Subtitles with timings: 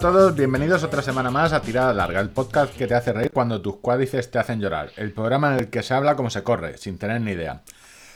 [0.00, 3.60] todos, bienvenidos otra semana más a Tirada Larga, el podcast que te hace reír cuando
[3.60, 6.78] tus cuádriceps te hacen llorar, el programa en el que se habla como se corre,
[6.78, 7.60] sin tener ni idea.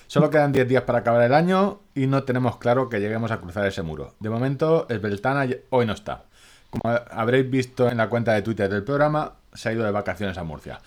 [0.06, 3.36] Solo quedan 10 días para acabar el año y no tenemos claro que lleguemos a
[3.36, 4.14] cruzar ese muro.
[4.18, 6.23] De momento, el Beltana hoy no está.
[6.70, 10.38] Como habréis visto en la cuenta de Twitter del programa, se ha ido de vacaciones
[10.38, 10.80] a Murcia.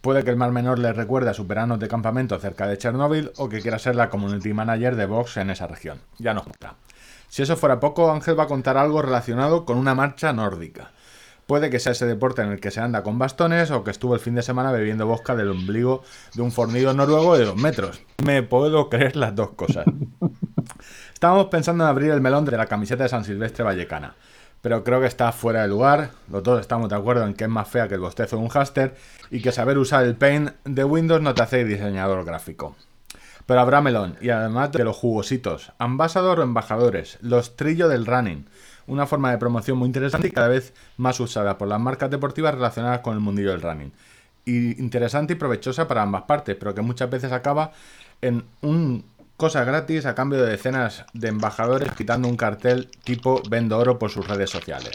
[0.00, 3.30] Puede que el Mar Menor le recuerde a sus veranos de campamento cerca de Chernóbil
[3.36, 6.00] o que quiera ser la community manager de Vox en esa región.
[6.18, 6.74] Ya nos gusta.
[7.30, 10.90] Si eso fuera poco, Ángel va a contar algo relacionado con una marcha nórdica.
[11.46, 14.14] Puede que sea ese deporte en el que se anda con bastones o que estuvo
[14.14, 16.02] el fin de semana bebiendo bosca del ombligo
[16.34, 18.02] de un fornido noruego de dos metros.
[18.24, 19.84] Me puedo creer las dos cosas.
[21.14, 24.16] Estábamos pensando en abrir el melón de la camiseta de San Silvestre Vallecana,
[24.60, 26.10] pero creo que está fuera de lugar.
[26.32, 28.50] Los dos estamos de acuerdo en que es más fea que el bostezo de un
[28.50, 28.96] haster
[29.30, 32.74] y que saber usar el Paint de Windows no te hace diseñador gráfico.
[33.50, 38.46] Pero habrá melón, y además de los jugositos, ambasador o embajadores, los trillo del running,
[38.86, 42.54] una forma de promoción muy interesante y cada vez más usada por las marcas deportivas
[42.54, 43.92] relacionadas con el mundillo del running.
[44.44, 47.72] Y interesante y provechosa para ambas partes, pero que muchas veces acaba
[48.22, 49.04] en un
[49.36, 54.12] cosa gratis a cambio de decenas de embajadores quitando un cartel tipo vendo oro por
[54.12, 54.94] sus redes sociales.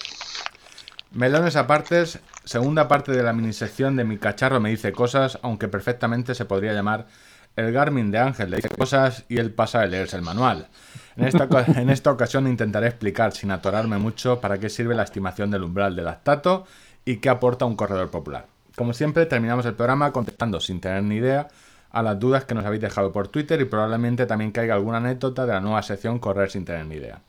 [1.11, 6.35] Melones apartes, segunda parte de la minisección de mi cacharro me dice cosas, aunque perfectamente
[6.35, 7.07] se podría llamar
[7.55, 10.67] el Garmin de Ángel le dice cosas y él pasa a leerse el manual.
[11.15, 11.47] En esta,
[11.79, 15.95] en esta ocasión intentaré explicar, sin atorarme mucho, para qué sirve la estimación del umbral
[15.95, 16.65] del lactato
[17.05, 18.47] y qué aporta un corredor popular.
[18.75, 21.47] Como siempre, terminamos el programa contestando sin tener ni idea
[21.91, 25.45] a las dudas que nos habéis dejado por Twitter y probablemente también caiga alguna anécdota
[25.45, 27.21] de la nueva sección Correr sin tener ni idea.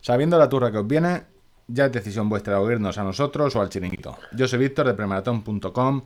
[0.00, 1.24] Sabiendo la turra que os viene,
[1.68, 4.16] ya es decisión vuestra de oírnos a nosotros o al chiringuito.
[4.32, 6.02] Yo soy Víctor de premaratón.com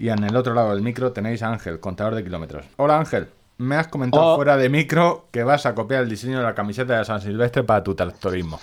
[0.00, 2.64] y en el otro lado del micro tenéis a Ángel, contador de kilómetros.
[2.78, 4.36] Hola Ángel, me has comentado Oh.
[4.36, 7.64] fuera de micro que vas a copiar el diseño de la camiseta de San Silvestre
[7.64, 8.58] para tu tractorismo.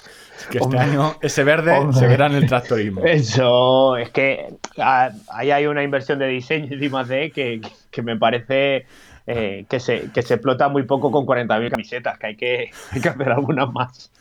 [0.49, 1.99] Que este año ese verde Hombre.
[1.99, 3.05] se verá en el tractorismo.
[3.05, 7.61] Eso, es que ah, ahí hay una inversión de diseño y de que,
[7.91, 8.87] que me parece
[9.27, 13.01] eh, que, se, que se explota muy poco con 40.000 camisetas, que hay, que hay
[13.01, 14.11] que hacer algunas más.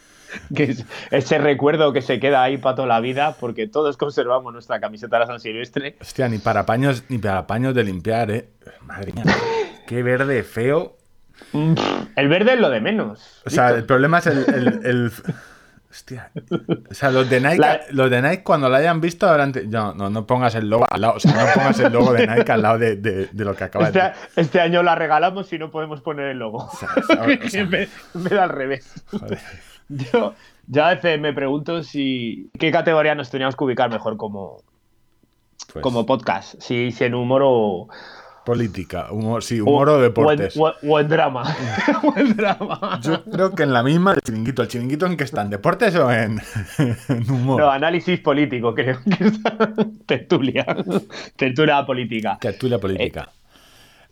[0.55, 4.53] Que es- ese recuerdo que se queda ahí para toda la vida, porque todos conservamos
[4.53, 5.97] nuestra camiseta de la San Silvestre.
[6.01, 8.49] Hostia, ni para paños, ni para paños de limpiar, eh.
[8.83, 9.25] Madre mía.
[9.87, 10.97] Qué verde feo.
[11.53, 11.75] Mm,
[12.17, 13.43] El verde es lo de menos.
[13.45, 14.39] O sea, el problema es el.
[14.49, 15.13] el- el-
[15.91, 16.31] Hostia.
[16.91, 19.53] O sea, los de Nike, La- los de Nike cuando lo hayan visto habrán.
[19.69, 21.15] No, no, no pongas el logo al lado.
[21.15, 23.65] O sea, no pongas el logo de Nike al lado de, de- de lo que
[23.65, 26.69] acaba Este, de este año la regalamos y no podemos poner el logo.
[26.79, 27.25] sea, o sea,
[27.61, 28.93] en vez de al revés.
[29.11, 29.39] Joder.
[30.13, 30.35] Yo
[30.69, 34.63] ya a veces me pregunto si qué categoría nos teníamos que ubicar mejor como,
[35.73, 36.61] Pues, como podcast.
[36.61, 37.89] Si, si en humor o,
[38.45, 40.57] Política, humor, sí, humor o, deportes.
[40.57, 41.43] o en, o- o en drama.
[42.05, 43.01] o en drama.
[43.03, 44.63] Yo creo que en la misma el chiringuito.
[44.63, 45.43] ¿El chiringuito en qué está?
[45.43, 46.41] ¿En deportes o en,
[47.09, 47.61] en humor?
[47.61, 49.41] No, análisis político, creo que es
[50.07, 50.65] tertulia.
[51.35, 52.39] tertulia política.
[52.41, 53.31] Tertulia política.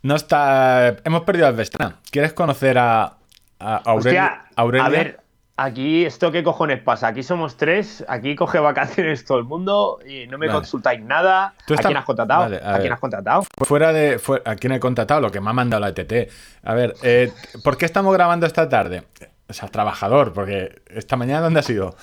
[0.02, 0.96] No está.
[1.04, 1.96] Hemos perdido a Vestana.
[2.10, 3.16] ¿Quieres conocer a,
[3.60, 3.82] a?
[3.94, 4.86] Hostia, Aurelia?
[4.86, 5.20] a ver,
[5.56, 7.08] aquí, ¿esto qué cojones pasa?
[7.08, 10.58] Aquí somos tres, aquí coge vacaciones todo el mundo y no me Vale.
[10.60, 11.54] consultáis nada.
[11.66, 12.40] Tú ¿A quién has contratado?
[12.42, 12.80] Vale, a ¿A, ver.
[12.82, 13.44] quién has contratado?
[13.64, 14.20] Fuera de.
[14.44, 15.20] ¿A quién he contratado?
[15.20, 16.30] Lo que me ha mandado la ETT.
[16.64, 17.32] A ver, eh,
[17.62, 19.04] ¿por qué estamos grabando esta tarde?
[19.48, 21.94] O sea, trabajador, porque esta mañana ¿dónde has ido?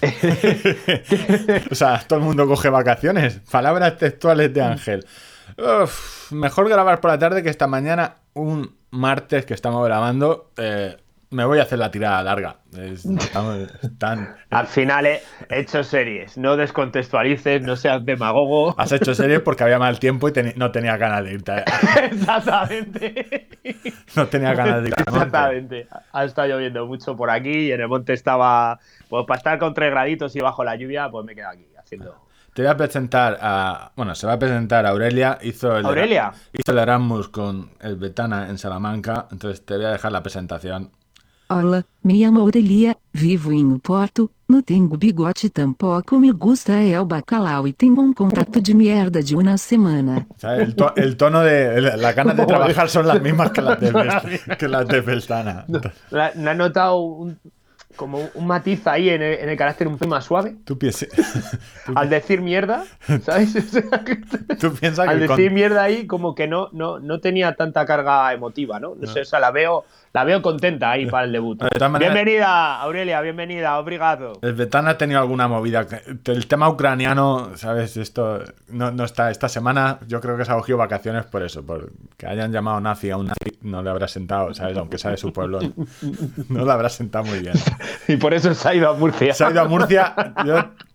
[1.70, 3.40] o sea, todo el mundo coge vacaciones.
[3.50, 5.06] Palabras textuales de Ángel.
[5.58, 10.50] Uf, mejor grabar por la tarde que esta mañana, un martes que estamos grabando.
[10.56, 10.96] eh,
[11.30, 12.56] me voy a hacer la tirada larga.
[12.76, 16.36] Es- estamos- están- Al final he he hecho series.
[16.36, 18.74] No descontextualices, no seas demagogo.
[18.78, 21.64] has hecho series porque había mal tiempo y no tenía ganas de irte.
[22.10, 23.48] Exactamente.
[24.16, 25.02] No tenía ganas de irte.
[25.02, 25.88] Exactamente.
[26.12, 28.78] Ha estado lloviendo mucho por aquí y en el monte estaba.
[29.08, 32.14] Pues para estar con tres graditos y bajo la lluvia, pues me quedo aquí haciendo.
[32.54, 33.92] Te voy a presentar a.
[33.94, 35.38] Bueno, se va a presentar a Aurelia.
[35.42, 36.32] Hizo el, ¿Aurelia?
[36.52, 39.28] Hizo el Erasmus con el Betana en Salamanca.
[39.30, 40.90] Entonces te voy a dejar la presentación.
[41.52, 47.04] Olá, me llamo Aurelia, vivo em Porto, não tenho bigode tampouco me gusta é o
[47.04, 50.24] bacalhau e tenho um contrato de merda de uma semana.
[50.30, 51.74] O sea, el, to- el tono de.
[51.76, 55.00] el- Las ganas de trabajar son las mismas que las de, Best- que las de
[55.00, 55.64] Betana.
[55.66, 55.80] ¿No
[56.36, 57.36] no has notado un-
[57.96, 60.56] como un matiz ahí en el, en el carácter un poco más suave?
[60.64, 61.08] Tú, pienses,
[61.84, 62.84] tú, Al decir mierda,
[63.24, 63.56] ¿sabes?
[63.56, 64.16] O sea, que-
[64.56, 67.56] tú piensas que Al el con- decir mierda ahí, como que no, no, no tenía
[67.56, 68.94] tanta carga emotiva, ¿no?
[68.94, 71.62] No sé, o sea, la veo, la veo contenta ahí para el debut.
[71.62, 74.32] De maneras- Bienvenida, Aurelia, bienvenida, obrigado.
[74.42, 75.86] El Betana ha tenido alguna movida.
[76.24, 77.96] El tema ucraniano, ¿sabes?
[77.96, 79.30] Esto no, no está.
[79.30, 81.64] Esta semana yo creo que se ha cogido vacaciones por eso.
[81.64, 84.76] Por que hayan llamado nazi a un nazi, no le habrá sentado, ¿sabes?
[84.76, 85.60] Aunque sea de su pueblo,
[86.48, 87.54] no le habrá sentado muy bien.
[88.08, 89.32] y por eso se ha ido a Murcia.
[89.32, 90.14] Se ha ido a Murcia.
[90.44, 90.70] Yo-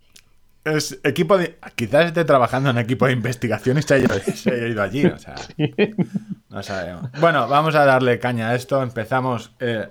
[0.65, 4.67] es equipo de, quizás esté trabajando en equipo de investigación y se haya, se haya
[4.67, 5.05] ido allí.
[5.05, 5.35] O sea,
[6.49, 7.11] no sabemos.
[7.19, 8.81] Bueno, vamos a darle caña a esto.
[8.81, 9.87] Empezamos eh,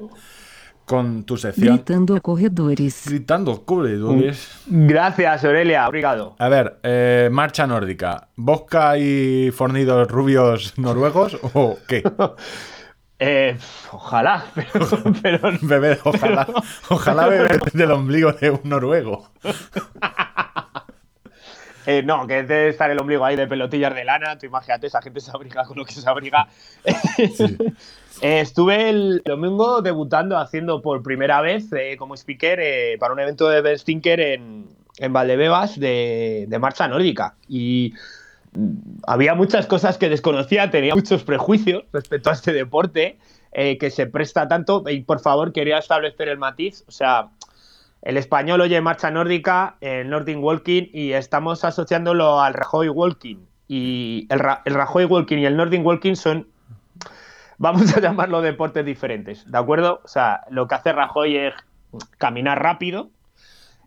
[0.84, 1.76] con tu sección.
[1.76, 3.04] Gritando corredores.
[3.06, 4.50] Gritando corredores.
[4.66, 5.88] Gracias, Aurelia.
[5.88, 6.34] Obrigado.
[6.38, 8.28] A ver, eh, marcha nórdica.
[8.34, 12.02] ¿Bosca y fornidos rubios noruegos o qué?
[13.18, 13.56] Eh,
[13.92, 14.86] ojalá, pero,
[15.22, 16.46] pero Beber, ojalá,
[16.88, 19.30] ojalá beber del ombligo de un noruego.
[21.86, 24.38] Eh, no, que debe estar el ombligo ahí de pelotillas de lana.
[24.38, 26.48] Tú imagínate, esa gente se abriga con lo que se abriga.
[28.20, 33.48] Eh, estuve el domingo debutando, haciendo por primera vez eh, como speaker para un evento
[33.48, 34.68] de Ben Stinker en,
[34.98, 37.34] en Valdebebas de, de marcha nórdica.
[37.48, 37.92] Y
[39.06, 43.18] había muchas cosas que desconocía, tenía muchos prejuicios respecto a este deporte
[43.52, 44.84] eh, que se presta tanto.
[45.06, 46.84] Por favor, quería establecer el matiz.
[46.86, 47.28] O sea,
[48.02, 53.36] el español oye marcha nórdica, el Nordic Walking, y estamos asociándolo al Rajoy Walking.
[53.66, 56.48] Y el, Ra- Rajoy Walking y el Nordic Walking son,
[57.58, 60.00] vamos a llamarlo deportes diferentes, ¿de acuerdo?
[60.04, 61.54] O sea, lo que hace Rajoy es
[62.18, 63.08] caminar rápido,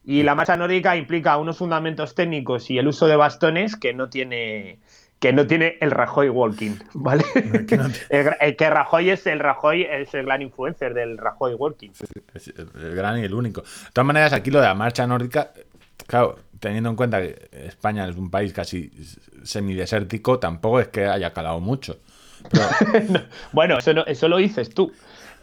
[0.08, 4.10] y la marcha nórdica implica unos fundamentos técnicos y el uso de bastones que no
[4.10, 4.80] tiene
[5.20, 7.24] que no tiene el Rajoy Walking, ¿vale?
[7.68, 11.90] Que no El, que Rajoy es el Rajoy, es el gran influencer del Rajoy Walking.
[12.36, 13.62] Es el gran y el único.
[13.62, 15.52] De todas maneras, aquí lo de la marcha nórdica,
[16.06, 18.92] claro, teniendo en cuenta que España es un país casi
[19.44, 21.98] semidesértico, tampoco es que haya calado mucho.
[22.52, 23.22] Pero,
[23.52, 24.92] Bueno, eso, no- eso lo dices tú.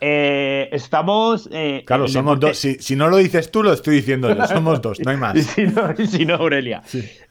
[0.00, 1.48] Eh, estamos.
[1.52, 2.58] eh, claro, somos dos.
[2.58, 4.46] Si, si no lo dices tú, lo estoy diciendo yo.
[4.46, 5.34] Somos dos, no hay más.
[5.36, 6.82] Y si no, y si no, Aurelia.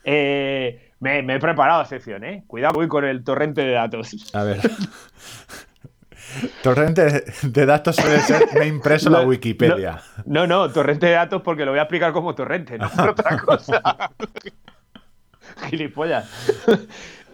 [0.04, 2.44] Eh, me, me he preparado sección, ¿eh?
[2.48, 4.34] Cuidado, voy con el torrente de datos.
[4.34, 4.60] A ver.
[6.64, 10.02] Torrente de datos suele ser me he impreso la No, Wikipedia.
[10.26, 13.38] No, no, torrente de datos porque lo voy a explicar como torrente, no por otra
[13.38, 13.82] cosa.
[15.70, 16.28] Gilipollas.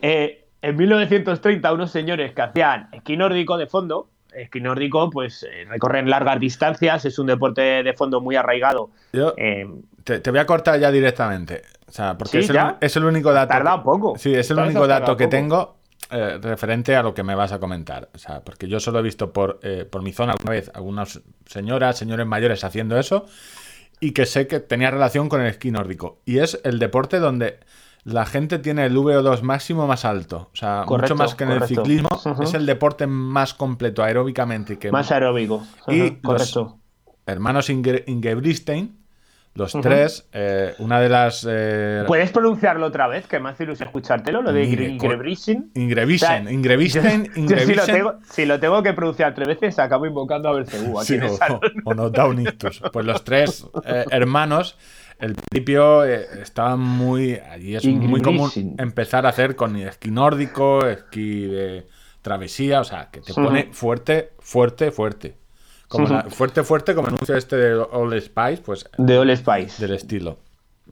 [0.02, 5.66] Eh, en 1930, unos señores que hacían esquí nórdico de fondo, esquí nórdico, pues eh,
[5.68, 8.90] recorren largas distancias, es un deporte de fondo muy arraigado.
[9.14, 9.66] Yo Eh,
[10.04, 11.62] te, te voy a cortar ya directamente.
[11.88, 12.78] O sea, porque Sí, es, el, ya.
[12.80, 13.50] es el único dato.
[13.50, 14.14] Tardado poco.
[14.18, 15.32] Sí, es el único dato que poco.
[15.32, 15.76] tengo
[16.12, 18.10] eh, referente a lo que me vas a comentar.
[18.14, 21.22] O sea, porque yo solo he visto por, eh, por mi zona alguna vez algunas
[21.46, 23.26] señoras, señores mayores haciendo eso
[24.00, 26.20] y que sé que tenía relación con el esquí nórdico.
[26.26, 27.60] Y es el deporte donde
[28.04, 30.50] la gente tiene el VO2 máximo más alto.
[30.54, 31.82] O sea, Correcto, mucho más que en el correcto.
[31.86, 32.10] ciclismo.
[32.42, 35.64] Es el deporte más completo aeróbicamente que más aeróbico.
[35.88, 36.78] Y Ajá, los- correcto.
[37.26, 38.04] hermanos Inge
[39.56, 41.46] los tres, eh, una de las...
[41.50, 43.28] eh, ¿Puedes pronunciarlo otra vez?
[43.28, 44.72] Que me hace ilusión escuchártelo, lo de sea,
[45.76, 47.86] Ingrebisten, Yo si lo, Ingrebisen.
[47.96, 51.24] tengo, si lo tengo que pronunciar tres veces, acabo invocando a Belcebú aquí Sí, en
[51.24, 51.60] el o, salón.
[51.84, 52.82] o nos da un ictus.
[52.94, 54.78] Pues los tres eh, hermanos,
[55.20, 57.34] el principio eh, estaban muy.
[57.52, 61.88] Allí es muy común empezar a hacer con esquí nórdico, esquí de
[62.22, 65.36] travesía, o sea, que te pone fuerte, fuerte, fuerte.
[65.88, 69.82] Como la- fuerte, fuerte, como anuncio este de All Spice, pues De All Spice.
[69.86, 70.38] del estilo.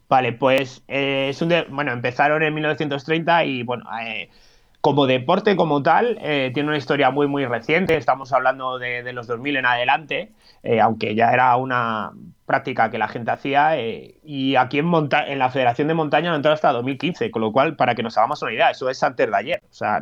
[0.10, 4.30] Vale, pues eh, es un de- bueno, empezaron en 1930 y bueno, eh,
[4.81, 9.14] como deporte como tal, eh, tiene una historia muy muy reciente, estamos hablando de, de
[9.14, 10.31] los 2000 en adelante,
[10.81, 12.12] aunque ya era una
[12.47, 16.30] práctica que la gente hacía eh, y aquí en, monta en la Federación de Montaña
[16.31, 19.04] no entró hasta 2015, con lo cual, para que nos hagamos una idea, eso es
[19.04, 20.01] antes de ayer, o sea,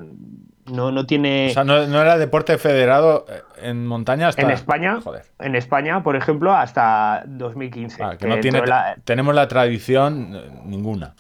[0.72, 1.48] no, no tiene...
[1.50, 4.44] O sea, no, no era deporte federado eh, en montaña hasta.
[4.44, 5.24] en España, Joder.
[5.40, 8.04] en España, por ejemplo, hasta 2015.
[8.04, 11.16] Ah, que que no tiene, la- tenemos la tradición eh, ninguna.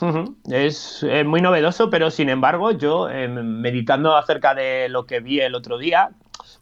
[0.00, 0.36] Ujú.
[0.50, 5.40] Es eh, muy novedoso, pero sin embargo, yo eh, meditando acerca de lo que vi
[5.40, 6.10] el otro día,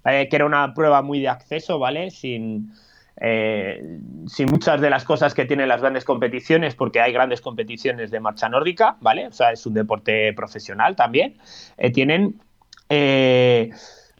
[0.04, 2.10] eh, que era una prueba muy de acceso, ¿vale?
[2.10, 2.72] Sin,
[3.20, 8.10] eh, sin muchas de las cosas que tienen las grandes competiciones, porque hay grandes competiciones
[8.10, 9.28] de marcha nórdica, ¿vale?
[9.28, 11.36] O sea, es un deporte profesional también.
[11.76, 12.40] Eh, tienen
[12.88, 13.70] eh,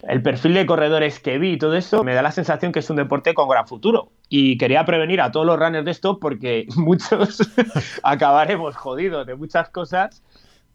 [0.02, 2.90] el perfil de corredores que vi y todo eso, me da la sensación que es
[2.90, 4.12] un deporte con gran futuro.
[4.28, 7.40] Y quería prevenir a todos los runners de esto porque muchos
[8.02, 10.22] acabaremos jodidos de muchas cosas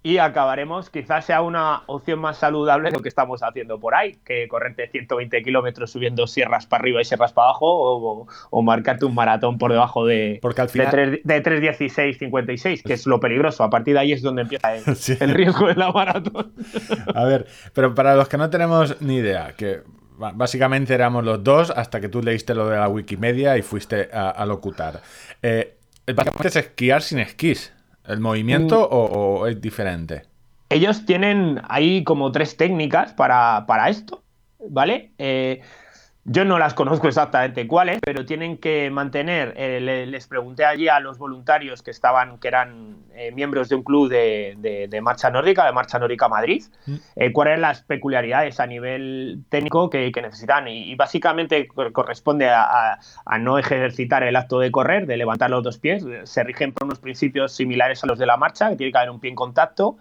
[0.01, 4.17] y acabaremos, quizás sea una opción más saludable de lo que estamos haciendo por ahí,
[4.25, 9.03] que correrte 120 kilómetros subiendo sierras para arriba y sierras para abajo o, o marcarte
[9.05, 10.91] un maratón por debajo de, Porque al final-
[11.23, 13.63] de, 3, de 3.16.56, que es lo peligroso.
[13.63, 15.17] A partir de ahí es donde empieza el, Sí.
[15.19, 16.53] el riesgo de la maratón.
[17.13, 19.81] A ver, pero para los que no tenemos ni idea, que
[20.17, 24.29] básicamente éramos los dos hasta que tú leíste lo de la Wikimedia y fuiste a,
[24.29, 25.01] a locutar.
[25.41, 25.75] Eh,
[26.13, 27.73] básicamente es esquiar sin esquís.
[28.09, 28.93] ¿El movimiento Mm.
[28.93, 29.03] o,
[29.41, 30.23] o es diferente?
[30.69, 34.23] Ellos tienen ahí como tres técnicas para, para esto,
[34.69, 35.11] ¿vale?
[35.17, 35.61] Eh,
[36.25, 39.53] Yo no las conozco exactamente cuáles, pero tienen que mantener.
[39.57, 43.75] eh, le- les pregunté allí a los voluntarios que estaban, que eran eh, miembros de
[43.75, 46.95] un club de, de- de marcha nórdica, de marcha nórdica Madrid, Mm.
[47.15, 50.67] eh, cuáles eran las peculiaridades a nivel técnico que, que necesitan.
[50.67, 55.17] Y, y básicamente cor- corresponde a, a- a no ejercitar el acto de correr, de
[55.17, 56.05] levantar los dos pies.
[56.25, 59.09] Se rigen por unos principios similares a los de la marcha, que tiene que haber
[59.09, 59.97] un pie en contacto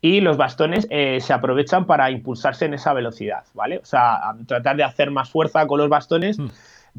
[0.00, 3.78] y los bastones eh, se aprovechan para impulsarse en esa velocidad, ¿vale?
[3.78, 6.38] O sea, tratar de hacer más fuerza con los bastones.
[6.38, 6.48] Mm.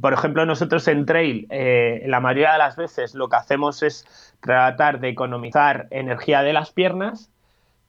[0.01, 4.36] Por ejemplo, nosotros en trail, eh, la mayoría de las veces lo que hacemos es
[4.42, 7.32] tratar de economizar energía de las piernas,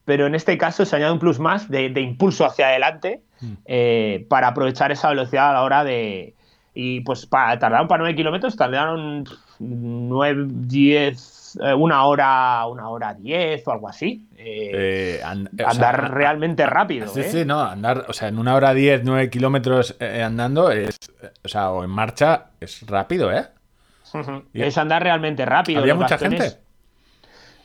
[0.05, 3.53] pero en este caso se añade un plus más de, de impulso hacia adelante Mm.
[3.67, 6.35] eh, para aprovechar esa velocidad a la hora de...
[6.75, 9.25] Y pues para, tardaron para 9 kilómetros, tardaron
[9.59, 11.21] 9, 10,
[11.63, 14.27] eh, una hora, una hora 10 o algo así.
[14.37, 14.71] Eh,
[15.19, 17.09] Eh, and- sea, andar realmente rápido.
[17.09, 17.25] Sí, ¿eh?
[17.31, 21.31] sí, no, andar, o sea, en una hora 10, 9 kilómetros eh, andando es, eh,
[21.45, 23.47] o sea, o en marcha es rápido, ¿eh?
[24.55, 25.81] Y- Es andar realmente rápido.
[25.81, 26.59] ¿Había mucha bastones, gente?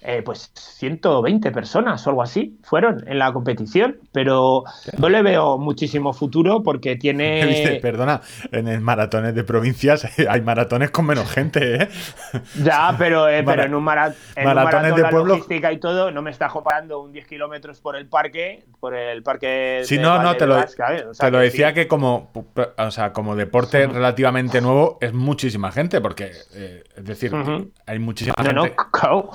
[0.05, 4.63] Eh, pues 120 personas o algo así fueron en la competición, pero
[4.97, 7.79] no le veo muchísimo futuro porque tiene...
[7.81, 11.87] Perdona, en el maratones de provincias hay maratones con menos gente, ¿eh?
[12.63, 15.33] Ya, pero, eh, Mara- pero en un, mara- en un maratones maratón de la pueblo-
[15.35, 19.23] logística y todo no me está comparando un 10 kilómetros por el parque, por el
[19.23, 21.05] parque Sí, de no, no, te lo, Valdebebas, ¿sabes?
[21.05, 21.73] O sea te lo decía sí.
[21.75, 22.31] que como,
[22.77, 27.71] o sea, como deporte relativamente nuevo es muchísima gente, porque, eh, es decir, Ujú.
[27.85, 28.77] hay muchísima No, no, gente.
[28.91, 29.29] claro.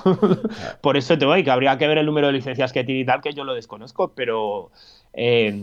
[0.81, 3.05] Por eso te voy, que habría que ver el número de licencias que tiene y
[3.05, 4.71] tal, que yo lo desconozco, pero
[5.13, 5.53] eh,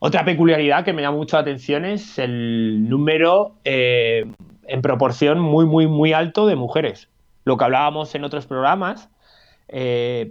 [0.00, 4.24] otra peculiaridad que me llama mucho la atención es el número eh,
[4.66, 7.08] en proporción muy, muy, muy alto de mujeres.
[7.44, 9.08] Lo que hablábamos en otros programas.
[9.68, 10.30] eh,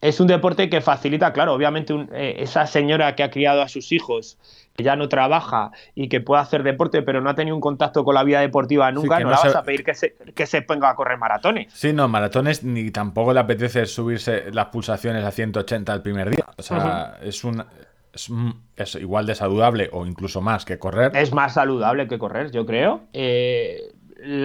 [0.00, 1.92] es un deporte que facilita, claro, obviamente
[2.40, 4.38] esa señora que ha criado a sus hijos,
[4.78, 8.14] ya no trabaja y que puede hacer deporte, pero no ha tenido un contacto con
[8.14, 10.62] la vida deportiva nunca, no, no la se- vas a pedir que se, que se
[10.62, 11.72] ponga a correr maratones.
[11.72, 16.44] Sí, no, maratones ni tampoco le apetece subirse las pulsaciones a 180 el primer día.
[16.56, 17.64] O sea, es un
[18.12, 21.12] es, un- es igual de saludable o incluso más que correr.
[21.16, 23.02] Es más saludable que correr, yo creo.
[23.12, 23.80] Eh,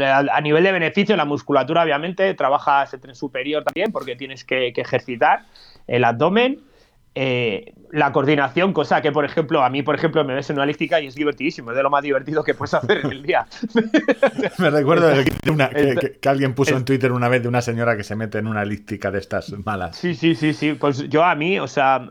[0.05, 4.71] a nivel de beneficio, la musculatura, obviamente, trabajas el tren superior también porque tienes que,
[4.73, 5.41] que ejercitar
[5.87, 6.59] el abdomen.
[7.15, 10.63] Eh, la coordinación, cosa que, por ejemplo, a mí, por ejemplo, me ves en una
[10.63, 13.45] elíptica y es divertidísimo, es de lo más divertido que puedes hacer en el día.
[14.57, 17.43] Me recuerdo de que, una- que- Esta- que- que alguien puso en Twitter una vez
[17.43, 19.95] de una señora que se mete en una elíptica de estas malas.
[19.95, 20.73] Sí, sí, sí, sí.
[20.73, 22.09] Pues yo a mí, o sea,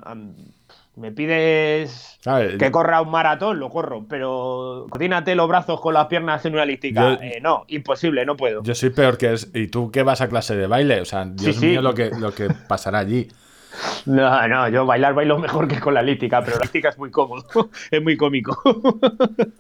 [0.95, 2.57] me pides ¿Sabes?
[2.59, 6.63] que corra un maratón, lo corro, pero coordínate los brazos con las piernas en una
[6.63, 7.15] elíptica.
[7.17, 8.63] Yo- Eh, no, imposible, no puedo.
[8.63, 9.51] Yo soy peor que es.
[9.55, 11.01] ¿Y tú qué vas a clase de baile?
[11.01, 11.67] O sea, Dios sí.
[11.67, 13.29] mío, lo que, lo que pasará allí.
[14.07, 17.11] No, no, yo bailar bailo mejor que con la elíptica, pero la elíptica es muy
[17.11, 17.47] cómodo,
[17.91, 18.61] es muy cómico.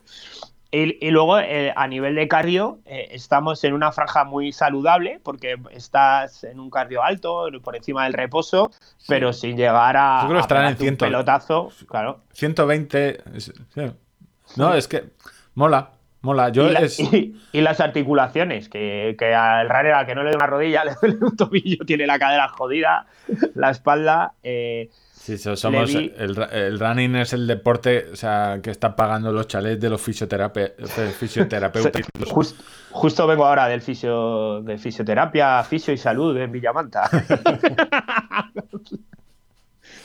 [0.74, 5.20] Y, y luego, eh, a nivel de cardio, eh, estamos en una franja muy saludable
[5.22, 8.70] porque estás en un cardio alto, por encima del reposo,
[9.06, 10.96] pero sin llegar a, Yo creo que a en un 100.
[10.96, 11.68] pelotazo.
[11.86, 12.20] Claro.
[12.32, 13.20] 120.
[13.36, 13.82] es- sí.
[14.56, 15.10] No, es que.
[15.54, 15.90] Mola,
[16.22, 16.48] mola.
[16.50, 16.98] Yo y, la- es.
[17.00, 20.92] y- y las articulaciones, que, que al Rarera que no le dé una rodilla, le
[21.00, 23.06] duele un tobillo, tiene la cadera jodida,
[23.54, 24.32] la espalda.
[24.42, 29.30] eh, Sí, so- somos, vi- el, running es el deporte o sea, que está pagando
[29.30, 32.02] los chalets de los fisioterape- eh, fisioterapeutas.
[32.28, 32.56] Jus-
[32.90, 37.08] justo vengo ahora del fisio, de fisioterapia, fisio y salud en Villamanta.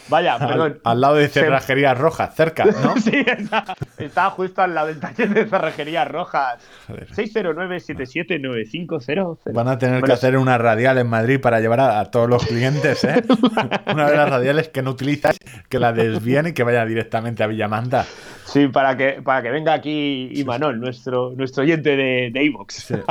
[0.09, 0.79] Vaya, perdón.
[0.83, 2.95] al, al lado de Se- cerrajería roja, cerca, ¿no?
[3.01, 6.57] Sí, está, está justo al lado del taller de cerrajerías rojas.
[6.87, 7.07] Joder.
[7.09, 9.53] 609-779500.
[9.53, 12.45] Van a tener que hacer una radial en Madrid para llevar a, a todos los
[12.45, 13.23] clientes, ¿eh?
[13.93, 15.37] una de las radiales que no utilizáis,
[15.69, 18.05] que la desvíen y que vaya directamente a Villamanta.
[18.45, 22.95] Sí, para que, para que venga aquí Imanol, nuestro, nuestro oyente de de Evox, Sí.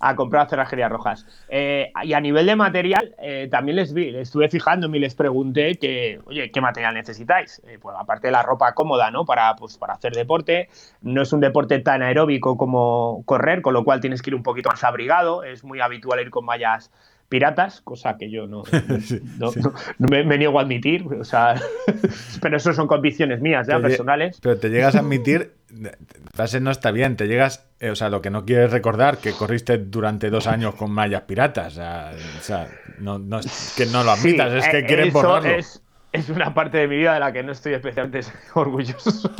[0.00, 1.26] a comprar cerrajerías rojas.
[1.48, 5.76] Eh, y a nivel de material, eh, también les vi, estuve fijándome y les pregunté
[5.76, 7.60] que, oye, ¿qué material necesitáis?
[7.66, 9.26] Eh, pues aparte de la ropa cómoda, ¿no?
[9.26, 10.68] Para, pues, para hacer deporte.
[11.02, 14.42] No es un deporte tan aeróbico como correr, con lo cual tienes que ir un
[14.42, 15.44] poquito más abrigado.
[15.44, 16.90] Es muy habitual ir con mallas
[17.30, 19.60] piratas, cosa que yo no, Sí, no- sí.
[19.60, 21.06] no- no me, me niego a admitir.
[21.18, 21.54] O sea,
[22.42, 24.38] pero eso son convicciones mías, ya, Te personales.
[24.42, 25.54] Pero te llegas a admitir,
[26.34, 29.32] frase no está bien, te llegas, eh, o sea, lo que no quieres recordar, que
[29.32, 31.78] corriste durante dos años con mallas piratas.
[31.78, 32.68] O sea,
[32.98, 35.50] no, no es que no lo Sí, admitas, es que eh, quieres eso borrarlo.
[35.50, 35.82] Es,
[36.12, 38.20] es una parte de mi vida de la que no estoy especialmente
[38.54, 39.32] orgulloso.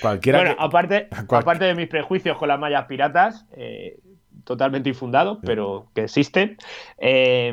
[0.00, 3.98] Cualquiera bueno, que- aparte, cual- aparte de mis prejuicios con las mallas piratas, eh,
[4.44, 6.56] totalmente infundados, pero que existen.
[6.98, 7.52] eh,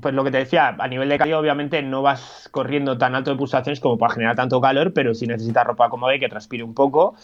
[0.00, 3.30] pues lo que te decía, a nivel de calidad obviamente no vas corriendo tan alto
[3.30, 6.62] de pulsaciones como para generar tanto calor, pero si necesitas ropa cómoda y que transpire
[6.64, 7.14] un poco.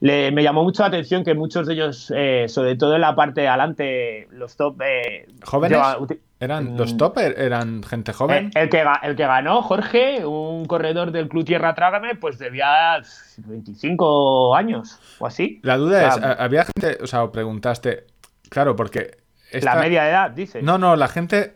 [0.00, 3.14] Le, me llamó mucho la atención que muchos de ellos, eh, sobre todo en la
[3.14, 4.80] parte de adelante, los top...
[4.80, 5.76] Eh, ¿Jóvenes?
[5.76, 5.98] lleva-
[6.40, 6.78] ¿Eran Mm.
[6.78, 7.18] los top?
[7.18, 8.52] ¿Eran gente joven?
[8.54, 13.02] el, el que, el que ganó, Jorge, un corredor del Club Tierra Trágame, pues debía
[13.36, 15.60] 25 años o así.
[15.62, 18.04] La duda o sea, es, ¿ha- ¿había gente, o sea, preguntaste,
[18.48, 19.18] claro, porque...
[19.50, 20.62] esta- La media edad, dice.
[20.62, 21.54] No, no, la gente,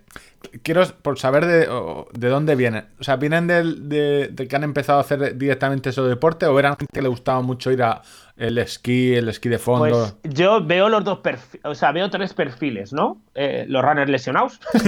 [0.62, 1.68] quiero por saber de,
[2.12, 2.86] de dónde vienen.
[3.00, 6.58] O sea, ¿vienen del- de, de que han empezado a hacer directamente ese deporte o
[6.58, 8.02] eran gente que le gustaba mucho ir a
[8.36, 9.88] el esquí, el esquí de fondo?
[10.22, 13.18] Pues yo veo los dos perfiles, o sea, veo tres perfiles, ¿no?
[13.34, 14.58] Eh, los runners lesionados,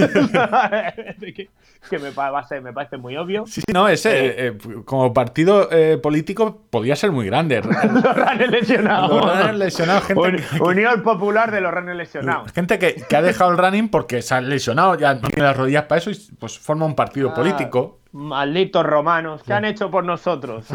[1.19, 1.49] que,
[1.89, 3.45] que me, pa- va a ser- me parece muy obvio.
[3.47, 5.69] Sí, no, ese, eh, eh, como partido
[6.01, 7.61] político podía ser muy grande.
[7.61, 9.09] Los runners lesionados.
[9.11, 12.51] Los runners lesionados, gente Un- que- Unión Popular de los runners lesionados.
[12.51, 15.83] Gente que, que ha dejado el running porque se ha lesionado, ya tiene las rodillas
[15.85, 17.99] para eso y pues forma un partido Ah, político.
[18.11, 20.65] Malditos romanos, ¿qué han hecho por nosotros?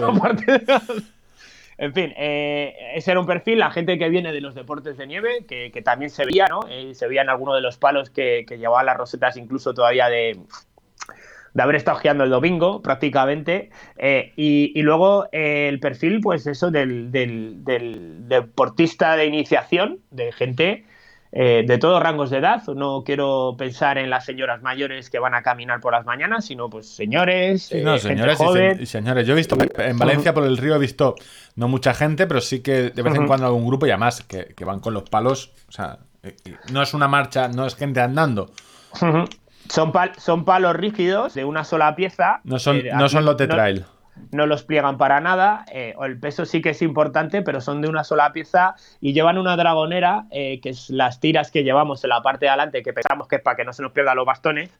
[1.80, 5.06] En fin, eh, ese era un perfil, la gente que viene de los deportes de
[5.06, 6.60] nieve, que, también se veía, ¿no?
[6.68, 10.10] Eh, se veía en alguno de los palos que, que llevaban las rosetas, incluso todavía
[10.10, 10.38] de,
[11.54, 13.70] de haber estado guiando el domingo, prácticamente.
[13.96, 20.84] Eh, y, luego el perfil, pues eso, del- del deportista de iniciación, de gente
[21.32, 22.62] eh, de todos rangos de edad.
[22.74, 26.68] No quiero pensar en las señoras mayores que van a caminar por las mañanas, sino
[26.68, 28.76] pues señores, Sí, no, eh, gente y, joven.
[28.76, 29.26] se- y señores.
[29.26, 31.14] Yo he visto en Valencia por el río he visto
[31.56, 34.54] no mucha gente, pero sí que de vez en cuando algún grupo y además que,
[34.56, 35.52] que van con los palos.
[35.68, 38.50] O sea, eh, y no es una marcha, no es gente andando.
[39.68, 42.40] Son, pal- son palos rígidos de una sola pieza.
[42.44, 43.80] No son, Eh, no son los de trail.
[43.80, 43.99] no
[44.30, 45.64] los pliegan para nada.
[45.72, 49.12] eh, o el peso sí que es importante, pero son de una sola pieza y
[49.12, 52.82] llevan una dragonera, eh, que es las tiras que llevamos en la parte de adelante,
[52.82, 54.70] que pensamos que es para que no se nos pierdan los bastones.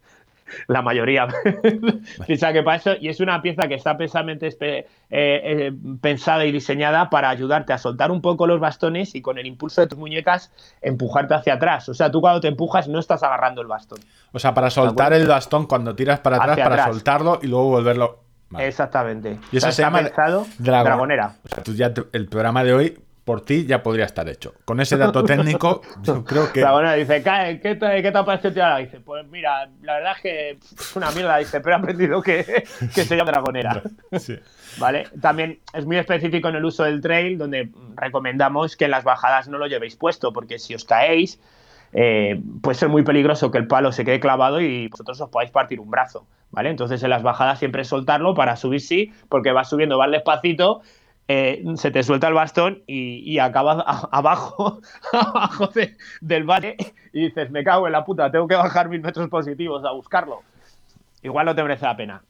[0.69, 1.28] La mayoría
[2.26, 6.52] piensa que para eso, y es una pieza que está precisamente eh, eh, pensada y
[6.52, 9.99] diseñada para ayudarte a soltar un poco los bastones y con el impulso de tus
[9.99, 11.89] muñecas empujarte hacia atrás.
[11.89, 14.00] O sea, tú cuando te empujas no estás agarrando el bastón.
[14.32, 16.86] O sea, para soltar el bastón cuando tiras para atrás, para atrás.
[16.89, 18.29] soltarlo y luego volverlo.
[18.50, 18.67] Vale.
[18.69, 19.39] Exactamente.
[19.52, 21.36] Y eso O sea, se llama dragon- dragonera.
[21.45, 24.54] O sea, tú ya te- el programa de hoy por ti ya podría estar hecho.
[24.65, 26.60] Con ese dato técnico, yo creo que.
[26.60, 30.13] Dragonera dice, "¿Qué- ¿qué te, qué te ha parecido tío?" Dice, pues mira, la verdad
[30.17, 33.82] es que es una mierda, dice, pero he aprendido que, que se llama dragonera.
[34.19, 34.36] Sí.
[34.78, 35.06] ¿Vale?
[35.21, 39.47] También es muy específico en el uso del trail, donde recomendamos que en las bajadas
[39.49, 41.39] no lo llevéis puesto, porque si os caéis,
[41.93, 45.50] eh, puede ser muy peligroso que el palo se quede clavado y vosotros os podáis
[45.50, 46.71] partir un brazo, ¿vale?
[46.71, 50.83] Entonces en las bajadas siempre soltarlo para subir sí, porque vas subiendo, vas despacito,
[51.29, 54.81] eh, se te suelta el bastón y, y acabas a- abajo,
[55.13, 56.76] abajo de- del valle
[57.13, 60.43] y dices, me cago en la puta, tengo que bajar mil metros positivos a buscarlo.
[61.23, 62.23] Igual no te merece la pena.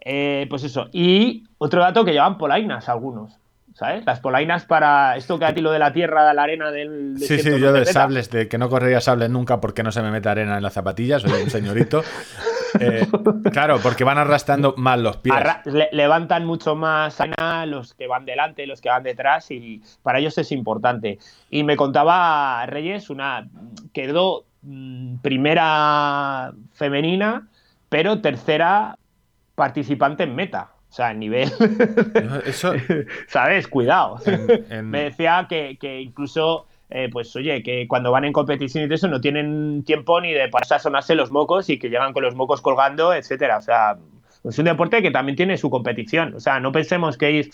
[0.00, 0.88] Eh, pues eso.
[0.92, 3.38] Y otro dato que llevan polainas algunos.
[3.78, 4.04] ¿Sabes?
[4.04, 7.20] Las polainas para esto que a ti lo de la tierra, la arena del Sí,
[7.20, 10.02] desierto sí, no yo de sables, de que no correría sables nunca porque no se
[10.02, 12.02] me mete arena en las zapatillas, soy un señorito.
[12.80, 13.06] Eh,
[13.50, 15.34] claro, porque van arrastrando mal los pies.
[15.34, 19.82] Arra- le- levantan mucho más arena los que van delante, los que van detrás y
[20.02, 21.18] para ellos es importante.
[21.48, 23.48] Y me contaba Reyes una
[23.94, 27.48] quedó mm, primera femenina,
[27.88, 28.96] pero tercera
[29.54, 30.68] participante en meta.
[30.88, 31.50] O sea, en nivel.
[32.46, 32.72] Eso,
[33.28, 33.68] ¿Sabes?
[33.68, 34.18] Cuidado.
[34.26, 38.84] En- en- Me decía que, que incluso, eh, pues oye, que cuando van en competición
[38.84, 41.90] y todo eso no tienen tiempo ni de pasar a sonarse los mocos y que
[41.90, 43.58] llegan con los mocos colgando, etcétera.
[43.58, 43.98] O sea,
[44.44, 46.34] es un deporte que también tiene su competición.
[46.34, 47.50] O sea, no pensemos que ir.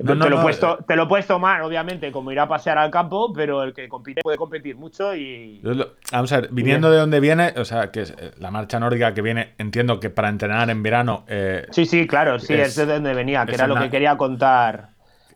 [0.00, 0.66] No, no, te, lo puedes eh.
[0.86, 4.20] te lo puedes tomar, obviamente, como ir a pasear al campo, pero el que compite
[4.22, 5.60] puede competir mucho y.
[6.12, 9.12] vamos a ver, viniendo de donde viene, o sea, que es eh, la marcha nórdica
[9.12, 11.24] que viene, entiendo que para entrenar en verano.
[11.26, 14.16] eh, Sí, sí, claro, sí, Es- es, de donde venía, que era lo que quería
[14.16, 14.90] contar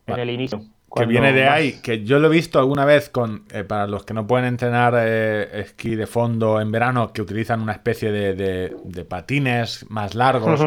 [0.07, 0.22] en Vale.
[0.22, 0.62] el inicio.
[0.94, 3.87] que viene de más- ahí, que yo lo he visto alguna vez con eh, para
[3.87, 8.12] los que no pueden entrenar eh, esquí de fondo en verano, que utilizan una especie
[8.12, 10.61] de, de- de patines más largos.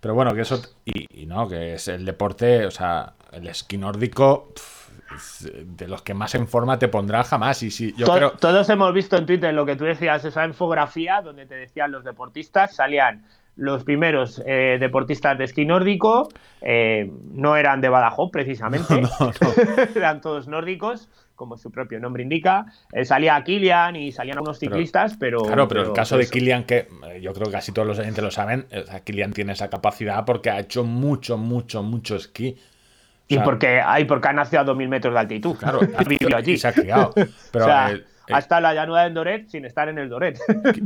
[0.00, 0.60] Pero bueno, que eso.
[0.84, 4.52] Y, y no, que es el deporte, o sea, el esquí nórdico.
[5.64, 7.62] de los que más en forma te pondrá jamás.
[7.62, 8.30] Y sí, yo To- creo.
[8.32, 12.02] Todos hemos visto en Twitter lo que tú decías, esa infografía donde te decían los
[12.04, 13.24] deportistas, salían
[13.56, 16.28] los primeros eh, deportistas de esquí nórdico,
[16.60, 19.32] eh, no eran de Badajoz precisamente, No, no.
[19.94, 22.66] eran todos nórdicos, como su propio nombre indica.
[22.90, 25.42] Eh, salía Kilian y salían algunos ciclistas, pero...
[25.42, 26.28] Claro, pero el caso de.
[26.28, 29.32] Kilian, que eh, yo creo que casi todos los oyentes lo saben, o sea, Kilian
[29.32, 32.56] tiene esa capacidad porque ha hecho mucho, mucho, mucho esquí.
[33.34, 35.56] Y porque, ay, porque ha nacido a 2.000 metros de altitud.
[35.56, 36.56] Claro, ha vivido allí.
[36.56, 37.12] se ha criado.
[37.52, 40.38] Pero o sea, el- ha estado la llanura del Doret sin estar en el Doret.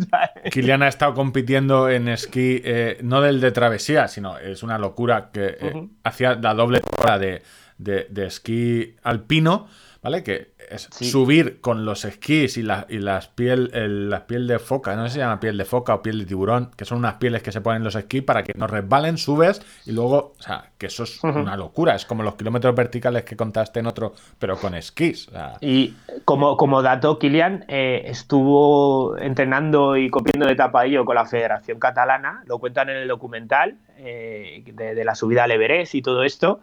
[0.50, 5.30] Kilian ha estado compitiendo en esquí, eh, no del de travesía, sino es una locura
[5.32, 7.42] que eh, hacía la doble hora de,
[7.78, 9.68] de- de esquí alpino,
[10.02, 10.22] ¿vale?
[10.22, 11.06] Que es Sí.
[11.10, 15.02] subir con los esquís y, la, y las piel, el- la piel de foca, no
[15.04, 17.42] sé si se llama piel de foca o piel de tiburón, que son unas pieles
[17.42, 20.70] que se ponen en los esquís para que no resbalen, subes y luego, o sea,
[20.78, 24.56] que eso es una locura, es como los kilómetros verticales que contaste en otro, pero
[24.56, 25.28] con esquís.
[25.28, 31.14] o sea, Y como, como dato, Kilian eh, estuvo entrenando y copiando de tapadillo con
[31.16, 35.94] la Federación Catalana, lo cuentan en el documental eh, de, de la subida al Everest
[35.94, 36.60] y todo esto,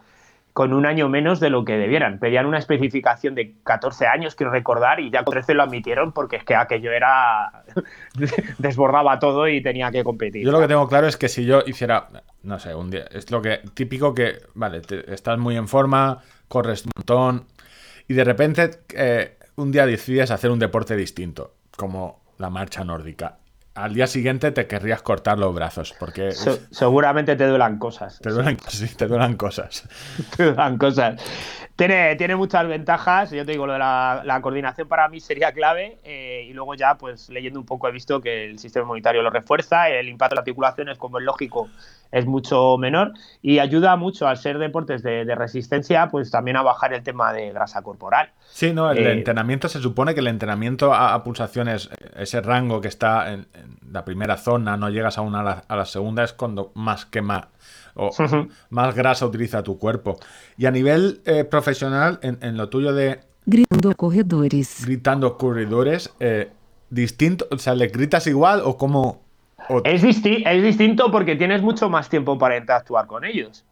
[0.56, 2.18] con un año menos de lo que debieran.
[2.18, 6.38] Pedían una especificación de 14 años, quiero recordar, y ya con 13 lo admitieron porque
[6.38, 7.66] es que aquello era...
[8.58, 10.46] desbordaba todo y tenía que competir.
[10.46, 12.08] Yo lo que tengo claro es que si yo hiciera,
[12.44, 16.20] no sé, un día, es lo que típico que, vale, te- estás muy en forma,
[16.48, 17.48] corres un montón
[18.08, 23.40] y de repente eh, un día decides hacer un deporte distinto, como la marcha nórdica.
[23.76, 28.20] Al día siguiente te querrías cortar los brazos porque Se- seguramente te duelan cosas.
[28.20, 29.84] te duelen, sí, te duelen cosas.
[30.38, 31.22] te dan cosas.
[31.76, 33.32] Tiene, tiene muchas ventajas.
[33.32, 36.00] Yo te digo, lo de la, la coordinación para mí sería clave.
[36.06, 39.30] eh, y luego ya, pues leyendo un poco, he visto que el sistema inmunitario lo
[39.30, 39.90] refuerza.
[39.90, 41.70] El impacto de las articulaciones, como es lógico,
[42.14, 43.12] es mucho menor.
[43.42, 47.34] Y ayuda mucho al ser deportes de, de resistencia, pues también a bajar el tema
[47.34, 48.30] de grasa corporal.
[48.52, 52.80] Sí, no, el Eh, entrenamiento se supone que el entrenamiento a, a pulsaciones, ese rango
[52.80, 56.24] que está en, en la primera zona, no llegas aún a la, a la segunda,
[56.24, 57.50] es cuando más quema
[57.96, 58.12] o
[58.70, 60.18] más grasa utiliza tu cuerpo.
[60.58, 64.84] Y a nivel eh, profesional, en, en lo tuyo de Gritando corredores.
[64.86, 66.50] gritando corredores, eh,
[66.90, 69.22] distinto, o sea, ¿le gritas igual o cómo?
[69.70, 73.64] o- Es, disti- es distinto porque tienes mucho más tiempo para interactuar con ellos.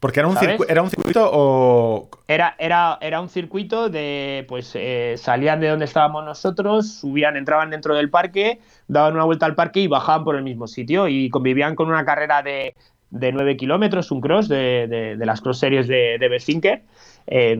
[0.00, 0.36] porque era un,
[0.68, 2.08] era un circuito o...
[2.28, 7.70] Era, era, era un circuito de, pues eh, salían de donde estábamos nosotros, subían, entraban
[7.70, 11.30] dentro del parque, daban una vuelta al parque y bajaban por el mismo sitio y
[11.30, 12.76] convivían con una carrera de,
[13.10, 16.82] de 9 kilómetros, un cross de, de- de las cross series de, de Bersinker.
[17.26, 17.58] Eh,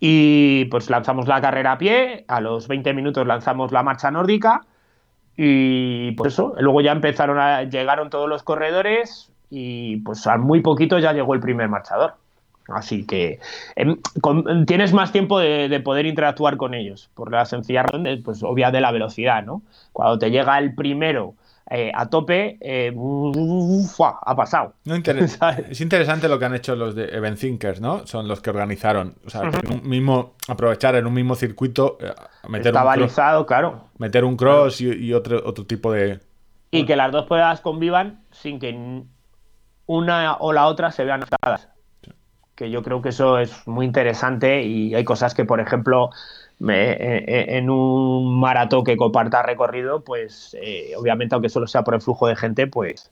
[0.00, 4.64] y pues lanzamos la carrera a pie, a los 20 minutos lanzamos la marcha nórdica
[5.36, 10.60] y pues eso, luego ya empezaron a, llegaron todos los corredores y pues a muy
[10.60, 12.14] poquito ya llegó el primer marchador.
[12.68, 13.38] Así que
[13.76, 18.06] em, con- tienes más tiempo de, de poder interactuar con ellos, por la sencilla razón,
[18.24, 19.62] pues obvia de la velocidad, ¿no?
[19.92, 21.34] Cuando te llega el primero
[21.70, 24.18] eh, a tope, eh, ¡fua!
[24.24, 24.74] ha pasado.
[24.84, 25.66] No inter- ¿Sabes?
[25.70, 28.06] es interesante lo que han hecho los de Event Thinkers, ¿no?
[28.06, 29.14] Son los que organizaron.
[29.26, 32.12] O sea, que en un mismo, aprovechar en un mismo circuito, eh,
[32.48, 33.84] meter, un cross, claro.
[33.98, 36.20] meter un cross y, y otro, otro tipo de.
[36.70, 39.02] Y que las dos pruebas convivan sin que
[39.86, 41.68] una o la otra se vean afectadas.
[42.54, 46.10] Que yo creo que eso es muy interesante y hay cosas que, por ejemplo,
[46.58, 51.82] me- eh, eh, en un maratón que comparta recorrido, pues eh, obviamente, aunque solo sea
[51.84, 53.10] por el flujo de gente, pues,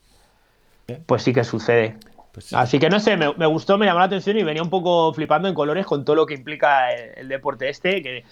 [1.05, 1.95] pues sí que sucede.
[2.31, 4.69] Pues, Así que no sé, me, me gustó, me llamó la atención y venía un
[4.69, 8.25] poco flipando en colores con todo lo que implica el, el deporte este, que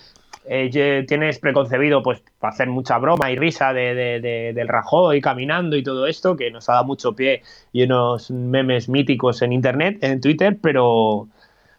[0.46, 5.22] eh, tienes preconcebido pues para hacer mucha broma y risa de, de- de- del Rajoy
[5.22, 9.54] caminando y todo esto, que nos ha dado mucho pie y unos memes míticos en
[9.54, 11.30] internet, en Twitter, pero,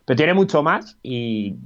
[0.06, 1.56] pero tiene mucho más y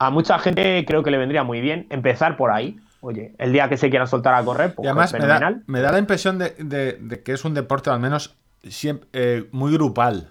[0.00, 2.80] a mucha gente creo que le vendría muy bien empezar por ahí.
[3.02, 5.80] Oye, el día que se quiera soltar a correr, pues y además me da, me
[5.80, 8.36] da la impresión de, de- de que es un deporte al menos
[8.68, 10.30] siempre, eh, muy grupal.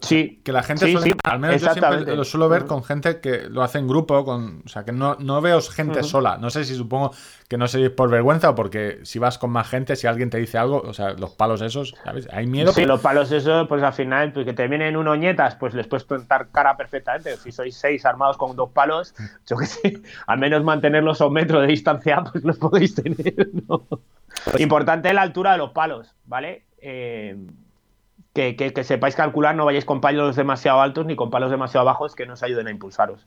[0.00, 2.82] Sí, Que la gente Sí, suele, sí, al menos yo siempre lo suelo ver con
[2.82, 6.38] gente que lo hace en grupo, con, o sea, que no, no veo gente sola.
[6.38, 7.12] No sé si supongo
[7.48, 10.38] que no es por vergüenza o porque si vas con más gente, si alguien te
[10.38, 12.26] dice algo, o sea, los palos esos, ¿sabes?
[12.32, 12.72] Hay miedo.
[12.72, 15.86] Sí, los palos esos, pues al final, pues que te vienen uno ñetas, pues les
[15.86, 17.36] puedes plantar cara perfectamente.
[17.36, 19.14] Si sois seis armados con dos palos,
[19.46, 23.50] yo qué sé, al menos mantenerlos a un metro de distancia, pues los podéis tener,
[23.68, 23.86] ¿no?
[24.58, 26.64] Importante la altura de los palos, ¿vale?
[26.78, 27.36] Eh,
[28.34, 31.84] que, que- que sepáis calcular, no vayáis con palos demasiado altos ni con palos demasiado
[31.86, 33.26] bajos que nos ayuden a impulsaros.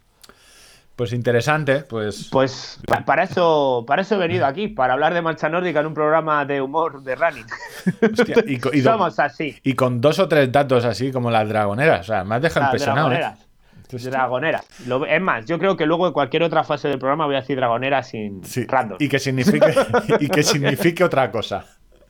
[0.95, 2.29] Pues interesante, pues.
[2.31, 5.87] Pues pa- para eso, para eso he venido aquí, para hablar de marcha nórdica en
[5.87, 7.45] un programa de humor de running.
[8.01, 9.57] hostia, y, co- y con, Somos así.
[9.61, 11.99] y con dos o tres datos así como las dragoneras.
[11.99, 13.11] O sea, me has dejado impresionado.
[13.11, 13.17] ¿eh?
[13.17, 13.45] dragoneras.
[13.93, 14.09] Hostia.
[14.09, 14.65] Dragoneras.
[14.87, 17.41] Lo- es más, yo creo que luego en cualquier otra fase del programa voy a
[17.41, 18.97] decir dragoneras sin Sí, random.
[18.99, 19.73] y que signifique
[20.21, 21.65] y que signifique otra cosa.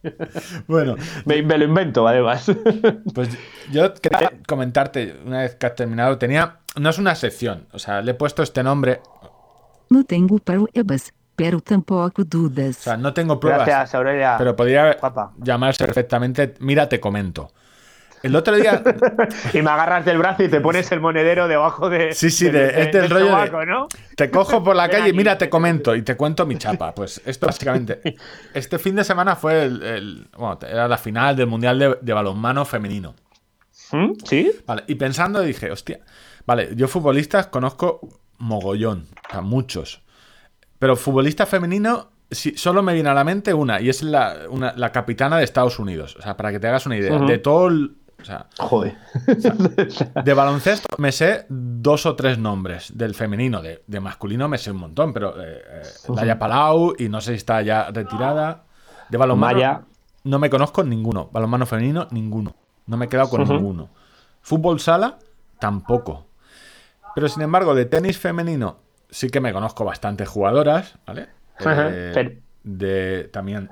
[0.68, 2.46] Bueno, Me, me lo invento, además.
[3.13, 3.30] pues
[3.72, 8.02] yo quería comentarte una vez que has terminado, tenía no es una sección, o sea,
[8.02, 9.00] le he puesto este nombre,
[9.89, 12.76] No tengo pruebas, pero tampoco o dudas.
[12.78, 14.36] sea, no tengo pruebas, Gracias, Aurelia.
[14.38, 15.32] pero podría Guapa.
[15.38, 17.52] llamarse perfectamente Mira te comento.
[18.25, 18.81] El otro día.
[19.53, 22.13] y me agarras del brazo y te pones el monedero debajo de.
[22.13, 23.25] Sí, sí, del- de, este el rollo.
[23.25, 23.88] de- sobaco, ¿no?
[24.15, 26.93] Te cojo por la calle y mira, te comento y te cuento mi chapa.
[26.93, 28.01] Pues esto básicamente.
[28.53, 29.81] Este fin de semana fue el.
[29.83, 33.15] el- bueno, era la final del Mundial de, de Balonmano Femenino.
[33.91, 34.13] ¿Mm?
[34.25, 34.51] ¿Sí?
[34.65, 35.99] Vale, y pensando dije, hostia,
[36.45, 37.99] vale, yo futbolistas conozco
[38.39, 40.01] mogollón, o sea, muchos.
[40.79, 44.73] Pero futbolista femenino, sí, solo me viene a la mente una, y es la, una-
[44.75, 46.15] la capitana de Estados Unidos.
[46.17, 47.17] O sea, para que te hagas una idea.
[47.17, 47.95] De todo el.
[48.25, 48.97] O sea, Joder.
[50.25, 52.97] de baloncesto me sé dos o tres nombres.
[52.97, 55.83] Del femenino, de, de masculino me sé un montón, pero eh, eh,
[56.15, 58.63] Laia Palau, y no sé si está ya retirada.
[59.09, 59.81] De balonmano Maya.
[60.23, 61.29] no me conozco ninguno.
[61.31, 62.55] Balonmano femenino, ninguno.
[62.88, 63.89] No me he quedado con ninguno.
[64.41, 65.19] Fútbol sala,
[65.59, 66.25] tampoco.
[67.13, 68.79] Pero sin embargo, de tenis femenino
[69.11, 71.27] sí que me conozco bastantes jugadoras, ¿vale?
[71.63, 73.69] Eh, de también.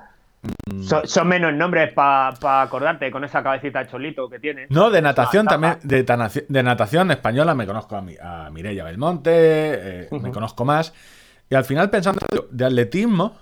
[0.82, 4.70] Son, son menos nombres para acordarte con esa cabecita cholito que tienes.
[4.70, 5.78] No, de natación también.
[5.82, 10.92] De, natación española me conozco a, mi, a Mireia Belmonte, eh, me conozco más.
[11.48, 13.36] Y al final, pensando de atletismo,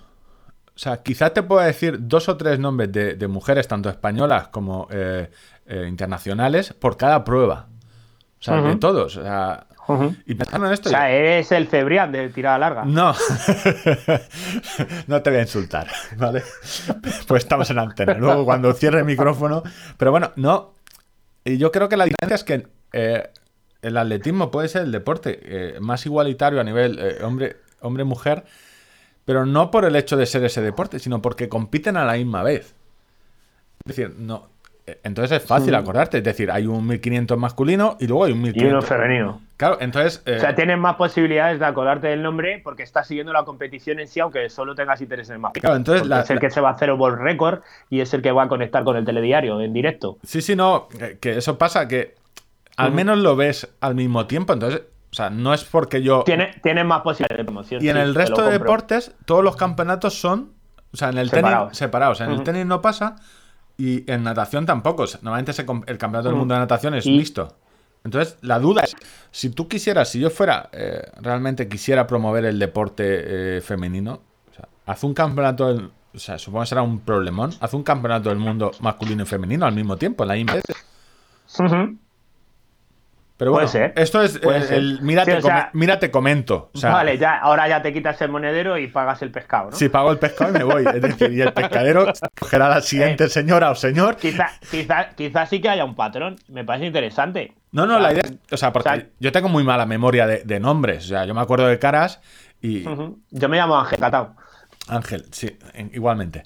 [0.75, 4.47] o sea, quizás te pueda decir dos o tres nombres de, de mujeres, tanto españolas
[4.47, 5.29] como eh,
[5.65, 7.67] eh, internacionales, por cada prueba.
[8.39, 9.15] O sea, de todos.
[9.15, 9.67] O sea,
[10.25, 10.89] Y pensando en esto.
[10.89, 12.85] O sea, eres el Cebrián de tirada larga.
[12.85, 13.13] No,
[15.07, 16.43] no te voy a insultar, ¿vale?
[17.27, 18.13] Pues estamos en antena.
[18.13, 19.63] Luego cuando cierre el micrófono.
[19.97, 20.73] Pero bueno, no.
[21.45, 23.29] Y yo creo que la diferencia es que eh,
[23.81, 28.45] el atletismo puede ser el deporte eh, más igualitario a nivel eh, hombre, hombre-mujer,
[29.25, 32.43] pero no por el hecho de ser ese deporte, sino porque compiten a la misma
[32.43, 32.75] vez.
[33.85, 34.49] Es decir, no.
[35.03, 36.17] Entonces es fácil acordarte.
[36.17, 38.85] Es decir, hay un 1500 masculino y luego hay un Y uno 1500.
[38.85, 39.41] femenino.
[39.57, 40.21] Claro, entonces.
[40.25, 43.99] eh, O sea, tienes más posibilidades de acordarte del nombre porque estás siguiendo la competición
[43.99, 45.53] en sí, aunque solo tengas interés en el más.
[45.53, 48.13] Claro, entonces la- es el la- que se va a hacer world record y es
[48.13, 50.17] el que va a conectar con el telediario en directo.
[50.23, 50.87] Sí, sí, no,
[51.21, 52.15] que, eso pasa, que
[52.77, 56.23] al menos lo ves al mismo tiempo, entonces, o sea, no es porque yo...
[56.23, 57.83] Tienes, tienes más posibilidades de promoción.
[57.83, 60.53] Y en sí, el resto de deportes, todos los campeonatos son,
[60.91, 61.67] o sea, en el Separados.
[61.67, 63.15] tenis separados, en el tenis no pasa
[63.77, 67.55] y en natación tampoco, normalmente se el campeonato del mundo de natación es Y- mixto.
[68.03, 68.95] Entonces, la duda es,
[69.35, 74.53] si tú quisieras, si yo fuera, eh, realmente quisiera promover el deporte eh, femenino, o
[74.55, 78.29] sea, haz un campeonato, del- o sea, supongo que será un problemón, haz un campeonato
[78.29, 80.53] del mundo masculino y femenino al mismo tiempo, en la misma.
[83.35, 84.77] Pero Puede bueno, ser, esto es puede el, ser.
[84.77, 86.69] el- mira, Sí, te o sea- come- mira, te comento.
[86.73, 89.75] O sea, vale, ya, ahora ya te quitas el monedero y pagas el pescado, ¿no?
[89.75, 90.85] Si pago el pescado y me voy.
[90.85, 94.17] Es decir, y el pescadero cogerá a la siguiente señora o señor.
[94.17, 96.35] Quizá, quizá, quizá sí que haya un patrón.
[96.47, 97.55] Me parece interesante.
[97.73, 98.33] No, no, O sea, la idea es.
[98.53, 101.03] O sea, porque o sea- yo tengo muy mala memoria de, de nombres.
[101.05, 102.21] O sea, yo me acuerdo de caras
[102.61, 102.83] y.
[102.83, 104.35] Yo me llamo Ángel Catao.
[104.87, 106.43] Ángel, sí, en- igualmente.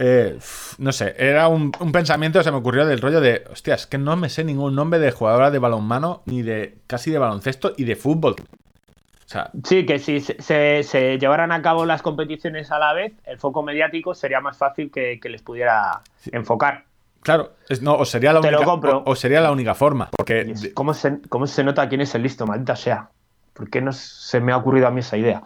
[0.00, 0.38] Eh,
[0.78, 3.86] no sé, era un, un pensamiento que se me ocurrió del rollo de, hostia, es
[3.88, 7.72] que no me sé ningún nombre de jugadora de balonmano, ni de casi de baloncesto
[7.76, 8.36] y de fútbol.
[8.38, 12.92] O sea, Sí, que si se, se- se llevaran a cabo las competiciones a la
[12.94, 16.00] vez, el foco mediático sería más fácil que, que les pudiera
[16.32, 16.84] enfocar.
[17.22, 18.98] Claro, es- no, o sería la Te lo única, compro.
[18.98, 20.08] o, o sería la única forma.
[20.16, 23.10] Porque ¿Cómo se, ¿Cómo se nota quién es el listo, maldita sea?
[23.52, 25.42] ¿Por qué no se me ha ocurrido a mí esa idea?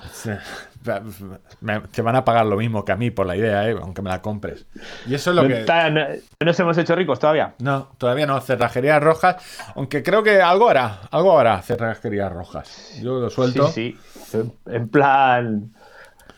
[1.60, 3.76] me- te van a pagar lo mismo que a mí por la idea, ¿eh?
[3.80, 4.66] aunque me la compres.
[5.06, 5.64] Y eso es lo No, que.
[5.90, 6.06] no-
[6.44, 7.54] nos hemos hecho ricos todavía.
[7.60, 8.40] No, todavía no.
[8.40, 9.36] Cerrajerías rojas.
[9.76, 11.00] Aunque creo que algo hará.
[11.10, 12.98] Algo hará cerrajerías rojas.
[13.00, 13.68] Yo lo suelto.
[13.68, 14.38] Sí, sí.
[14.66, 15.72] En plan.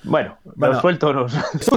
[0.05, 0.75] Bueno, Bueno.
[0.75, 1.35] los suelto nos.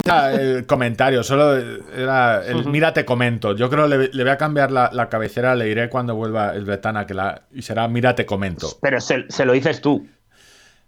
[0.10, 3.56] Ah, el comentario, solo era el mira te comento.
[3.56, 6.54] Yo creo que le, le voy a cambiar la, la cabecera, le diré cuando vuelva
[6.54, 8.68] el Betana que la y será mira te comento.
[8.82, 10.06] Pero se, se lo dices tú.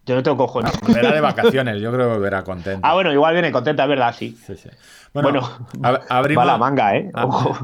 [0.06, 0.74] Yo no tengo cojones.
[0.82, 2.82] Volverá de vacaciones, yo creo que volverá contento.
[2.88, 4.38] Ah, bueno, igual viene contenta, es verdad, sí.
[4.46, 4.70] Sí, sí.
[5.14, 6.42] Bueno, Bueno, ab- abrimos.
[6.42, 7.12] va la manga, ¿eh?
[7.14, 7.26] Ah.
[7.26, 7.58] Ojo.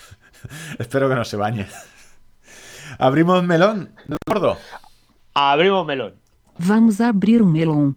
[0.78, 1.66] Espero que no se bañe.
[2.98, 3.90] Abrimos melón,
[4.26, 4.56] gordo.
[5.34, 6.14] Abrimos melón.
[6.58, 7.94] Vamos abrir um melão.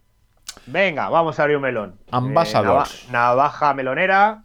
[0.72, 1.96] Venga, vamos a abrir un melón.
[2.12, 3.04] Ambassadors.
[3.04, 4.44] Eh, nava- navaja melonera.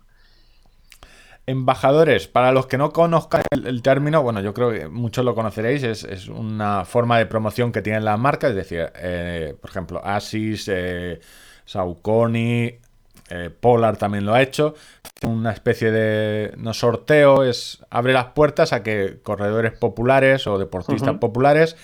[1.46, 5.34] Embajadores, para los que no conozcan el, el término, bueno, yo creo que muchos lo
[5.34, 9.68] conoceréis, es, es una forma de promoción que tienen las marcas, es decir, eh, por
[9.68, 11.20] ejemplo, Asis, eh,
[11.66, 12.78] Saucony,
[13.28, 14.74] eh, Polar también lo ha hecho,
[15.26, 21.16] una especie de no sorteo, es abre las puertas a que corredores populares o deportistas
[21.18, 21.76] populares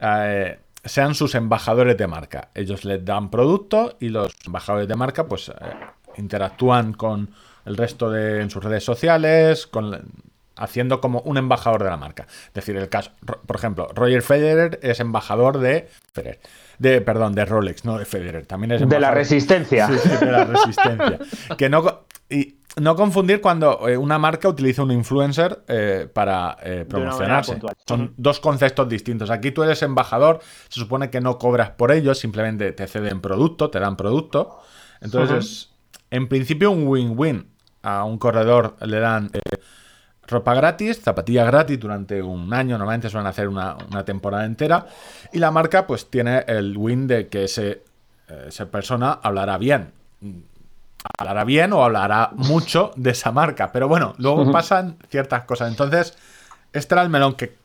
[0.00, 2.48] eh, sean sus embajadores de marca.
[2.54, 5.52] Ellos les dan producto y los embajadores de marca pues eh,
[6.16, 7.30] interactúan con
[7.64, 10.00] el resto de en sus redes sociales, con
[10.56, 12.26] haciendo como un embajador de la marca.
[12.48, 13.10] Es decir, el caso,
[13.46, 16.40] por ejemplo, Roger Federer es embajador de Federer,
[16.78, 19.86] de perdón, de Rolex, no de Federer, también es De la embajador- resistencia.
[19.88, 21.18] Sí, sí, de la resistencia.
[21.56, 26.86] que no y no confundir cuando eh, una marca utiliza un influencer eh, para eh,
[26.88, 27.60] promocionarse.
[27.86, 29.30] Son dos conceptos distintos.
[29.30, 33.70] Aquí tú eres embajador, se supone que no cobras por ello, simplemente te ceden producto,
[33.70, 34.58] te dan producto.
[35.00, 35.70] Entonces,
[36.10, 37.48] en principio, un win-win.
[37.84, 39.28] A un corredor le dan
[40.28, 44.86] ropa gratis, zapatillas gratis durante un año, normalmente suelen hacer una, temporada entera,
[45.32, 47.82] y la marca pues tiene el win de que ese,
[48.46, 49.90] esa persona hablará bien
[51.18, 53.72] hablará bien o hablará mucho de esa marca.
[53.72, 55.70] Pero bueno, luego pasan ciertas cosas.
[55.70, 56.16] Entonces,
[56.72, 57.56] este era el melón que,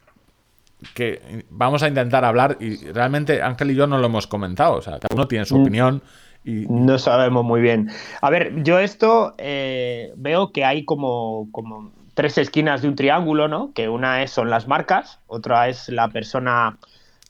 [0.93, 4.75] que vamos a intentar hablar y realmente Ángel y yo no lo hemos comentado.
[4.75, 5.61] O sea, cada uno tiene su mm.
[5.61, 6.01] opinión.
[6.43, 6.65] Y...
[6.69, 7.89] No sabemos muy bien.
[8.21, 13.47] A ver, yo esto eh, veo que hay como, como tres esquinas de un triángulo,
[13.47, 13.73] ¿no?
[13.73, 16.77] Que una es, son las marcas, otra es la persona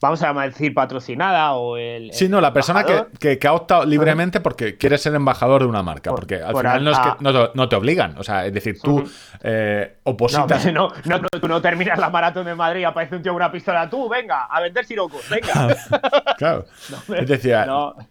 [0.02, 2.12] vamos a decir, patrocinada o el...
[2.14, 2.86] Sí, no, la persona
[3.20, 6.92] que, ha optado libremente porque quiere ser embajador de una marca, porque al final no,
[6.92, 9.04] es que, no, te obligan, o sea, es decir, tú
[9.42, 10.66] eh, opositas...
[10.72, 13.52] No, no, tú no terminas la maratón de Madrid y aparece un tío con una
[13.52, 15.76] pistola, tú, venga, a vender sirocos, venga.
[16.38, 16.66] claro,
[17.16, 17.56] es decir,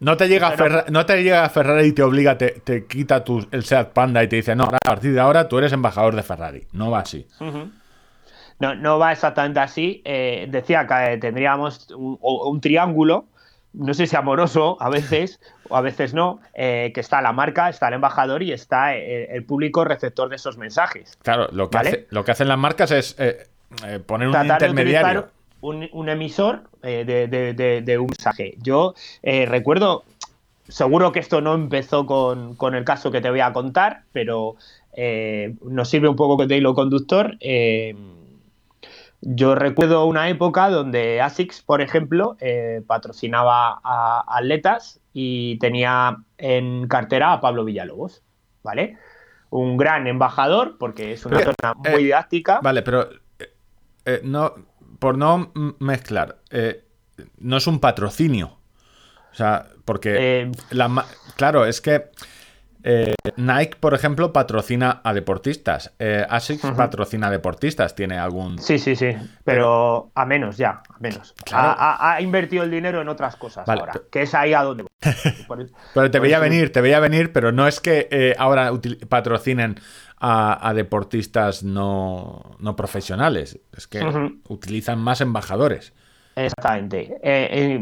[0.00, 2.86] no, te llega a Ferrari, no te llega a Ferrari y te obliga, te, te
[2.86, 5.72] quita tu, el Seat Panda y te dice, no, a partir de ahora tú eres
[5.72, 7.26] embajador de Ferrari, no va así.
[8.58, 10.02] No, no va exactamente así.
[10.04, 13.26] Eh, decía que eh, tendríamos un, triángulo,
[13.74, 17.68] no sé si amoroso a veces, o a veces no, eh, que está la marca,
[17.68, 21.18] está el embajador y está el, público receptor de esos mensajes.
[21.22, 23.16] Claro, lo que, lo que hacen las marcas es
[24.06, 25.28] poner un intermediario.
[25.60, 28.54] Un, emisor de, un mensaje.
[28.62, 30.04] Yo recuerdo,
[30.68, 34.56] seguro que esto no empezó con, con, el caso que te voy a contar, pero
[35.62, 37.36] nos sirve un poco de hilo conductor.
[39.28, 46.86] Yo recuerdo una época donde ASICS, por ejemplo, eh, patrocinaba a atletas y tenía en
[46.86, 48.22] cartera a Pablo Villalobos,
[48.62, 48.96] ¿vale?
[49.50, 52.60] Un gran embajador, porque es una zona muy eh, didáctica.
[52.62, 53.08] Vale, pero
[54.04, 54.54] eh, no,
[55.00, 56.38] por no mezclar,
[57.38, 58.58] no es un patrocinio.
[59.32, 60.52] O sea, porque,
[61.34, 62.10] claro, es que
[62.88, 65.92] eh, Nike, por ejemplo, patrocina a deportistas.
[65.98, 67.96] Eh, Asics patrocina a deportistas.
[67.96, 68.60] ¿Tiene algún...?
[68.60, 69.08] Sí, sí, sí.
[69.42, 71.34] Pero, a menos ya, a menos.
[71.52, 74.84] Ha, invertido el dinero en otras cosas ahora, que es ahí a donde...
[75.94, 78.70] pero te veía venir, te veía venir, pero no es que eh, ahora
[79.08, 79.80] patrocinen
[80.20, 83.58] a, deportistas no, profesionales.
[83.76, 84.00] Es que
[84.48, 85.92] utilizan más embajadores.
[86.36, 87.18] Exactamente.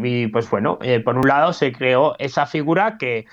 [0.02, 3.26] y pues bueno, por un lado se creó esa figura que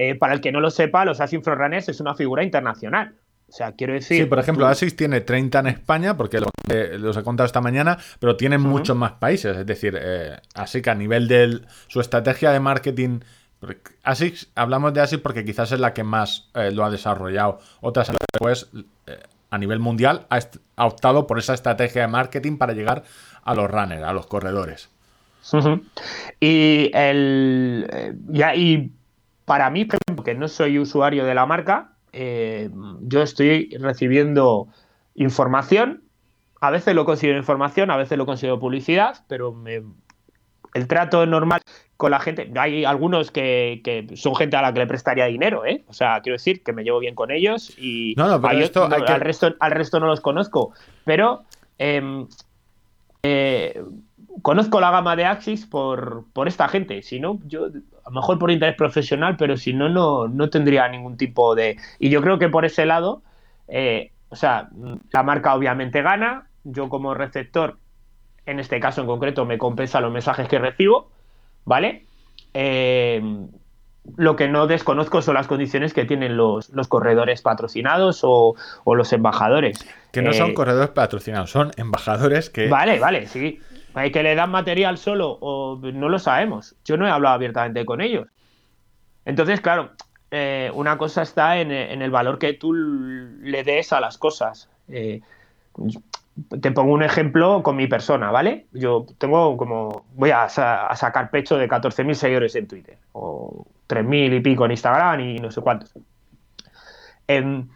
[0.00, 3.16] eh, para el que no lo sepa, los Asics Runners es una figura internacional.
[3.48, 4.22] O sea, quiero decir.
[4.22, 8.36] Sí, por ejemplo, ASICS tiene 30 en España, porque los he contado esta mañana, pero
[8.36, 9.56] tiene muchos más países.
[9.56, 13.20] Es decir, eh, así que a nivel de su estrategia de marketing.
[14.04, 17.58] ASICS, hablamos de ASICS porque quizás es la que más eh, lo ha desarrollado.
[17.80, 18.70] Otras después,
[19.50, 23.02] a nivel mundial, ha, optado por esa estrategia de marketing para llegar
[23.42, 24.90] a los runners, a los corredores.
[26.38, 28.14] Y el.
[28.28, 28.92] ya, y
[29.48, 29.88] para mí,
[30.24, 34.68] que no soy usuario de la marca, eh, yo estoy recibiendo
[35.14, 36.04] información.
[36.60, 39.56] A veces lo considero información, a veces lo considero publicidad, pero
[40.74, 41.62] el trato normal
[41.96, 42.52] con la gente.
[42.56, 45.82] Hay algunos que, son gente a la que le prestaría dinero, ¿eh?
[45.88, 49.98] O sea, quiero decir que me llevo bien con ellos y al, resto, al resto
[49.98, 50.74] no los conozco.
[51.04, 51.44] Pero
[51.78, 52.26] em,
[53.22, 53.82] eh,
[54.42, 57.02] conozco la gama de Axis por, por esta gente.
[57.02, 57.68] Si no, yo
[58.08, 61.76] a lo mejor por interés profesional, pero si no, no, tendría ningún tipo de...
[61.98, 63.20] Y yo creo que por ese lado,
[63.68, 64.70] eh, o sea,
[65.12, 67.76] la marca obviamente gana, yo como receptor,
[68.46, 71.10] en este caso en concreto, me compensa los mensajes que recibo,
[71.66, 72.06] ¿vale?
[72.54, 73.22] Eh,
[74.16, 78.54] lo que no desconozco son las condiciones que tienen los, corredores patrocinados o,
[78.86, 79.86] los embajadores.
[80.12, 82.68] Que no son corredores patrocinados, son embajadores que...
[82.68, 83.60] Vale, vale, sí.
[83.94, 86.76] ¿Hay que le dan material solo o no lo sabemos?
[86.84, 88.28] Yo no he hablado abiertamente con ellos.
[89.24, 89.90] Entonces, claro,
[90.30, 94.68] eh, una cosa está en, el valor que tú le des a las cosas.
[94.88, 95.20] Eh,
[96.60, 98.66] te pongo un ejemplo con mi persona, ¿vale?
[98.72, 104.40] Yo tengo como, voy a, sacar pecho de 14.000 seguidores en Twitter, o 3.000 y
[104.40, 105.92] pico en Instagram y no sé cuántos.
[107.26, 107.68] En,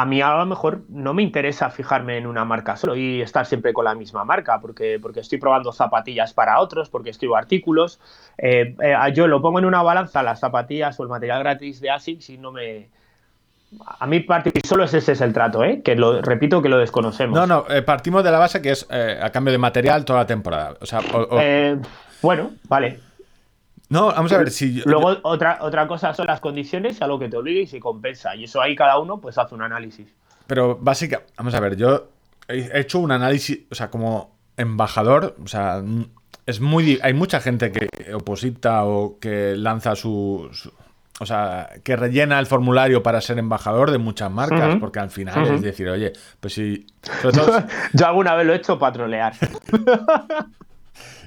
[0.00, 3.46] a mí a lo mejor no me interesa fijarme en una marca solo y estar
[3.46, 7.98] siempre con la misma marca, porque, porque estoy probando zapatillas para otros, porque escribo artículos.
[8.38, 11.90] Eh, eh, yo lo pongo en una balanza, las zapatillas o el material gratis de
[11.90, 12.88] ASICS y no me...
[13.98, 14.24] A mí
[14.64, 15.82] solo ese es el trato, ¿eh?
[15.82, 17.38] que lo repito que lo desconocemos.
[17.38, 20.26] No, no, eh, partimos de la base que es a cambio de material toda la
[20.26, 20.76] temporada.
[20.80, 21.00] O sea,
[22.22, 23.07] bueno, vale.
[23.90, 24.74] No, vamos a ver si.
[24.74, 27.80] yo- Luego, otra, otra cosa son las condiciones a lo que te obliga y se
[27.80, 28.34] compensa.
[28.36, 30.08] Y eso ahí cada uno pues hace un análisis.
[30.46, 32.08] Pero básicamente, vamos a ver, yo
[32.48, 35.82] he hecho un análisis, o sea, como embajador, o sea,
[36.46, 40.72] es muy, hay mucha gente que oposita o que lanza su, su-
[41.20, 45.46] o sea, que rellena el formulario para ser embajador de muchas marcas, porque al final
[45.46, 46.86] es decir, oye, pues si,
[47.22, 49.34] todo, Yo alguna vez lo he hecho para trolear.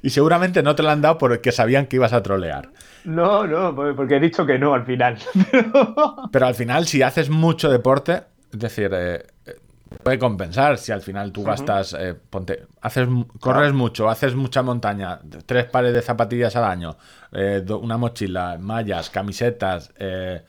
[0.02, 2.70] y seguramente no te lo han dado porque sabían que ibas a trolear.
[3.06, 5.18] No, no, porque he dicho que no al final.
[6.32, 8.22] Pero al final, si haces mucho deporte,
[8.52, 9.60] es decir, eh, eh,
[10.04, 13.08] puede compensar si al final tú gastas, eh, ponte, haces,
[13.40, 16.96] corres mucho, haces mucha montaña, tres pares de zapatillas al año,
[17.32, 20.44] eh, do- una mochila, mallas, camisetas, eh,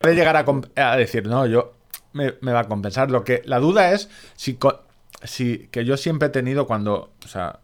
[0.00, 0.36] puede llegar
[0.76, 1.72] a, decir, no, yo
[2.12, 3.10] me, me va a compensar.
[3.10, 4.58] Lo que la duda es si,
[5.22, 7.60] si que yo siempre he tenido cuando, o sea,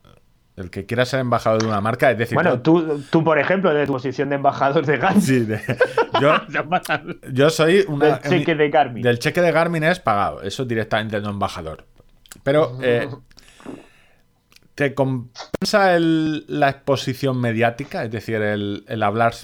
[0.59, 3.73] el que quiera ser embajador de una marca, es decir, bueno, tú, tú, por ejemplo,
[3.73, 5.61] de tu posición de embajador de Gans, sí, de-
[6.21, 6.35] yo,
[7.33, 9.03] yo soy una, del cheque de Garmin.
[9.03, 11.85] Del cheque de Garmin es pagado, eso directamente no embajador.
[12.43, 13.09] Pero eh,
[14.75, 18.05] ¿te compensa el- la exposición mediática?
[18.05, 19.35] Es decir, el, el hablar.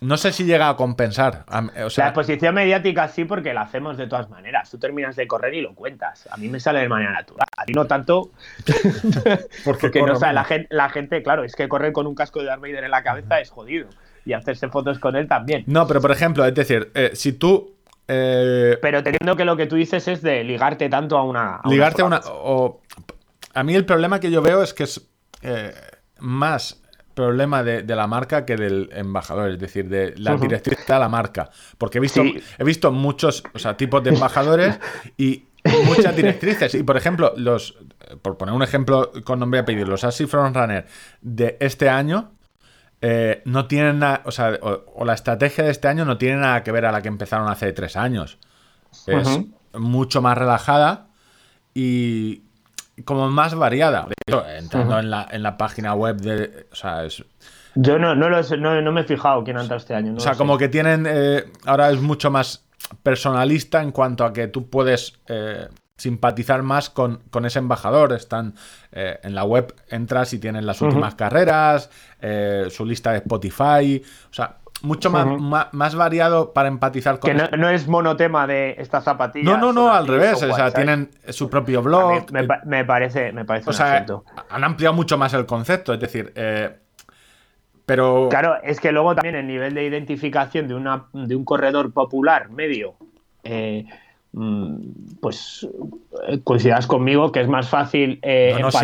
[0.00, 1.44] No sé si llega a compensar.
[1.48, 4.70] la exposición mediática sí, porque la hacemos de todas maneras.
[4.70, 6.28] Tú terminas de correr y lo cuentas.
[6.30, 7.46] A mí me sale de manera natural.
[7.56, 8.30] A ti no tanto.
[9.64, 12.14] porque Porque no, o sea, la gente, la gente, claro, es que correr con un
[12.14, 13.88] casco de Darth Vader en la cabeza es jodido.
[14.26, 15.64] Y hacerse fotos con él también.
[15.66, 17.74] No, pero por ejemplo, es decir, eh, si tú.
[18.08, 21.56] eh, Pero teniendo que lo que tú dices es de ligarte tanto a una.
[21.56, 22.20] a ligarte a una.
[22.26, 22.80] O,
[23.54, 25.08] a mí el problema que yo veo es que es
[25.42, 25.72] eh,
[26.18, 26.82] más
[27.14, 30.42] problema de, de la marca que del embajador, es decir, de la Ujú.
[30.42, 31.50] directriz de la marca.
[31.78, 32.40] Porque he visto, Sí.
[32.58, 34.78] he visto muchos o sea, tipos de embajadores
[35.16, 35.44] y
[35.86, 36.74] muchas directrices.
[36.74, 37.76] Y por ejemplo, los.
[38.20, 40.86] Por poner un ejemplo con nombre y apellido, los Asi Frontrunner
[41.22, 42.32] de este año.
[43.00, 46.36] eh, no tienen nada, o sea, o, o la estrategia de este año no tiene
[46.36, 48.38] nada que ver a la que empezaron hace tres años.
[49.06, 49.28] Es
[49.74, 51.08] mucho más relajada
[51.74, 52.42] y
[53.04, 54.06] como más variada.
[54.08, 56.66] De hecho, entrando en, la, en la página web de.
[56.72, 57.24] O sea, es-
[57.74, 60.12] Yo no, no, lo sé, no, no me he fijado quién ha entrado este año.
[60.12, 61.06] no o sea como que tienen.
[61.08, 62.64] eh, ahora es mucho más
[63.02, 68.12] personalista en cuanto a que tú puedes eh, simpatizar más con, con ese embajador.
[68.12, 68.54] Están
[68.92, 71.90] eh, en la web, entras y tienen las últimas carreras,
[72.70, 74.02] su lista de Spotify.
[74.30, 78.76] O sea, mucho más, más, variado para empatizar con Que no, no es monotema de
[78.78, 79.52] esta zapatilla.
[79.52, 80.42] No, no, no, al revés.
[80.42, 82.30] O sea, tienen su propio blog.
[82.30, 84.24] Me, eh, me parece, me parece O un sea, acierto.
[84.50, 86.76] han ampliado mucho más el concepto, es decir, eh,
[87.86, 91.92] pero Claro, es que luego también el nivel de identificación de, una, de un corredor
[91.92, 92.94] popular medio,
[93.42, 93.86] eh,
[95.20, 95.66] pues
[96.28, 98.80] eh, coincidas conmigo que es más fácil eh, No, no, empatizar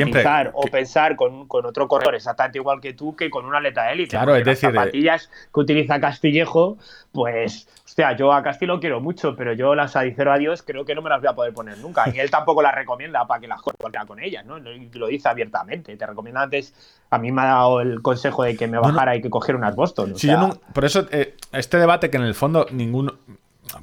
[0.46, 0.50] siempre.
[0.54, 3.84] o Que- pensar con, con otro corredor exactamente igual que tú que con un atleta
[3.86, 4.10] de élite.
[4.10, 6.78] Claro, es decir, eh, Las zapatillas que utiliza Castillejo,
[7.12, 10.84] pues, hostia, yo a Casti lo quiero mucho, pero yo las adicero a Dios creo
[10.84, 12.04] que no me las voy a poder poner nunca.
[12.14, 14.58] Y él tampoco las recomienda para que las cualquiera con ellas, ¿no?
[14.58, 15.96] Lo lo dice abiertamente.
[15.96, 16.72] Te recomienda antes,
[17.10, 18.82] a mí me ha dado el consejo de que me no.
[18.82, 20.12] bajara y que cogiera unas Boston.
[20.12, 23.14] o si sea, no- por eso eh, este debate que en el fondo ninguno,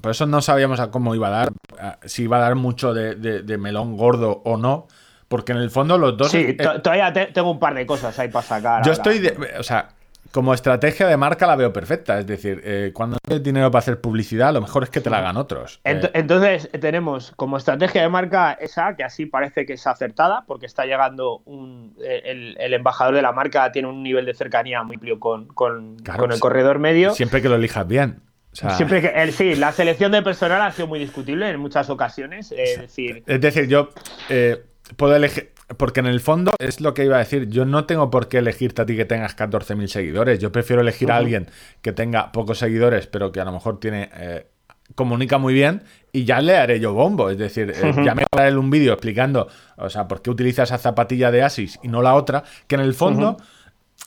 [0.01, 2.93] por eso no sabíamos a cómo iba a dar, a- si iba a dar mucho
[2.93, 4.87] de, de- de melón gordo o no,
[5.27, 6.31] porque en el fondo los dos...
[6.31, 8.83] Sí, eh, to- todavía te- tengo un par de cosas ahí para sacar.
[8.83, 8.93] yo ahora.
[8.93, 9.89] estoy, de- o sea,
[10.31, 13.79] como estrategia de marca la veo perfecta, es decir, eh, cuando no tienes dinero para
[13.79, 15.79] hacer publicidad, lo mejor es que te la hagan otros.
[15.85, 20.43] Eh, Ent- Entonces tenemos como estrategia de marca esa, que así parece que es acertada,
[20.45, 24.83] porque está llegando un, el, el embajador de la marca, tiene un nivel de cercanía
[24.83, 27.11] muy amplio con, con- Claro, con el corredor medio.
[27.11, 28.21] siempre que lo elijas bien.
[28.53, 31.89] O sea, Siempre que, sí, la selección de personal ha sido muy discutible en muchas
[31.89, 32.51] ocasiones.
[32.51, 33.89] eh, Es decir, Es decir, yo
[34.29, 34.63] eh,
[34.95, 35.51] puedo elegir.
[35.75, 37.49] Porque en el fondo es lo que iba a decir.
[37.49, 40.39] Yo no tengo por qué elegirte a ti que tengas 14.000 seguidores.
[40.39, 41.49] Yo prefiero elegir a alguien
[41.81, 44.09] que tenga pocos seguidores, pero que a lo mejor tiene.
[44.13, 44.47] eh,
[44.95, 45.83] comunica muy bien
[46.13, 47.29] y ya le haré yo bombo.
[47.29, 50.63] Es decir, eh, ya me haré él un vídeo explicando, o sea, por qué utiliza
[50.63, 53.35] esa zapatilla de Asis y no la otra, que en el fondo.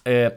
[0.06, 0.34] Eh,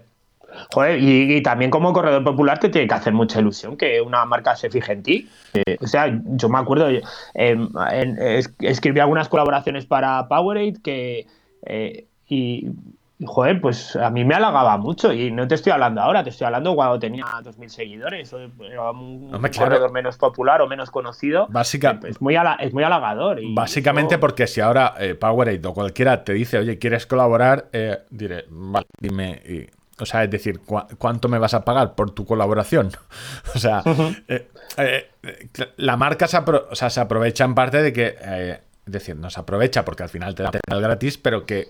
[0.73, 4.25] Joder, y, y también como corredor popular te tiene que hacer mucha ilusión que una
[4.25, 5.29] marca se fije en ti.
[5.53, 7.01] Eh, o sea, yo me acuerdo, eh,
[7.35, 11.25] en- es- escribí algunas colaboraciones para Powerade que.
[11.65, 12.67] eh, y,
[13.25, 15.13] joder, pues a mí me halagaba mucho.
[15.13, 18.33] Y no te estoy hablando ahora, te estoy hablando cuando tenía 2.000 seguidores.
[18.33, 19.29] o Era un
[19.59, 21.47] corredor menos popular o menos conocido.
[21.49, 23.39] Básica- Eh, es, muy es muy halagador.
[23.41, 27.67] y Básicamente eso- porque si ahora eh, Powerade o cualquiera te dice, oye, ¿quieres colaborar?
[27.71, 29.41] Eh, diré, vale, dime.
[29.47, 32.91] y- o sea, es decir, ¿cu- ¿cuánto me vas a pagar por tu colaboración?
[33.55, 33.81] o sea,
[34.27, 34.47] eh,
[34.77, 38.59] eh, eh, la marca se, apro- o sea, se aprovecha en parte de que, eh,
[38.85, 41.69] es decir, no se aprovecha porque al final te da el gratis, pero que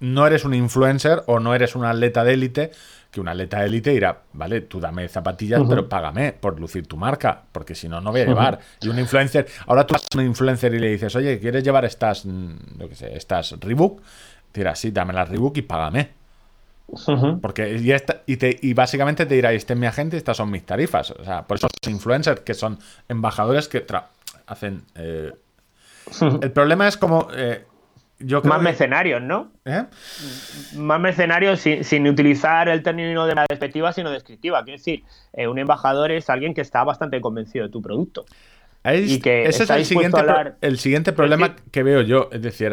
[0.00, 2.70] no eres un influencer o no eres un atleta de élite
[3.10, 6.96] que un atleta de élite dirá, vale, tú dame zapatillas, pero págame por lucir tu
[6.98, 8.58] marca, porque si no, no voy a llevar.
[8.82, 11.86] Y un influencer, ahora tú vas a un influencer y le dices, oye, ¿quieres llevar
[11.86, 14.02] estas, mm, lo que sé, estas Reebok?
[14.52, 16.10] Dirá, sí, dame las Reebok y págame.
[17.42, 20.36] Porque y, esta, y, te, y, básicamente te dirá, este es mi agente y estas
[20.36, 21.10] son mis tarifas.
[21.10, 22.78] O sea, por eso los influencers que son
[23.08, 23.84] embajadores que
[24.46, 24.82] hacen...
[24.94, 25.32] Eh,
[26.42, 27.28] el problema es como...
[27.34, 27.64] Eh,
[28.20, 29.52] yo Más mercenarios, ¿no?
[29.64, 29.84] ¿Eh?
[30.74, 34.64] Más mercenarios sin, utilizar el término de manera despectiva, sino descriptiva.
[34.64, 38.24] Quiero decir, un embajador es alguien que está bastante convencido de tu producto.
[38.84, 40.20] y que ese es el siguiente,
[40.62, 42.28] el siguiente problema que veo yo.
[42.32, 42.72] Es decir,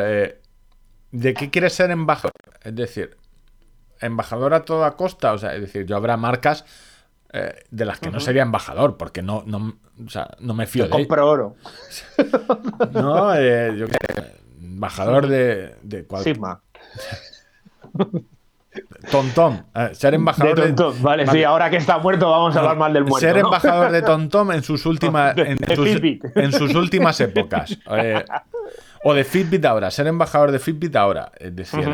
[1.11, 2.32] ¿de qué quieres ser embajador?
[2.63, 3.16] Es decir,
[4.02, 5.34] embajador a toda costa.
[5.34, 6.66] O sea, es decir, yo habrá marcas
[7.38, 9.76] eh, de las que no sería embajador, porque no, no,
[10.06, 10.89] o sea, no me fío de.
[10.89, 11.56] Compro oro.
[12.93, 13.88] no, eh, yo
[14.62, 15.76] embajador de.
[15.82, 16.62] de Sigma.
[19.12, 21.02] Tontón, eh, ser embajador de, Tontón.
[21.02, 23.28] Vale, sí, ahora que está muerto vamos a hablar mal del muerto.
[23.28, 25.88] Ser embajador de Tontón en sus últimas en, sus,
[26.36, 27.78] en sus últimas épocas.
[29.04, 31.32] o de Fitbit ahora, ser embajador de Fitbit ahora.
[31.38, 31.86] Es decir,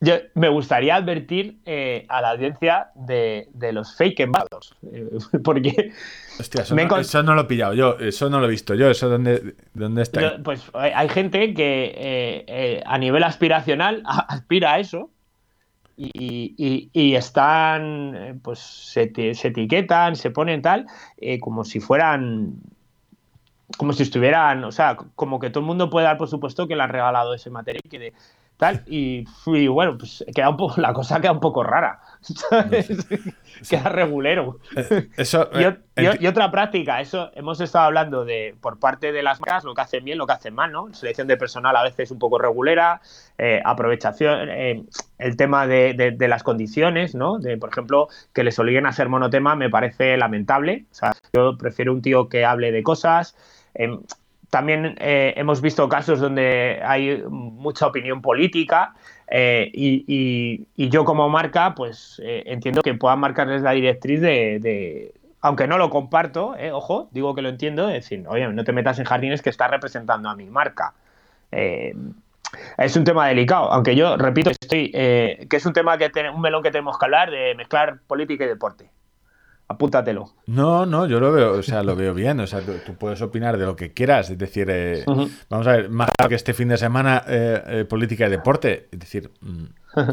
[0.00, 4.72] yo me gustaría advertir eh, a la audiencia de, los fake embajadores.
[4.92, 5.08] Eh,
[5.44, 5.92] porque.
[6.38, 9.56] Hostia, eso, no, lo he pillado yo, eso no lo he visto yo, eso dónde,
[9.74, 10.38] dónde está.
[10.44, 15.10] pues hay gente que eh, a nivel aspiracional aspira a eso
[15.96, 20.86] y, están, pues se, se, etiquetan, se ponen tal,
[21.40, 22.54] como si fueran.
[23.76, 26.74] Como si estuvieran, o sea, como que todo el mundo puede dar por supuesto que
[26.74, 28.12] le han regalado ese material que de,
[28.58, 29.24] tal, y,
[29.68, 32.00] bueno, pues queda un poco, la cosa queda un poco rara.
[33.70, 34.58] queda regulero.
[34.76, 35.78] Eh, eso, eh,
[36.20, 39.82] y, otra práctica, eso hemos estado hablando de por parte de las marcas, lo que
[39.82, 40.92] hacen bien, lo que hacen mal, ¿no?
[40.92, 43.00] Selección de personal a veces un poco regulera,
[43.38, 47.38] eh, aprovechación, el tema de, las condiciones, ¿no?
[47.38, 50.86] De, por ejemplo, que les obliguen a hacer monotema me parece lamentable.
[50.90, 53.36] O sea, yo prefiero un tío que hable de cosas.
[54.50, 58.94] También eh, hemos visto casos donde hay mucha opinión política
[59.30, 65.66] eh, y, yo como marca, pues eh, entiendo que puedan marcarles la directriz de, aunque
[65.66, 69.04] no lo comparto, ojo, digo que lo entiendo, es decir, oye, no te metas en
[69.04, 70.94] jardines que estás representando a mi marca.
[71.50, 76.62] es un tema delicado, aunque yo repito estoy, que es un tema que un melón
[76.62, 78.88] que tenemos que hablar de mezclar política y deporte
[79.68, 80.32] apúntatelo.
[80.46, 82.40] No, no, yo lo veo, o sea, lo veo bien.
[82.40, 84.30] O sea, tú, puedes opinar de lo que quieras.
[84.30, 85.04] Es decir, eh,
[85.48, 88.88] vamos a ver, más que este fin de semana, eh, eh, política y deporte.
[88.90, 89.30] Es decir.
[89.40, 89.64] Mm.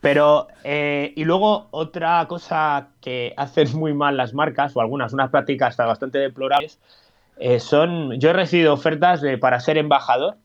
[0.00, 5.70] Pero, y luego otra cosa que hacen muy mal las marcas, o algunas, unas prácticas
[5.70, 6.78] hasta bastante deplorables,
[7.58, 8.20] son.
[8.20, 10.36] Yo he recibido ofertas de, para ser embajador,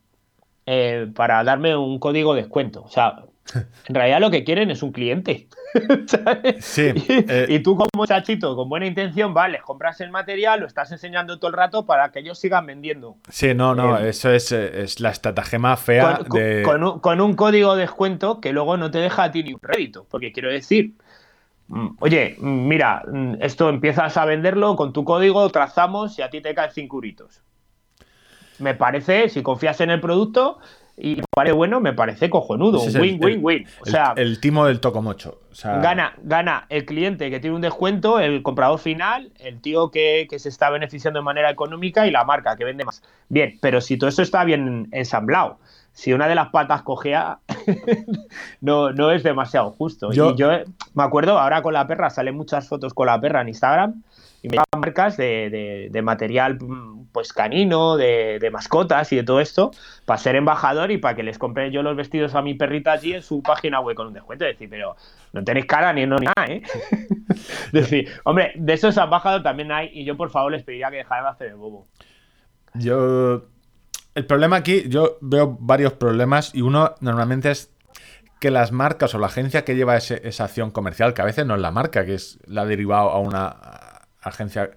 [1.14, 2.84] para darme un código de descuento.
[2.84, 3.24] O sea,
[3.86, 5.46] en realidad lo que quieren es un cliente.
[6.60, 10.90] Sí, eh, y, tú como chachito, con buena intención, vale, compras el material, lo estás
[10.92, 13.16] enseñando todo el rato para que ellos sigan vendiendo.
[13.28, 16.62] Sí, no, no, eh, eso es, es, la estratagema fea con, de...
[17.00, 20.06] Con un, código de descuento que luego no te deja a ti ni un crédito.
[20.10, 20.94] Porque quiero decir,
[21.68, 26.30] mm, oye, mm, mira, mm, esto empiezas a venderlo con tu código, trazamos y a
[26.30, 27.42] ti te caen cinco euritos.
[28.58, 30.58] Me parece, si confías en el producto,
[31.00, 32.80] y me parece bueno, me parece cojonudo.
[33.00, 33.66] Win, win, win.
[33.80, 35.40] O sea, el, timo del tocomocho.
[35.62, 40.48] gana, gana el cliente que tiene un descuento, el comprador final, el tío que, se
[40.48, 43.02] está beneficiando de manera económica y la marca que vende más.
[43.28, 45.58] Bien, pero si todo eso está bien ensamblado,
[45.92, 47.38] si una de las patas cogea,
[48.60, 50.12] no, no es demasiado justo.
[50.12, 50.50] Yo, y yo
[50.94, 54.02] me acuerdo, ahora con la perra, salen muchas fotos con la perra en Instagram
[54.42, 56.58] y me llevan marcas de, material
[57.12, 59.70] pues canino, de, mascotas y de todo esto,
[60.04, 63.14] para ser embajador y para que les compre yo los vestidos a mi perrita allí
[63.14, 64.44] en su página web con un descuento.
[64.44, 64.96] Es decir, pero
[65.32, 66.62] no tenéis cara ni no ni nada, ¿eh?
[67.72, 71.24] decir, hombre, de esos embajadores también hay y yo por favor les pediría que dejaran
[71.24, 71.86] de hacer el bobo.
[72.74, 73.44] Yo...
[74.12, 77.72] El problema aquí, yo veo varios problemas y uno normalmente es
[78.40, 81.54] que las marcas o la agencia que lleva esa acción comercial, que a veces no
[81.54, 83.89] es la marca, que es la derivado a una
[84.22, 84.70] agencia,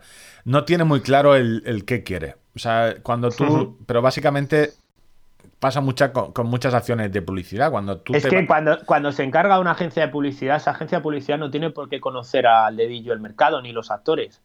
[0.45, 2.35] no tiene muy claro el, el qué quiere.
[2.55, 4.71] O sea, cuando tú, pero básicamente
[5.59, 7.71] pasa mucha, con, muchas acciones de publicidad.
[7.71, 11.01] Cuando tú es que cuando, cuando se encarga una agencia de publicidad, esa agencia de
[11.01, 14.41] publicidad no tiene por qué conocer al dedillo el mercado ni los actores.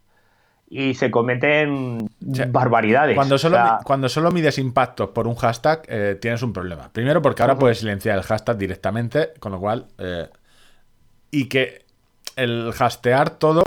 [0.71, 3.17] Y se cometen barbaridades.
[3.17, 6.91] Cuando solo, cuando solo mides impactos por un hashtag, eh, tienes un problema.
[6.93, 9.87] Primero porque ahora puedes silenciar el hashtag directamente, con lo cual...
[9.99, 10.29] Eh,
[11.31, 11.85] y que
[12.37, 13.65] el hastear todo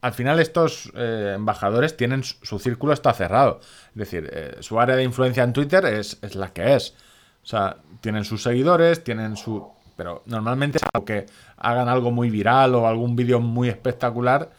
[0.00, 3.60] al final estos eh, embajadores tienen su, círculo está cerrado.
[3.90, 6.94] Es decir, eh, su área de influencia en Twitter es, la que es.
[7.42, 9.68] O sea, tienen sus seguidores, tienen su...
[9.96, 11.26] pero normalmente, aunque
[11.56, 14.50] hagan algo muy viral o algún vídeo muy espectacular,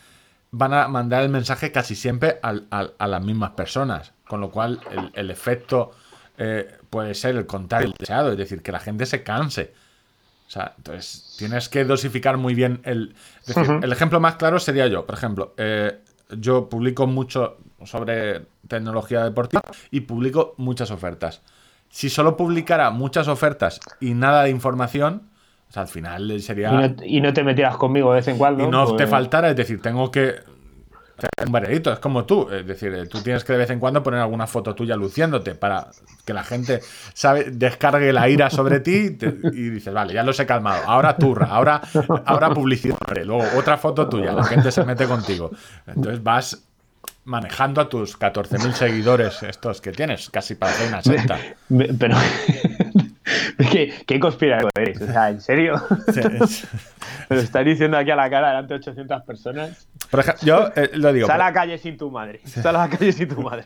[0.52, 4.14] van a mandar el mensaje casi siempre a las mismas personas.
[4.28, 5.92] Con lo cual, el, el efecto
[6.44, 9.74] eh, puede ser el contrario deseado, es decir, que la gente se canse.
[10.52, 13.16] O sea, entonces tienes que dosificar muy bien el.
[13.48, 15.06] es decir, el ejemplo más claro sería yo.
[15.06, 16.00] Por ejemplo, eh,
[16.38, 21.42] yo publico mucho sobre tecnología deportiva y publico muchas ofertas.
[21.88, 25.30] Si solo publicara muchas ofertas y nada de información,
[25.70, 26.70] o sea, al final sería.
[26.70, 28.66] Y no, y no te metieras conmigo de vez en cuando.
[28.66, 30.36] Y no te pues- faltara, es decir, tengo que.
[31.46, 34.02] Un veredicto, es como tú, es decir, eh, tú tienes que de vez en cuando
[34.04, 35.88] poner alguna foto tuya luciéndote para
[36.26, 36.82] que la gente
[37.14, 40.84] sabe, descargue la ira sobre ti y, te- y dices, vale, ya los he calmado,
[40.88, 41.82] ahora turra, ahora,
[42.26, 45.52] ahora publicidad, luego otra foto tuya, la gente se mete contigo.
[45.88, 46.64] Entonces vas
[47.26, 51.38] manejando a tus 14.000 seguidores estos que tienes, casi para hacer una secta.
[52.00, 52.16] Pero.
[53.72, 55.02] ¿Qué, qué conspirador eres?
[55.02, 55.76] O sea, ¿en serio?
[57.30, 59.88] Me lo estás diciendo aquí a la cara delante de 800 personas.
[60.10, 61.28] Por ejemplo, yo eh, lo digo.
[61.28, 62.42] Sal a la calle sin tu madre.
[62.46, 63.66] Sal a la calle sin tu madre.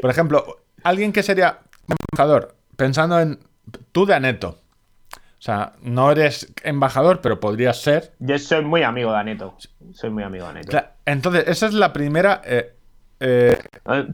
[0.00, 1.58] Por ejemplo, alguien que sería
[2.12, 3.38] embajador, pensando en
[3.92, 4.58] tú de Aneto.
[5.10, 8.12] O sea, no eres embajador, pero podrías ser.
[8.20, 9.56] Yo soy muy amigo de Aneto.
[9.92, 10.78] Soy muy amigo de Aneto.
[11.04, 12.42] Entonces, esa es la primera.
[12.44, 12.74] eh,
[13.22, 13.58] eh,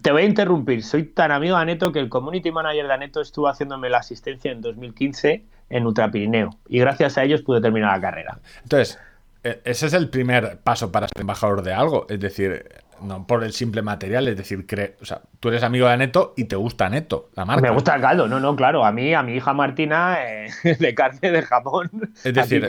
[0.03, 0.83] Te voy a interrumpir.
[0.83, 4.53] Soy tan amigo de Aneto que el community manager de Aneto estuvo haciéndome la asistencia
[4.53, 6.51] en 2015 en Ultra Pirineo.
[6.69, 8.39] Y gracias a ellos pude terminar la carrera.
[8.63, 8.99] entonces,
[9.45, 12.07] eh, ese es el primer paso para ser embajador de algo.
[12.09, 12.67] Es decir,
[13.01, 16.35] no por el simple material, es decir, cre- o sea, tú eres amigo de Aneto
[16.37, 17.63] y te gusta Aneto, la marca.
[17.63, 18.85] Me gusta el caldo, no, no, claro.
[18.85, 20.49] A mí, a mi hija Martina, eh,
[20.81, 21.91] de carne, de jamón.
[22.25, 22.67] Es decir.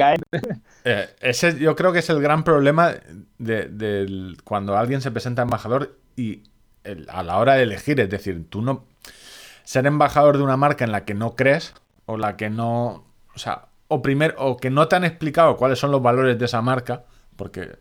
[0.85, 2.93] Eh, ese yo creo que es el gran problema
[3.39, 6.43] de, cuando alguien se presenta embajador y
[6.83, 8.85] el- a la hora de elegir, es decir, tú no
[9.63, 11.73] ser embajador de una marca en la que no crees
[12.05, 13.05] o la que no,
[13.35, 16.45] o sea, o primero o que no te han explicado cuáles son los valores de
[16.45, 17.03] esa marca,
[17.35, 17.77] porque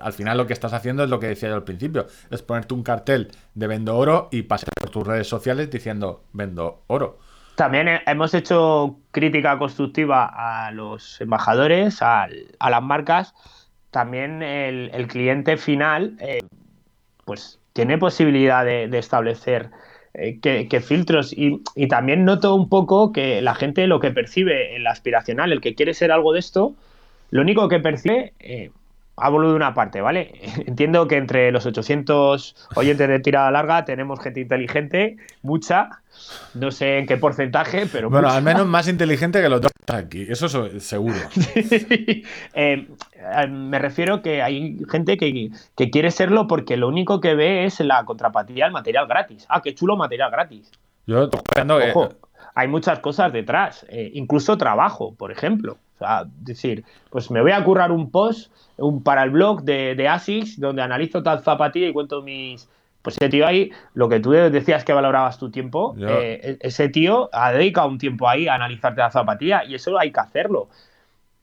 [0.00, 2.74] al final lo que estás haciendo es lo que decía yo al principio, es ponerte
[2.74, 7.18] un cartel de vendo oro y pasar por tus redes sociales diciendo vendo oro.
[7.54, 13.34] También he- hemos hecho crítica constructiva a los embajadores, al- a las marcas.
[13.90, 16.40] También el, el cliente final, eh,
[17.28, 19.68] pues tiene posibilidad de, de establecer
[20.14, 21.34] eh, qué, filtros.
[21.34, 25.52] Y, y también noto un poco que la gente lo que percibe en la aspiracional,
[25.52, 26.72] el que quiere ser algo de esto,
[27.30, 28.70] lo único que percibe, eh,
[29.16, 30.32] hablo de una parte, ¿vale?
[30.66, 35.90] Entiendo que entre los 800 oyentes de tirada larga tenemos gente inteligente, mucha,
[36.54, 38.38] no sé en qué porcentaje, pero Bueno, mucha.
[38.38, 41.18] al menos más inteligente que los dos aquí, eso so- seguro.
[41.76, 42.22] Eh,
[42.54, 42.86] eh,
[43.48, 47.80] me refiero que hay gente que, que quiere serlo porque lo único que ve es
[47.80, 49.46] la contrapartida del material gratis.
[49.48, 50.70] Ah, qué chulo material gratis.
[51.06, 51.40] Yo estoy
[51.78, 52.08] que- Ojo,
[52.54, 55.76] hay muchas cosas detrás, eh, incluso trabajo, por ejemplo.
[55.96, 59.94] O sea, decir, pues me voy a currar un post un, para el blog de,
[59.96, 62.68] de ASICS donde analizo tal zapatilla y cuento mis.
[63.02, 66.58] Pues ese tío ahí, lo que tú decías que valorabas tu tiempo, Yo- eh, e-
[66.60, 70.20] ese tío ha dedicado un tiempo ahí a analizarte la zapatilla y eso hay que
[70.20, 70.68] hacerlo.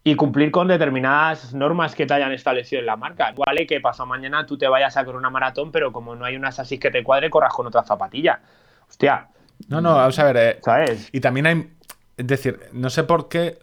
[0.08, 3.34] Y cumplir con determinadas normas que te hayan establecido en la marca.
[3.36, 6.36] Vale que pasado mañana tú te vayas a correr una maratón, pero como no hay
[6.36, 8.40] unas ASICS que te cuadre, corras con otra zapatilla.
[8.88, 9.28] Hostia,
[9.68, 10.38] No, no, vamos a ver.
[10.38, 11.10] eh, ¿sabes?
[11.12, 11.74] y también hay.
[12.18, 13.58] Es decir, no sé por qué.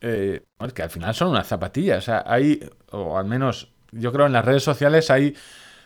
[0.00, 1.98] eh, es que al final son unas zapatillas.
[1.98, 2.66] O sea, hay.
[2.90, 3.70] O al menos.
[3.90, 5.36] Yo creo en las redes sociales hay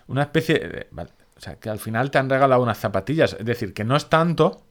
[0.07, 0.61] una especie.
[0.61, 3.33] de- vale, o sea, que al final te han regalado unas zapatillas.
[3.37, 4.63] Es decir, que no es tanto.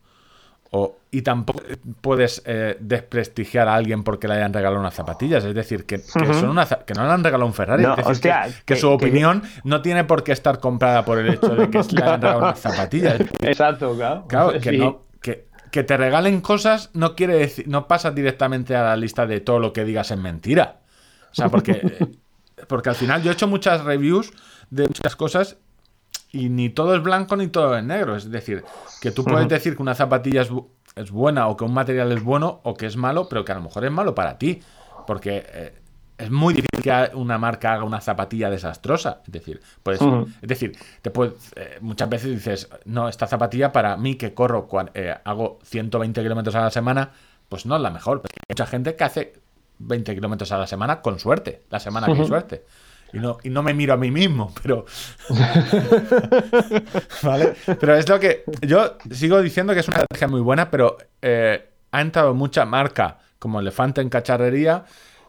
[0.77, 1.61] O, y tampoco
[2.01, 5.45] puedes eh, desprestigiar a alguien porque le hayan regalado unas zapatillas.
[5.45, 7.81] Es decir, que, que son una que no le han regalado un Ferrari.
[7.83, 11.05] No, es decir, hostia, que, que que- su opinión no tiene por qué estar comprada
[11.05, 13.21] por el hecho de que le hayan regalado unas zapatillas.
[13.41, 14.25] Exacto, claro.
[14.27, 14.77] Claro, que Sí.
[14.77, 15.03] no.
[15.71, 17.67] Que, te regalen cosas no quiere decir.
[17.69, 20.79] No pasas directamente a la lista de todo lo que digas en mentira.
[21.31, 22.09] O sea, porque.
[22.67, 24.31] porque al final yo he hecho muchas reviews
[24.71, 25.55] de muchas cosas
[26.31, 28.15] y ni todo es blanco ni todo es negro.
[28.15, 28.63] Es decir,
[29.01, 32.11] que tú puedes decir que una zapatilla es, bu- es buena o que un material
[32.11, 34.61] es bueno o que es malo, pero que a lo mejor es malo para ti.
[35.07, 35.73] Porque eh,
[36.17, 39.21] es muy difícil que una marca haga una zapatilla desastrosa.
[39.25, 40.01] Es decir, puedes,
[40.41, 44.67] es decir, te puedes, eh, muchas veces dices, no, esta zapatilla para mí que corro,
[44.93, 47.11] eh, hago 120 kilómetros a la semana,
[47.49, 48.21] pues no es la mejor.
[48.21, 49.33] Pero hay mucha gente que hace
[49.77, 52.65] 20 kilómetros a la semana con suerte, la semana que hay suerte.
[53.15, 54.85] Y no, y no me miro a mí mismo, pero.
[57.23, 57.55] ¿Vale?
[57.79, 58.43] Pero es lo que.
[58.61, 63.19] Yo sigo diciendo que es una estrategia muy buena, pero eh, ha entrado mucha marca
[63.39, 64.83] como Elefante en Cacharrería,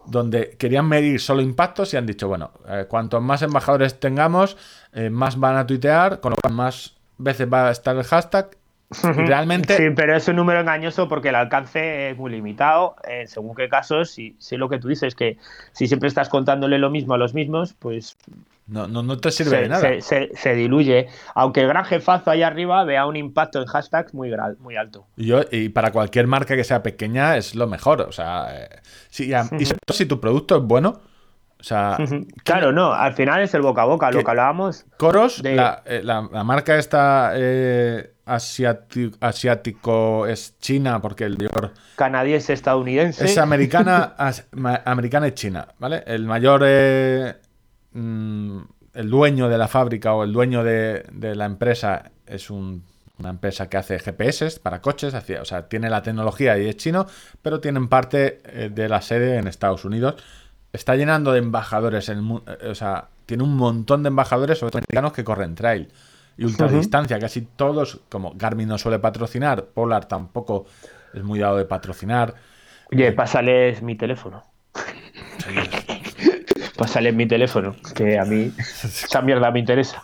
[0.06, 4.56] donde querían medir solo impactos y han dicho, bueno, eh, cuantos más embajadores tengamos,
[4.92, 8.56] eh, más van a tuitear, con lo cual más veces va a estar el hashtag
[9.02, 12.96] realmente, Sí, pero es un número engañoso porque el alcance es muy limitado.
[13.08, 15.38] eh, según qué casos, si, si lo que tú dices, que
[15.72, 18.16] si siempre estás contándole lo mismo a los mismos, pues
[18.68, 19.80] no, no, no te sirve se, de nada.
[19.80, 21.06] se- se- se diluye.
[21.34, 25.06] Aunque el gran jefazo ahí arriba vea un impacto en hashtags muy, muy alto.
[25.16, 28.00] Y, yo, y para cualquier marca que sea pequeña es lo mejor.
[28.02, 28.68] O sea, eh,
[29.08, 29.24] sí,
[29.58, 31.00] y sobre todo si tu producto es bueno.
[31.58, 31.96] O sea.
[32.44, 34.84] Claro, no, al final es el boca a boca, lo que hablábamos.
[34.98, 41.36] Coros, De- la, eh, la- la marca esta eh, asiati- asiático es China, porque el
[41.38, 43.24] mayor Canadiense, estadounidense.
[43.24, 46.02] es americana, as- ma- americana y China, ¿vale?
[46.06, 47.34] El mayor, eh,
[47.92, 48.58] mm,
[48.94, 52.84] el dueño de la fábrica o el dueño de, de la empresa es un-
[53.18, 56.76] una empresa que hace GPS para coches, hacia- o sea, tiene la tecnología y es
[56.76, 57.06] chino,
[57.40, 60.16] pero tienen parte eh, de la sede en Estados Unidos.
[60.72, 64.78] Está llenando de embajadores, en eh, o sea, tiene un montón de embajadores, sobre todo
[64.80, 65.88] americanos, que corren trail
[66.36, 67.18] y ultradistancia.
[67.18, 70.66] Casi todos, como Garmin no suele patrocinar, Polar tampoco
[71.14, 72.34] es muy dado de patrocinar.
[72.92, 74.44] Oye, pásales mi teléfono.
[76.76, 80.02] pásales mi teléfono, que a mí esa mierda me interesa.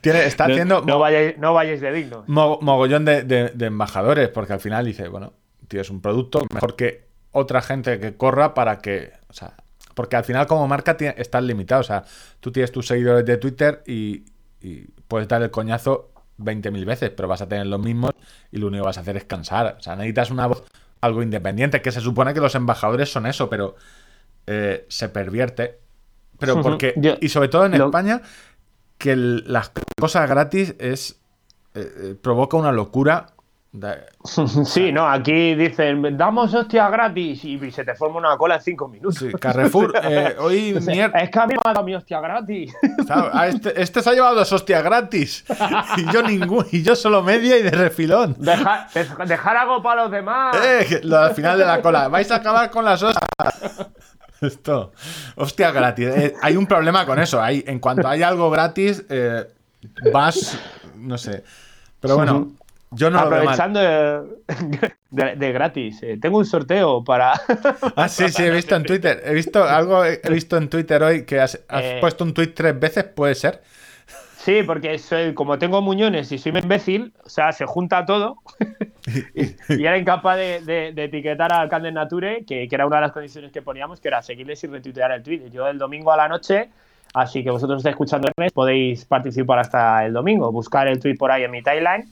[0.00, 2.28] Tiene, está No, haciendo no vayáis, no vayáis de dignos.
[2.28, 5.32] mo- mogollón de, de- de embajadores, porque al final dice, bueno,
[5.66, 9.54] tienes un producto mejor que otra gente que corra para que, o sea,
[9.94, 12.04] porque al final como marca estás limitado, o sea,
[12.40, 14.24] tú tienes tus seguidores de Twitter y,
[14.60, 18.12] y puedes dar el coñazo 20.000 veces, pero vas a tener los mismos
[18.52, 20.64] y lo único que vas a hacer es cansar, o sea, necesitas una voz
[21.00, 23.76] algo independiente, que se supone que los embajadores son eso, pero
[24.46, 25.78] eh, se pervierte.
[26.38, 28.22] Pero porque, Yo- y sobre todo en lo- España,
[28.96, 31.20] que el- las cosas gratis es
[31.74, 33.26] eh, eh, provoca una locura.
[34.64, 38.88] Sí, no, aquí dicen, damos hostia gratis y se te forma una cola en cinco
[38.88, 39.16] minutos.
[39.16, 42.74] sí, Carrefour, eh, hoy mier- Es que a mí me ha dado mi hostia gratis.
[43.46, 45.44] este, este se ha llevado dos hostias gratis
[45.96, 48.34] y yo ningún y yo solo media y de refilón.
[48.38, 48.88] Dejar,
[49.26, 50.56] dejar algo para los demás.
[50.64, 52.08] Eh, lo al final de la cola.
[52.08, 53.88] Vais a acabar con las hostias.
[54.40, 54.92] Esto.
[55.36, 56.06] Hostia, gratis.
[56.08, 57.42] Eh, hay un problema con eso.
[57.42, 59.04] Hay, en cuanto hay algo gratis,
[60.12, 60.58] vas.
[60.96, 61.42] No sé.
[62.00, 62.52] Pero bueno,
[62.90, 63.26] yo no lo.
[63.36, 67.32] Aprovechando de, de- de gratis, eh, tengo un sorteo para.
[67.96, 69.22] Ah, sí, sí, he visto en Twitter.
[69.24, 71.98] He visto algo, he visto en Twitter hoy que has, has Eh.
[72.00, 73.62] puesto un tweet tres veces, puede ser.
[74.38, 78.38] Sí, porque soy, como tengo muñones y soy imbécil, o sea, se junta todo.
[79.34, 83.02] y era incapaz de, de- de etiquetar al alcalde Nature, que, que era una de
[83.02, 85.50] las condiciones que poníamos, que era seguirles y retuitear el tweet.
[85.50, 86.70] Yo el domingo a la noche,
[87.14, 91.16] así que vosotros estáis escuchando el mes, podéis participar hasta el domingo, buscar el tweet
[91.16, 92.08] por ahí en mi timeline.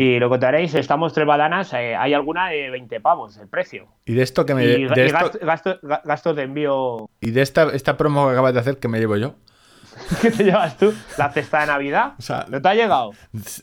[0.00, 3.88] Y lo contaréis, estamos tres bananas, eh, hay alguna de 20 pavos el precio.
[4.04, 4.64] Y de esto que me.
[4.64, 8.26] Y, de y esto- gasto- gasto- ga- gastos de envío y de esta, esta promo
[8.26, 9.34] que acabas de hacer, que me llevo yo.
[10.22, 10.94] ¿Qué te llevas tú?
[11.16, 12.12] ¿La cesta de Navidad?
[12.18, 13.10] O sea, ¿No te ha llegado?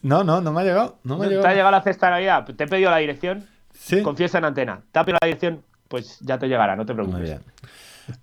[0.02, 0.98] No, no, no me ha llegado.
[1.06, 1.72] No me ha ¿No ¿Te ha llegado.
[1.72, 2.46] la cesta de Navidad?
[2.56, 3.46] Te he pedido la dirección.
[3.74, 4.02] Sí.
[4.02, 4.82] Confiesa en antena.
[4.92, 7.20] Te ha pedido la dirección, pues ya te llegará, no te preocupes.
[7.20, 7.42] Muy bien.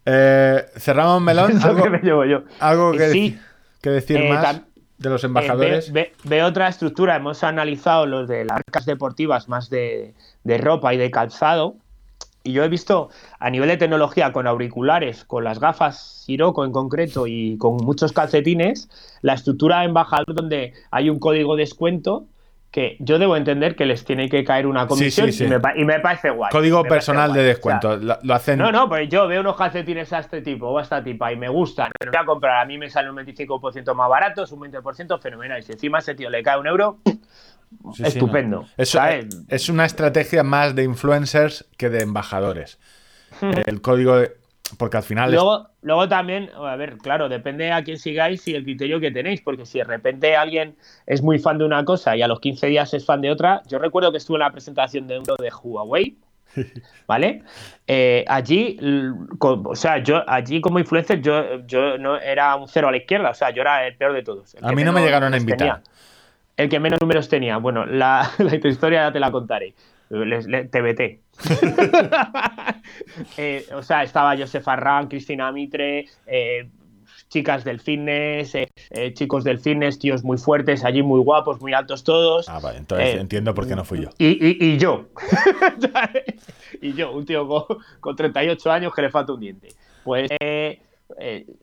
[0.05, 1.53] Eh, cerramos melón.
[1.63, 2.43] ¿Algo, que me llevo yo.
[2.61, 3.39] algo que, Sí.
[3.81, 4.61] que decir Eh, más
[5.03, 5.93] de los Eh, embajadores?
[5.93, 7.17] ve, ve- ve otra estructura.
[7.17, 11.75] Hemos analizado los de las marcas deportivas más de, de ropa y de calzado.
[12.45, 16.73] Y yo he visto a nivel de tecnología con auriculares, con las gafas Sirocco en
[16.73, 18.89] concreto y con muchos calcetines,
[19.23, 22.25] la estructura de embajador donde hay un código descuento
[22.73, 25.45] que yo debo entender que les tiene que caer una comisión sí, sí.
[25.45, 26.51] Y, me, y me parece guay.
[26.51, 27.37] Código me personal guay.
[27.37, 27.97] de O sea, descuento.
[27.99, 28.59] lo, lo hacen.
[28.59, 31.37] no, no, pues yo veo unos calcetines a este tipo o a esta tipa y
[31.37, 34.53] me gustan, pero voy a comprar, a mí me sale un 25% más barato, es
[34.53, 35.61] un 20% fenomenal.
[35.61, 36.99] Y si encima a ese tío le cae un euro,
[38.03, 38.63] estupendo.
[38.63, 38.69] no.
[39.49, 42.79] Es una estrategia más de influencers que de embajadores.
[43.67, 44.42] El código de.
[44.79, 45.29] Porque al final.
[45.29, 49.11] es- Luego, luego también, a ver, claro, depende a quién sigáis y el criterio que
[49.11, 52.41] tenéis, porque si de repente alguien es muy fan de una cosa y a los
[52.41, 55.35] 15 días es fan de otra, yo recuerdo que estuve en la presentación de uno
[55.39, 56.17] de Huawei,
[57.07, 57.43] ¿vale?
[57.87, 58.79] Eh, allí,
[59.39, 63.31] o sea, yo allí como influencer, yo, yo no era un cero a la izquierda,
[63.31, 64.55] o sea, yo era el peor de todos.
[64.63, 65.59] A mí no me llegaron a invitar.
[65.59, 65.83] tenía.
[66.57, 67.57] El que menos números tenía.
[67.57, 69.75] Bueno, la, la historia ya te la contaré.
[70.13, 71.21] Les- le- TBT.
[73.37, 76.69] Eh, o sea, estaba Josef Arran, Cristina Mitre, eh,
[77.29, 78.69] chicas del fitness, eh,
[79.15, 82.49] chicos del fitness, tíos muy fuertes, allí muy guapos, muy altos todos.
[82.49, 84.11] Ah, vale, entonces entiendo por qué no fui yo.
[84.19, 85.07] Y, y- y yo.
[86.83, 87.65] y yo, un tío con,
[88.01, 89.69] con 38 años que le falta un diente.
[90.05, 90.31] Pues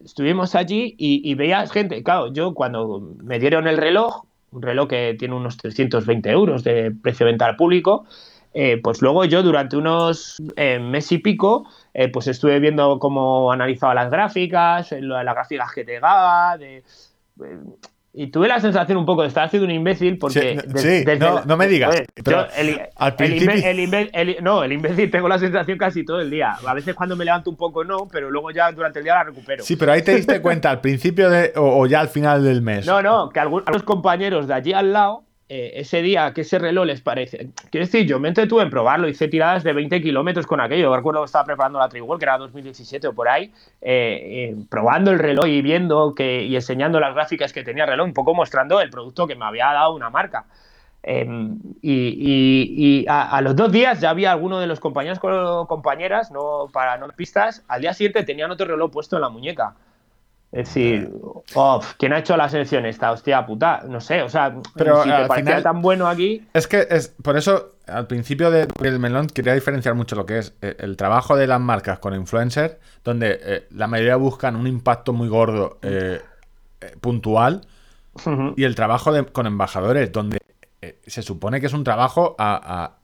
[0.06, 2.02] estuvimos allí y, y veías gente.
[2.04, 6.92] Claro, yo cuando me dieron el reloj, un reloj que tiene unos 320 euros de
[6.92, 8.06] precio de venta al público,
[8.54, 13.52] eh, pues luego yo durante unos eh, mes y pico, eh, pues estuve viendo cómo
[13.52, 16.84] analizaba las gráficas, eh, las gráficas que te daba, de,
[18.12, 20.60] y tuve la sensación un poco de estar haciendo un imbécil porque...
[20.76, 21.06] Sí,
[21.46, 22.04] no, me digas.
[22.96, 24.42] al principio...
[24.42, 26.58] no, el imbécil tengo la sensación casi todo el día.
[26.66, 29.26] A veces cuando me levanto un poco no, pero luego ya durante el día la
[29.26, 29.64] recupero.
[29.64, 32.88] Sí, pero ahí te diste cuenta al principio de, o, ya al final del mes.
[32.88, 36.86] No, no, que algunos compañeros de allí al lado eh, ese día que ese reloj
[36.86, 37.50] les parece.
[37.72, 40.96] Quiero decir, yo me entretuve en probarlo, hice tiradas de 20 kilómetros con aquello.
[40.96, 45.10] recuerdo que estaba preparando la Triwall, que era 2017 o por ahí, eh, eh, probando
[45.10, 48.36] el reloj y viendo que, y enseñando las gráficas que tenía el reloj, un poco
[48.36, 50.46] mostrando el producto que me había dado una marca.
[51.02, 56.98] Em, y, a, los dos días ya había alguno de los compañeros compañeras, no para
[57.00, 59.74] no pistas, al día siguiente tenían otro reloj puesto en la muñeca.
[60.52, 61.12] Es decir,
[61.54, 63.12] oh, ¿quién ha hecho la selección esta?
[63.12, 66.44] Hostia puta, no sé, o sea, pero si te parecía tan bueno aquí.
[66.54, 70.56] Es que es por eso al principio del melón quería diferenciar mucho lo que es
[70.62, 75.14] eh, el trabajo de las marcas con influencers, donde eh, la mayoría buscan un impacto
[75.14, 76.20] muy gordo eh,
[77.00, 77.62] puntual,
[78.58, 80.40] y el trabajo con embajadores, donde
[81.06, 82.96] se supone que es un trabajo a,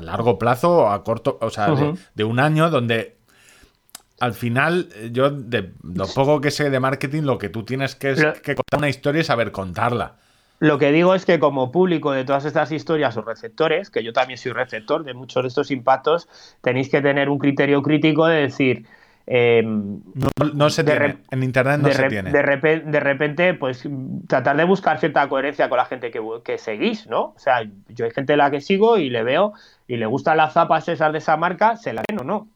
[0.00, 1.68] largo plazo o a corto, o sea,
[2.14, 3.13] de un año, donde
[4.20, 7.94] al final, eh, yo de lo poco que sé de marketing, lo que tú tienes
[7.94, 10.16] que es que contar una historia y saber contarla.
[10.60, 14.12] Lo que digo es que como público de todas estas historias o receptores, que yo
[14.12, 16.28] también soy receptor de muchos de estos impactos,
[16.62, 18.86] tenéis que tener un criterio crítico de decir...
[19.26, 20.00] Em,
[20.54, 21.16] no, se tiene.
[21.30, 22.30] En internet no se tiene.
[22.30, 23.88] De repente, de repente, pues
[24.28, 27.32] tratar de buscar cierta coherencia con la gente que, que, seguís, ¿no?
[27.34, 29.54] O sea, yo hay gente a la que sigo y le veo
[29.88, 32.53] y le gustan las zapas esas de esa marca, se la ven o no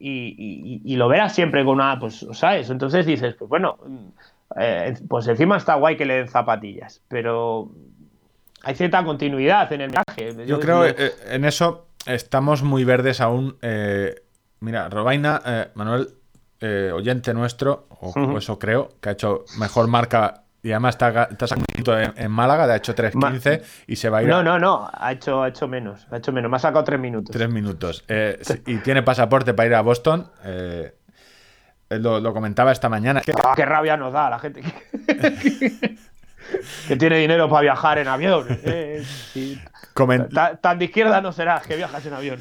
[0.00, 2.70] y, lo verás siempre con una, pues, ¿sabes?
[2.70, 3.78] Entonces dices, pues bueno,
[4.58, 7.70] eh, pues encima está guay que le den zapatillas, pero
[8.62, 10.46] hay cierta continuidad en el viaje.
[10.46, 13.56] Yo, creo que eh, en eso estamos muy verdes aún.
[13.62, 14.14] Eh,
[14.60, 16.08] mira, Robaina, Manuel,
[16.92, 22.14] oyente nuestro, o, eso creo, que ha hecho mejor marca y además está, está en,
[22.16, 24.28] en, Málaga, ha hecho 3.15 y se va a ir.
[24.28, 26.06] No, no, no, ha hecho, ha hecho menos.
[26.10, 27.32] Ha hecho menos, me ha sacado 3 minutos.
[27.32, 28.04] 3 minutos.
[28.08, 30.28] Eh, y tiene pasaporte para ir a Boston.
[30.44, 30.94] Eh,
[31.90, 33.22] lo, comentaba esta mañana.
[33.44, 34.62] Ah, qué rabia nos da a la gente
[36.88, 38.46] que, tiene dinero para viajar en avión.
[38.64, 39.04] Eh,
[40.60, 42.40] tan, de izquierda no serás que viajas en avión.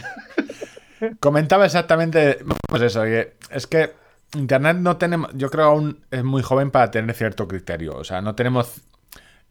[1.20, 6.72] comentaba exactamente pues eso, es que Internet no tenemos, yo creo aún es muy joven
[6.72, 7.96] para tener cierto criterio.
[7.96, 8.82] O sea, no tenemos...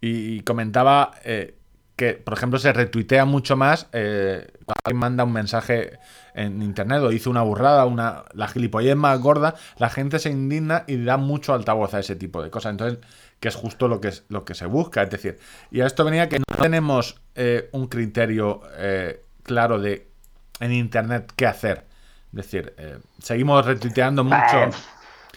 [0.01, 1.57] Y, comentaba eh,
[1.97, 4.47] que, por ejemplo, se retuitea mucho más eh,
[4.85, 5.99] alguien manda un mensaje
[6.35, 10.85] en Internet o dice una burrada, una, la gilipollez más gorda, la gente se indigna
[10.87, 12.73] y da mucho altavoz a ese tipo de cosas.
[12.73, 12.99] Entonces,
[13.41, 15.03] que es justo lo que, es, lo que se busca.
[15.03, 15.39] Es decir,
[15.71, 20.09] y a esto venía que no tenemos eh, un criterio eh, claro de
[20.61, 21.85] en Internet qué hacer.
[22.33, 24.71] Es decir, eh, seguimos retuiteando mucho.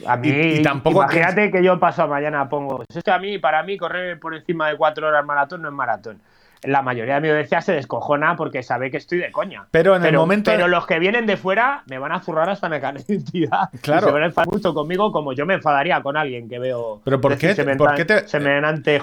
[0.05, 1.63] a mí, y, tampoco imagínate que...
[1.63, 2.83] yo paso mañana pongo.
[2.87, 5.73] Es que a mí, para mí, correr por encima de cuatro horas maratón no es
[5.73, 6.21] maratón.
[6.63, 9.67] La mayoría de mi audiencia se descojona porque sabe que estoy de coña.
[9.71, 10.51] Pero en el momento.
[10.51, 13.69] Pero los que vienen de fuera me van a zurrar hasta la cantidad.
[13.81, 14.07] Claro.
[14.07, 17.01] se van a enfadar mucho conmigo como yo me enfadaría con alguien que veo.
[17.05, 18.27] Pero ¿por qué, ¿por qué te...
[18.27, 19.01] semenante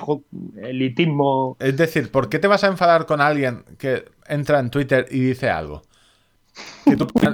[0.62, 1.56] elitismo.
[1.58, 5.20] Es decir, ¿por qué te vas a enfadar con alguien que entra en Twitter y
[5.20, 5.82] dice algo?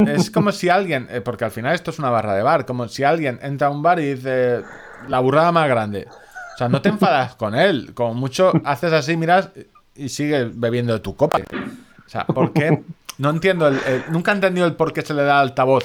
[0.07, 2.89] Es como si alguien, eh, porque al final esto es una barra de bar, como
[2.89, 4.63] si alguien entra a un bar y dice
[5.09, 6.07] la burrada más grande.
[6.55, 9.51] O sea, no te enfadas con él, como mucho haces así, miras
[9.95, 11.39] y sigues bebiendo de tu copa.
[11.39, 12.83] O sea, ¿por qué?
[13.19, 13.79] No entiendo, el,
[14.11, 15.85] nunca he entendido el por qué se le da altavoz.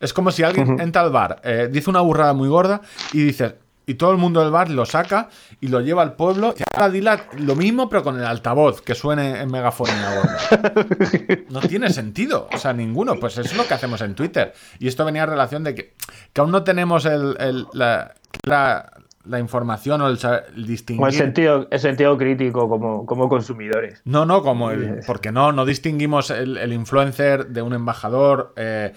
[0.00, 3.54] Es como si alguien entra al bar, eh, dice una burrada muy gorda y dices,
[3.86, 5.28] y todo el mundo del bar lo saca
[5.60, 6.54] y lo lleva al pueblo.
[6.58, 10.22] Y ahora dila lo mismo, pero con el altavoz que suene en megafonía.
[11.48, 13.14] No tiene sentido, o sea, ninguno.
[13.20, 14.52] Pues eso es lo que hacemos en Twitter.
[14.78, 15.94] Y esto venía a relación de que,
[16.32, 18.14] que aún no tenemos el, la,
[18.44, 20.18] la, información o el,
[20.66, 21.06] distinguir.
[21.06, 24.02] el sentido, el sentido crítico como, como consumidores.
[24.04, 25.00] No, no, como el.
[25.06, 28.92] Porque no, no distinguimos el, influencer de un embajador eh,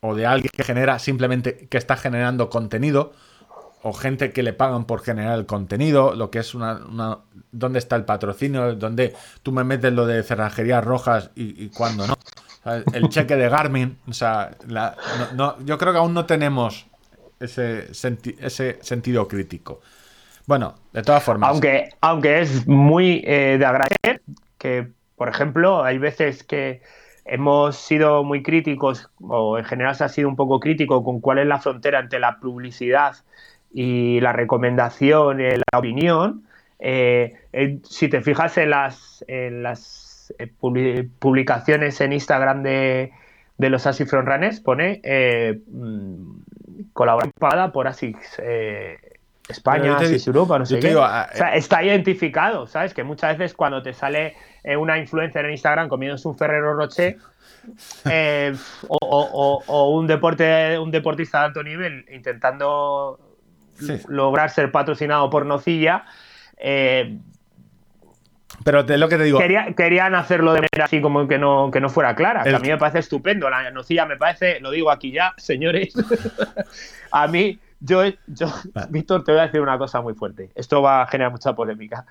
[0.00, 3.12] o de alguien que genera simplemente que está generando contenido
[3.82, 7.18] o gente que le pagan por generar el contenido, lo que es una, una
[7.52, 12.06] dónde está el patrocinio, dónde tú me metes lo de cerrajerías rojas y, y cuándo
[12.06, 12.14] no.
[12.92, 14.50] El cheque de Garmin, o sea,
[15.34, 16.86] no, yo creo que aún no tenemos
[17.40, 19.80] ese, ese sentido crítico.
[20.46, 21.50] Bueno, de todas formas.
[21.50, 24.22] Aunque, aunque es muy eh, de agradecer
[24.58, 26.82] que, por ejemplo, hay veces que
[27.24, 31.38] hemos sido muy críticos, o en general se ha sido un poco crítico con cuál
[31.38, 33.16] es la frontera entre la publicidad
[33.72, 36.42] y la recomendación, y la opinión,
[36.78, 37.34] eh,
[37.84, 40.50] si te fijas en las, en las eh,
[41.18, 43.12] publicaciones en Instagram de,
[43.58, 48.38] de los Asics Runners, pone eh, mm, colaboración pagada por Asics
[49.48, 50.88] España, te es Europa, no sé qué.
[50.88, 52.92] digo, o sea, está identificado, ¿sabes?
[52.92, 57.16] Que muchas veces cuando te sale eh, una influencer en Instagram comiéndose un Ferrero Rocher
[58.10, 58.54] eh,
[58.88, 63.18] o, o- o- o un deporte un deportista de alto nivel intentando
[63.78, 64.00] Sí.
[64.08, 66.04] lograr ser patrocinado por Nocilla,
[66.56, 67.18] eh,
[68.64, 71.70] Pero te, lo que te digo, quería- querían hacerlo de manera así como que no,
[71.70, 72.42] que no fuera clara.
[72.42, 73.48] que a mí me parece estupendo.
[73.48, 75.94] La nocilla me parece, lo digo aquí ya, señores.
[77.12, 78.48] a mí, yo, yo.
[78.90, 80.50] Víctor, te voy a decir una cosa muy fuerte.
[80.54, 82.04] Esto va a generar mucha polémica.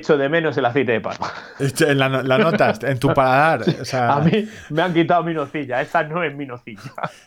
[0.00, 1.30] Echo de menos el aceite de palma.
[1.58, 3.62] en la, la notas, en tu paladar.
[3.80, 5.80] O sea, A mí me han quitado mi nocilla.
[5.80, 6.80] Esta no es mi nocilla.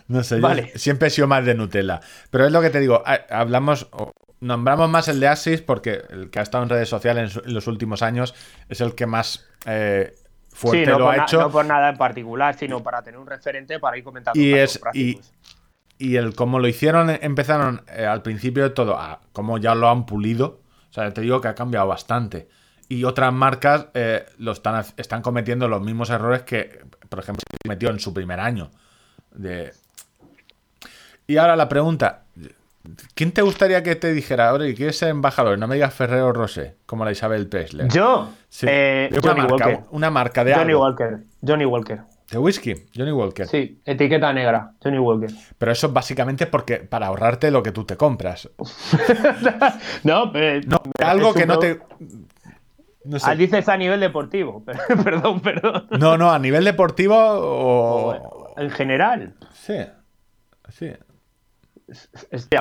[0.08, 0.72] No sé, yo Vale.
[0.76, 2.00] siempre he sido más de Nutella.
[2.30, 3.88] Pero es lo que te digo, ha- hablamos,
[4.40, 7.68] nombramos más el de Axis porque el que ha estado en redes sociales en, los
[7.68, 8.36] últimos años
[8.70, 10.14] es el que más eh,
[10.50, 11.40] fuerte Sí, no lo ha na- hecho.
[11.40, 14.40] no por nada en particular, sino para tener un referente para ir comentando.
[14.40, 14.80] Y es-.
[16.00, 19.90] Y el cómo lo hicieron, empezaron eh, al principio de todo, a cómo ya lo
[19.90, 20.60] han pulido.
[20.90, 22.50] O sea, te digo que ha cambiado bastante.
[22.90, 27.90] Y otras marcas eh, lo están, están cometiendo los mismos errores que, por ejemplo, metió
[27.90, 28.70] en su primer año.
[29.32, 29.72] De...
[31.28, 32.24] Y ahora la pregunta:
[33.16, 35.58] ¿quién te gustaría que te dijera, oye, ¿quieres ser embajador?
[35.58, 37.88] No me digas Ferrero Rosé, como la Isabel Presley.
[37.90, 38.68] Yo, Sí.
[38.70, 39.80] eh, una, Johnny marca, Walker.
[39.92, 40.84] una marca de Johnny algo.
[40.84, 41.20] Walker.
[41.46, 42.02] Johnny Walker.
[42.30, 43.48] De whisky, Johnny Walker.
[43.48, 44.72] Sí, etiqueta negra.
[44.84, 45.30] Johnny Walker.
[45.58, 48.50] Pero eso básicamente porque para ahorrarte lo que tú te compras.
[50.04, 50.62] no, pero.
[50.68, 51.80] No, algo que no te.
[53.06, 53.36] No Ah, sé.
[53.36, 54.64] dices a nivel deportivo.
[55.04, 55.88] perdón, perdón.
[56.00, 58.54] No, no, a nivel deportivo o.
[58.58, 59.34] En general.
[59.54, 59.76] Sí.
[60.70, 60.92] Sí.
[62.32, 62.58] Este.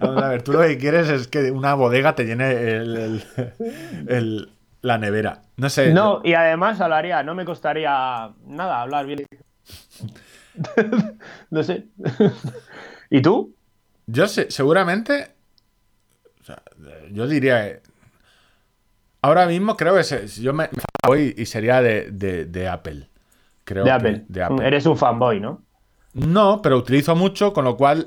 [0.00, 3.24] Vamos a ver, tú lo que quieres es que una bodega te llene el, el-
[4.08, 5.42] el- la nevera.
[5.58, 5.92] No sé.
[5.92, 9.26] No, y además hablaría, no me costaría nada hablar bien.
[11.50, 11.84] no sé.
[13.10, 13.54] ¿Y tú?
[14.06, 15.32] Yo sé, seguramente.
[16.40, 16.62] o sea,
[17.12, 17.80] yo diría.
[19.22, 20.68] Eh, Ahora mismo creo que se- yo me,
[21.06, 23.08] voy y sería de, de- de Apple.
[23.64, 24.24] Creo De que- Apple.
[24.28, 24.66] de Apple.
[24.66, 25.62] Eres un fanboy, ¿no?
[26.12, 28.06] No, pero utilizo mucho, con lo cual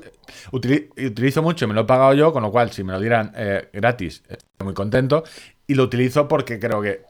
[0.52, 3.00] utili- utilizo mucho y me lo he pagado yo, con lo cual si me lo
[3.00, 5.24] dieran eh, gratis, estoy muy contento.
[5.66, 7.04] Y lo utilizo porque creo que,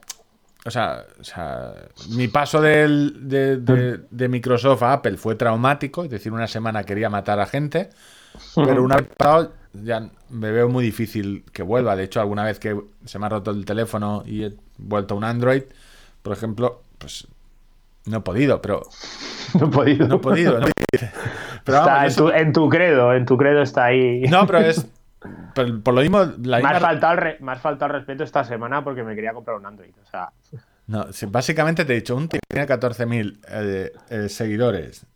[0.65, 1.73] o sea, o sea,
[2.11, 6.85] mi paso del- de, de- de Microsoft a Apple fue traumático, es decir, una semana
[6.85, 7.89] quería matar a gente,
[8.55, 9.51] pero una vez pasado
[9.83, 11.95] ya me veo muy difícil que vuelva.
[11.95, 15.17] De hecho, alguna vez que se me ha roto el teléfono y he vuelto a
[15.17, 15.63] un Android,
[16.21, 17.27] por ejemplo, pues
[18.05, 18.81] no he podido, pero
[19.59, 20.07] No he podido.
[20.07, 20.59] no he podido.
[20.59, 20.67] ¿no?
[21.65, 24.21] Pero Está vamos, en, tu, en tu credo, en tu credo está ahí.
[24.29, 24.85] No, pero es.
[25.55, 28.83] Por, por lo mismo, la faltado el re- me has faltado el respeto esta semana
[28.83, 29.89] porque me quería comprar un Android.
[30.05, 30.29] O sea,
[30.85, 35.07] No, básicamente te he dicho, un tío que tiene 14.000 eh, eh, seguidores,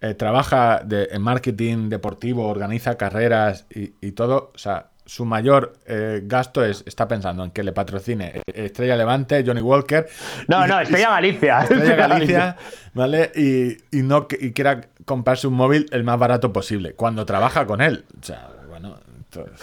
[0.00, 4.52] eh, trabaja de- en marketing deportivo, organiza carreras y, y todo.
[4.54, 9.42] O sea, su mayor eh, gasto es está pensando en que le patrocine Estrella Levante,
[9.46, 10.06] Johnny Walker.
[10.48, 11.60] no, y- no, Estrella Galicia.
[11.62, 12.56] Estrella Galicia,
[12.94, 13.32] ¿vale?
[13.34, 17.80] Y, y no y quiera comprarse un móvil el más barato posible, cuando trabaja con
[17.80, 18.04] él.
[18.20, 19.60] O sea, bueno, entonces-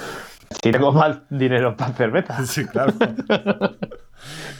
[0.63, 2.43] Si tengo más dinero para cerveza.
[2.45, 2.93] sí, claro.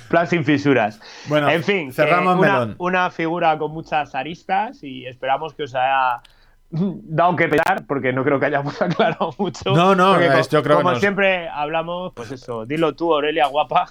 [0.09, 0.99] Plan sin fisuras.
[1.27, 2.75] Bueno, en fin, que cerramos una, melón.
[2.77, 6.21] una figura con muchas aristas y esperamos que os haya
[6.71, 9.73] dado que pegar, porque no creo que hayamos aclarado mucho.
[9.75, 13.13] No, no, Porque es- yo creo que como nos- siempre hablamos, pues eso, dilo tú,
[13.13, 13.87] Aurelia, guapa.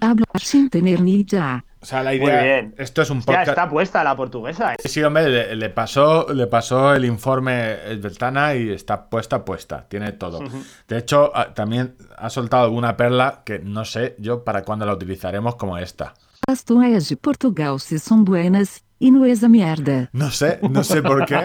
[0.00, 1.64] Hablar sin tener ni idea.
[1.84, 2.42] O sea, la Muy idea.
[2.42, 2.74] bien.
[2.78, 4.72] Esto es un Ya está puesta la portuguesa.
[4.72, 4.76] ¿eh?
[4.88, 9.84] Sí, hombre, le, le pasó, le pasó el informe el Beltana y está puesta, puesta.
[9.86, 10.40] Tiene todo.
[10.88, 14.94] De hecho, a- también ha soltado alguna perla que no sé yo para cuándo la
[14.94, 16.14] utilizaremos como esta.
[16.48, 20.08] As de Portugal se son buenas e no es a mierda.
[20.12, 21.36] No sé, no sé por qué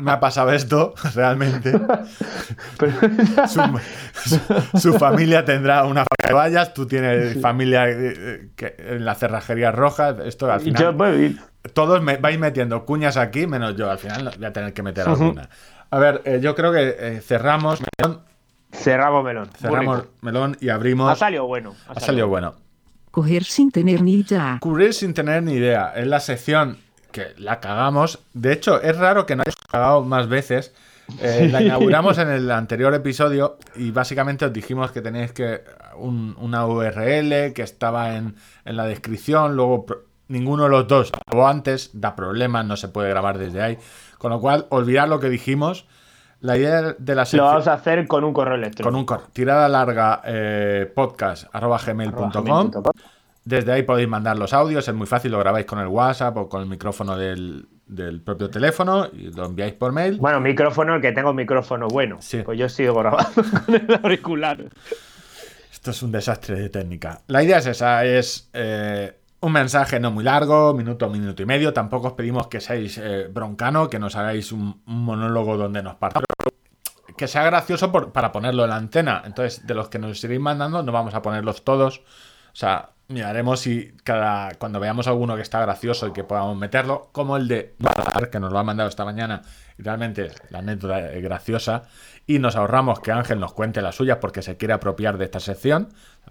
[0.00, 1.72] me ha pasado esto, realmente.
[3.48, 3.60] Su,
[4.24, 9.14] su- su familia tendrá una fábrica de vallas, tú tienes familia eh, que, en la
[9.14, 10.16] cerrajería roja.
[10.24, 10.82] Esto al Y final.
[10.82, 11.32] yo, pues,
[11.74, 13.90] Todos me vais metiendo cuñas aquí, menos yo.
[13.90, 15.48] Al final voy a tener que meter alguna.
[15.90, 18.20] A ver, eh, yo creo que eh, cerramos melón,
[18.72, 19.50] cerramos melón.
[19.58, 21.10] Cerramos melón y abrimos.
[21.10, 21.74] Ha salido bueno.
[21.88, 22.54] Ha salido bueno.
[23.10, 24.56] Correr sem tener ni idea.
[24.60, 25.92] Cubrir sin tener ni idea.
[25.94, 26.78] Es la sección
[27.12, 28.18] que la cagamos.
[28.32, 30.74] De hecho, es raro que no hayamos cagado más veces.
[31.20, 35.62] Eh, La inauguramos en el anterior episodio y básicamente os dijimos que tenéis que
[35.96, 38.34] un- una URL que estaba en,
[38.64, 39.54] en la descripción.
[39.56, 39.84] Luego
[40.28, 43.78] ninguno de los dos o antes da problemas, no se puede grabar desde ahí.
[44.18, 45.86] Con lo cual, olvidar lo que dijimos.
[46.40, 48.90] La idea de la Lo sección vamos a hacer con un correo electrónico.
[48.90, 49.26] con un correo.
[49.32, 52.70] Tirada larga eh, podcast arroba gmail.com.
[53.44, 56.48] Desde ahí podéis mandar los audios, es muy fácil, lo grabáis con el WhatsApp o
[56.48, 60.18] con el micrófono del, del propio teléfono y lo enviáis por mail.
[60.18, 62.18] Bueno, micrófono, el que tengo micrófono bueno.
[62.20, 62.42] Sí.
[62.44, 64.64] Pues yo sigo grabando con el auricular.
[65.72, 67.22] Esto es un desastre de técnica.
[67.26, 71.72] La idea es esa, es eh, un mensaje no muy largo, minuto, minuto y medio.
[71.72, 75.96] Tampoco os pedimos que seáis eh, broncano, que nos hagáis un, un monólogo donde nos
[75.96, 76.26] partamos.
[77.16, 79.22] Que sea gracioso por- para ponerlo en la antena.
[79.26, 81.98] Entonces, de los que nos iréis mandando, no vamos a ponerlos todos.
[81.98, 87.08] O sea, miraremos si cada cuando veamos alguno que está gracioso y que podamos meterlo,
[87.12, 87.74] como el de
[88.30, 89.42] que nos lo ha mandado esta mañana,
[89.78, 91.82] y realmente la anécdota es graciosa,
[92.26, 95.40] y nos ahorramos que Ángel nos cuente la suya porque se quiere apropiar de esta
[95.40, 95.88] sección,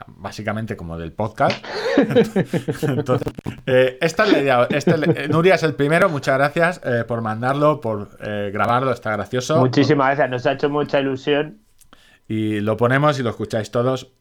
[0.07, 1.63] básicamente como del podcast.
[2.83, 3.33] Entonces,
[3.65, 4.67] eh, esta es la idea.
[4.69, 9.59] Este, eh, Nuria es el primero, muchas gracias eh, por mandarlo, por grabarlo, está gracioso.
[9.59, 11.59] Muchísimas gracias, nos ha hecho mucha ilusión.
[12.27, 14.13] Y lo ponemos y lo escucháis todos.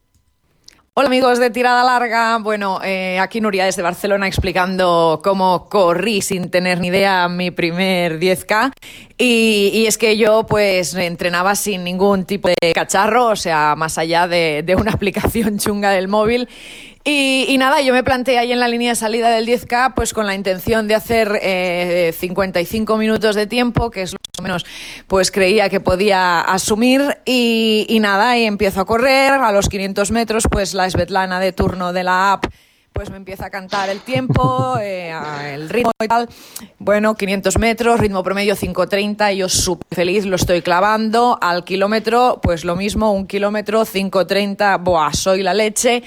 [0.93, 2.37] Hola amigos de Tirada Larga.
[2.39, 8.19] Bueno, eh, aquí Nuria desde Barcelona explicando cómo corrí sin tener ni idea mi primer
[8.19, 8.73] 10K.
[9.17, 14.27] Y, es que yo pues entrenaba sin ningún tipo de cacharro, o sea, más allá
[14.27, 16.49] de una aplicación chunga del móvil.
[17.03, 20.13] Y, y nada, yo me planteé ahí en la línea de salida del 10K pues
[20.13, 24.43] con la intención de hacer eh, 55 minutos de tiempo, que es lo más o
[24.43, 24.65] menos
[25.07, 30.11] pues creía que podía asumir y, y nada, y empiezo a correr, a los 500
[30.11, 32.45] metros pues la Svetlana de turno de la app
[32.93, 35.13] pues me empieza a cantar el tiempo, eh,
[35.53, 36.29] el ritmo y tal.
[36.77, 41.37] Bueno, 500 metros, ritmo promedio 5.30, y yo súper feliz, lo estoy clavando.
[41.41, 46.03] Al kilómetro, pues lo mismo, un kilómetro 5.30, buah, soy la leche.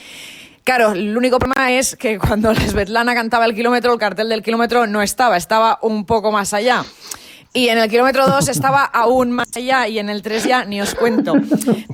[0.64, 4.42] Claro, el único problema es que cuando la Svetlana cantaba el kilómetro, el cartel del
[4.42, 6.84] kilómetro no estaba, estaba un poco más allá.
[7.56, 10.80] Y en el kilómetro 2 estaba aún más allá y en el 3 ya ni
[10.82, 11.34] os cuento.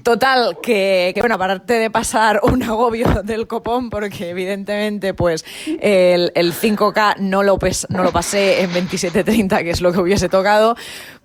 [0.02, 6.54] Total, que, bueno, aparte de pasar un agobio del copón, porque evidentemente pues el, el
[6.54, 10.76] 5K no lo, pes- no lo pasé en 27.30, que es lo que hubiese tocado,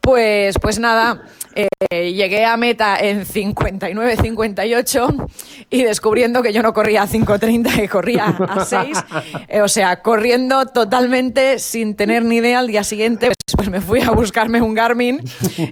[0.06, 1.24] pues, pues nada,
[1.56, 1.68] eh,
[2.14, 5.28] llegué a meta en 59-58
[5.72, 9.03] y descubriendo que yo no corría a 5.30, que corría a 6.
[9.47, 12.60] eh, o sea, corriendo totalmente sin tener ni idea.
[12.60, 15.22] Al día siguiente, pues, pues me fui a buscarme un Garmin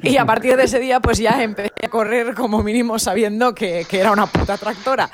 [0.02, 3.86] y a partir de ese día, pues ya empecé a correr como mínimo sabiendo que,
[3.88, 5.10] que era una puta tractora.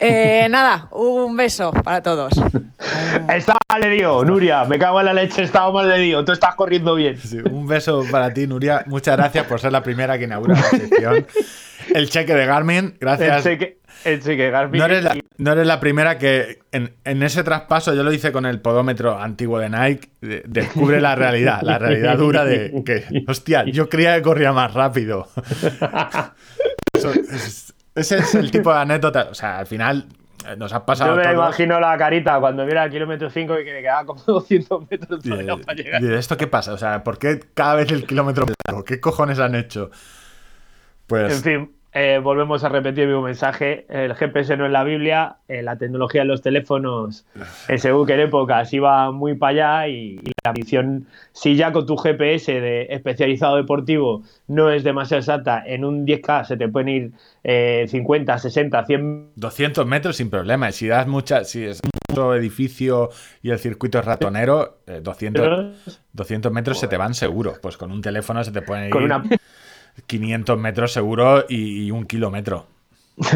[0.00, 2.32] Eh, nada, un beso para todos.
[3.28, 6.32] Estaba mal de Dios, Nuria, me cago en la leche, estaba mal de Dios, tú
[6.32, 7.18] estás corriendo bien.
[7.18, 8.84] Sí, un beso para ti, Nuria.
[8.86, 11.26] Muchas gracias por ser la primera que inaugura la sección.
[11.94, 13.42] El cheque de Garmin, El gracias.
[13.44, 14.78] cheque, el cheque Garmin.
[14.78, 18.30] No eres, la, no eres la primera que en, en ese traspaso, yo lo hice
[18.32, 23.04] con el podómetro antiguo de Nike, de- descubre la realidad, la realidad dura de que,
[23.26, 25.28] hostia, yo creía que corría más rápido.
[26.92, 30.06] Eso es- ese es el tipo de anécdota, o sea, al final
[30.56, 31.46] nos ha pasado Yo me a todos.
[31.46, 35.24] imagino la carita cuando mira el kilómetro 5 y que le quedaba como 200 metros
[35.24, 36.02] Y para llegar.
[36.02, 36.72] y esto qué pasa?
[36.72, 38.84] O sea, ¿por qué cada vez el kilómetro largo?
[38.84, 39.90] ¿Qué cojones han hecho?
[41.06, 43.86] Pues En fin, eh, volvemos a repetir el mismo mensaje.
[43.88, 47.26] El GPS no es la Biblia, eh, la tecnología en los teléfonos,
[47.68, 51.86] en según qué épocas, iba muy para allá y, y la misión, si ya con
[51.86, 56.88] tu GPS de especializado deportivo no es demasiado exacta, en un 10K se te pueden
[56.88, 57.12] ir
[57.44, 60.68] eh, 50, 60, 100 200 metros sin problema.
[60.68, 61.80] Y si das mucha, si es
[62.10, 63.10] mucho edificio
[63.42, 67.54] y el circuito es ratonero, eh, 200, metros 200 metros se te van seguro.
[67.62, 69.22] Pues con un teléfono se te pueden ir con una...
[70.06, 72.66] 500 metros seguro y, y un kilómetro.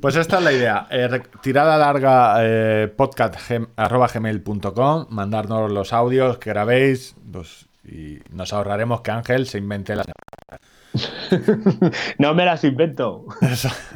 [0.00, 0.86] Pues esta es la idea.
[0.90, 8.18] Eh, tirada larga eh, podcast gem- arroba gmail.com, mandarnos los audios que grabéis los- y
[8.30, 10.04] nos ahorraremos que Ángel se invente la...
[12.18, 13.26] No me las invento.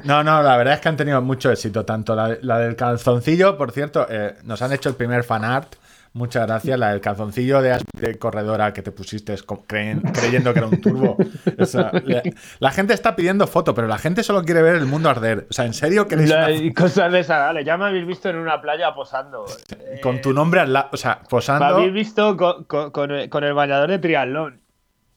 [0.05, 1.85] No, no, la verdad es que han tenido mucho éxito.
[1.85, 5.75] Tanto la, la del calzoncillo, por cierto, eh, nos han hecho el primer fanart.
[6.13, 6.77] Muchas gracias.
[6.77, 9.37] La del calzoncillo de, de corredora que te pusiste
[9.69, 11.17] creen- creyendo que era un turbo.
[11.57, 12.23] Esa- la,
[12.59, 15.47] la gente está pidiendo foto, pero la gente solo quiere ver el mundo arder.
[15.49, 17.65] O sea, ¿en serio queréis La- una y cosas desagradables.
[17.65, 19.45] Ya me habéis visto en una playa posando.
[20.03, 20.89] con tu nombre al lado?
[20.93, 21.65] O sea, Me posando.
[21.65, 24.61] habéis visto con, con- con el, con el bañador de triatlón.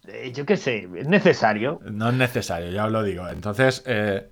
[0.08, 1.80] Eh, yo qué sé, es necesario.
[1.86, 3.28] No es necesario, ya os lo digo.
[3.30, 4.30] Entonces, eh,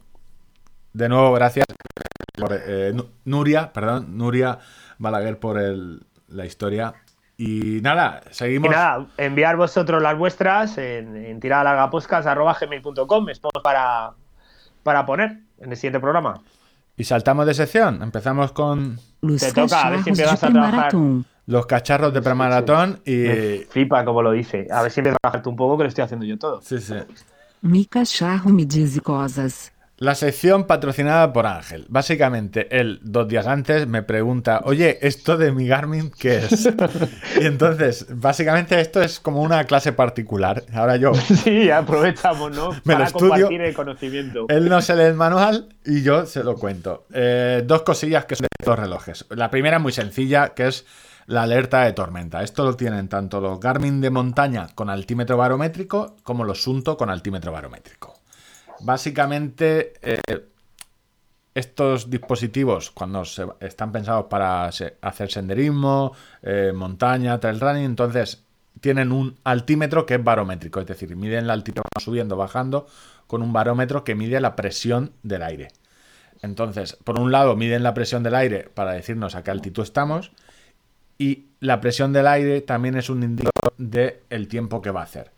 [0.93, 1.65] de nuevo, gracias
[2.37, 4.59] por eh, Nu- Nuria, perdón, Nuria
[4.99, 6.93] Balaguer por el- la historia.
[7.37, 8.69] Y nada, Y seguimos.
[8.71, 14.11] nada, enviar vosotros las vuestras en, en tiradalargapodcast.gmail.com es para,
[14.83, 16.41] para poner en el siguiente programa.
[16.97, 18.01] Y saltamos de sección.
[18.03, 20.93] Empezamos con Los Te toca, a ver si empiezas a trabajar.
[21.47, 23.15] los cacharros de premaratón y.
[23.15, 24.67] Me flipa como lo dice.
[24.71, 26.61] A ver si empieza a trabajarte un poco que lo estoy haciendo yo todo.
[26.61, 26.93] Sí, sí.
[27.61, 29.71] Mi cachorro me diz cosas.
[30.01, 31.85] La sección patrocinada por Ángel.
[31.87, 36.65] Básicamente, él dos días antes me pregunta, oye, ¿esto de mi Garmin qué es?
[37.39, 40.63] y entonces, básicamente esto es como una clase particular.
[40.73, 41.13] Ahora yo...
[41.43, 42.71] Sí, aprovechamos, ¿no?
[42.83, 43.29] Me lo Para estudio.
[43.29, 44.47] compartir el conocimiento.
[44.49, 47.05] Él no se lee el manual y yo se lo cuento.
[47.13, 49.27] Eh, dos cosillas que son de los relojes.
[49.29, 50.83] La primera es muy sencilla, que es
[51.27, 52.41] la alerta de tormenta.
[52.41, 57.11] Esto lo tienen tanto los Garmin de montaña con altímetro barométrico como los Sunto con
[57.11, 58.10] altímetro barométrico.
[58.83, 60.19] Básicamente, eh,
[61.53, 63.23] estos dispositivos, cuando
[63.59, 68.43] están pensados para hacer senderismo, eh, montaña, trail running, entonces
[68.79, 72.87] tienen un altímetro que es barométrico, es decir, miden la altitud subiendo, bajando,
[73.27, 75.67] con un barómetro que mide la presión del aire.
[76.41, 80.31] Entonces, por un lado, miden la presión del aire para decirnos a qué altitud estamos,
[81.17, 85.31] y la presión del aire también es un indicador del tiempo que va a hacer.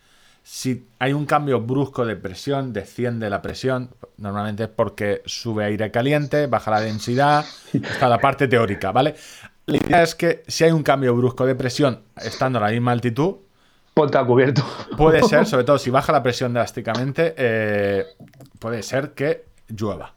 [0.43, 5.89] Si hay un cambio brusco de presión, desciende la presión, normalmente es porque sube aire
[5.89, 9.15] caliente, baja la densidad, está la parte teórica, ¿vale?
[9.65, 12.91] La idea es que si hay un cambio brusco de presión estando a la misma
[12.91, 13.37] altitud,
[13.93, 14.63] Ponte a cubierto.
[14.97, 18.05] puede ser, sobre todo si baja la presión drásticamente, eh,
[18.59, 20.13] puede ser que llueva.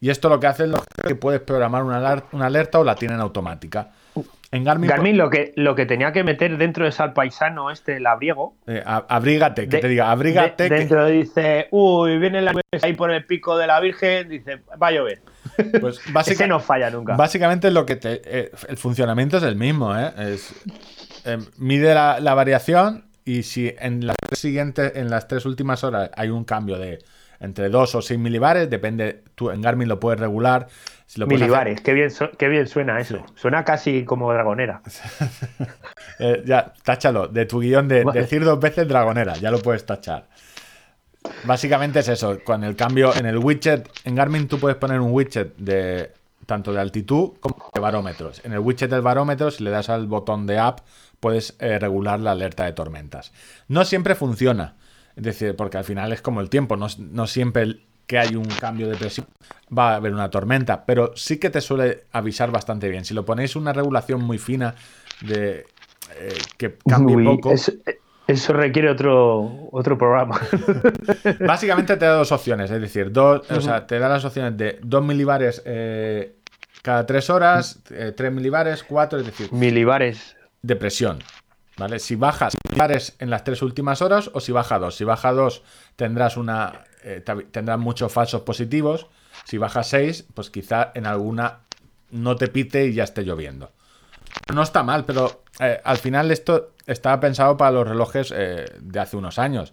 [0.00, 3.20] Y esto lo que hace es lo que puedes programar una alerta o la tienen
[3.20, 3.90] automática.
[4.52, 7.96] En Garmin, Garmin lo que, lo que tenía que meter dentro es al paisano este,
[7.98, 8.56] el abriego.
[8.66, 10.64] eh, abrígate, que De- te diga, abrígate.
[10.64, 14.28] de- que- dentro dice, uy, viene la nubes ahí por el pico de la Virgen,
[14.28, 15.20] dice, va a llover.
[15.80, 17.14] pues, Ese no falla nunca.
[17.16, 20.10] Básicamente lo que te, eh, el funcionamiento es el mismo, ¿eh?
[20.18, 20.52] Es,
[21.26, 25.84] eh, mide la, la variación y si en las tres siguientes, en las tres últimas
[25.84, 26.98] horas hay un cambio de
[27.40, 30.68] entre 2 o 6 milibares, depende, tú en Garmin lo puedes regular.
[31.06, 33.24] Si lo hacer- Milibares, qué bien, su- qué bien suena eso.
[33.34, 34.82] Suena casi como dragonera.
[36.22, 38.20] Eh, ya, táchalo, de tu guion de Vale.
[38.20, 40.26] decir dos veces dragonera, ya lo puedes tachar.
[41.44, 45.12] Básicamente es eso, con el cambio en el widget, en Garmin tú puedes poner un
[45.12, 46.12] widget de
[46.44, 48.42] tanto de altitud como de barómetros.
[48.44, 50.80] En el widget del barómetro, si le das al botón de app,
[51.20, 53.32] puedes eh, regular la alerta de tormentas.
[53.68, 54.74] No siempre funciona,
[55.20, 58.46] es decir, porque al final es como el tiempo, no, no siempre que hay un
[58.46, 59.26] cambio de presión
[59.76, 63.04] va a haber una tormenta, pero sí que te suele avisar bastante bien.
[63.04, 64.74] Si lo ponéis una regulación muy fina
[65.20, 65.66] de
[66.18, 67.72] eh, que cambie Uy, poco, Eso,
[68.26, 70.40] eso requiere otro, otro programa.
[71.46, 74.80] básicamente te da dos opciones, es decir, dos, o sea, te da las opciones de
[74.82, 76.36] 2 milibares eh,
[76.82, 77.80] cada 3 horas,
[78.16, 80.34] 3 milibares, 4, es decir, Milibares.
[80.62, 81.18] de presión.
[81.76, 81.98] ¿Vale?
[81.98, 82.54] Si bajas
[83.18, 84.94] en las tres últimas horas o si baja 2.
[84.96, 85.62] Si baja 2
[85.96, 89.06] tendrás una eh, te- tendrás muchos falsos positivos.
[89.44, 91.60] Si baja 6, pues quizá en alguna
[92.10, 93.70] no te pite y ya esté lloviendo.
[94.54, 99.00] No está mal, pero eh, al final esto estaba pensado para los relojes eh, de
[99.00, 99.72] hace unos años.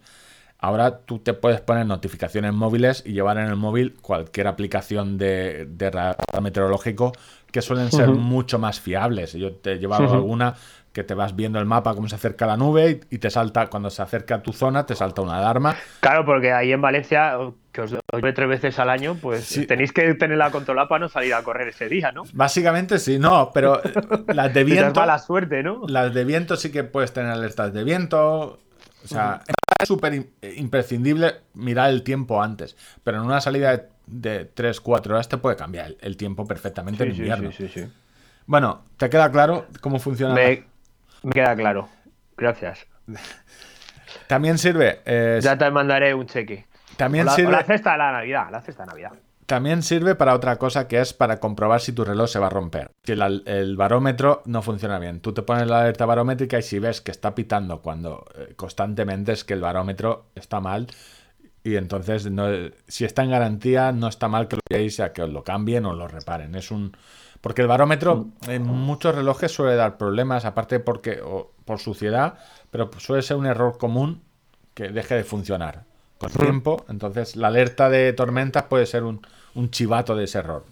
[0.60, 5.66] Ahora tú te puedes poner notificaciones móviles y llevar en el móvil cualquier aplicación de,
[5.70, 7.12] de radar meteorológico
[7.52, 9.34] que suelen ser mucho más fiables.
[9.34, 10.56] Yo te he llevado alguna
[10.98, 13.68] que te vas viendo el mapa, cómo se acerca la nube y, y te salta,
[13.68, 15.76] cuando se acerca a tu zona, te salta una alarma.
[16.00, 17.38] Claro, porque ahí en Valencia,
[17.72, 19.68] que os os llueve tres veces al año, pues Sí.
[19.68, 22.24] tenéis que tenerla controlada para no salir a correr ese día, ¿no?
[22.34, 23.94] Básicamente sí, no, pero eh,
[24.34, 25.00] las de viento...
[25.00, 25.84] mala suerte, ¿no?
[25.88, 28.58] Las de viento sí que puedes tener alertas de viento.
[29.04, 29.44] O sea,
[29.80, 32.76] es súper im- imprescindible mirar el tiempo antes.
[33.04, 37.04] Pero en una salida de, de 3, 4 horas te puede cambiar el, tiempo perfectamente
[37.04, 37.52] en Sí, sí, invierno.
[37.52, 37.88] sí, sí, sí.
[38.48, 40.34] Bueno, ¿te queda claro cómo funciona?
[40.34, 40.64] Me,
[41.28, 41.90] me queda claro.
[42.38, 42.86] Gracias.
[44.28, 45.02] También sirve.
[45.06, 46.66] eh, Ya te mandaré un cheque.
[46.96, 47.50] también O la, sirve.
[47.50, 49.12] o la cesta de la Navidad, la cesta de Navidad.
[49.46, 52.50] También sirve para otra cosa que es para comprobar si tu reloj se va a
[52.50, 52.92] romper.
[53.04, 55.22] Si el barómetro no funciona bien.
[55.22, 59.32] Tú te pones la alerta barométrica y si ves que está pitando cuando eh, constantemente
[59.32, 60.88] es que el barómetro está mal.
[61.64, 62.48] Y entonces, no-
[62.88, 65.86] si está en garantía, no está mal que lo veáis a que os lo cambien
[65.86, 66.56] o lo reparen.
[66.56, 66.96] Es un.
[67.42, 72.40] Porque el barómetro en muchos relojes suele dar problemas, aparte porque o por suciedad,
[72.72, 74.22] pero suele ser un error común
[74.74, 75.84] que deje de funcionar
[76.18, 76.86] con el tiempo.
[76.90, 79.22] Entonces, la alerta de tormentas puede ser un,
[79.56, 80.66] un chivato de ese error.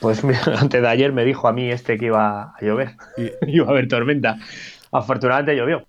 [0.00, 2.96] Pues mira, antes de ayer me dijo a mí este que iba a llover.
[3.16, 4.36] Y- iba a haber tormenta.
[4.92, 5.84] Afortunadamente llovió.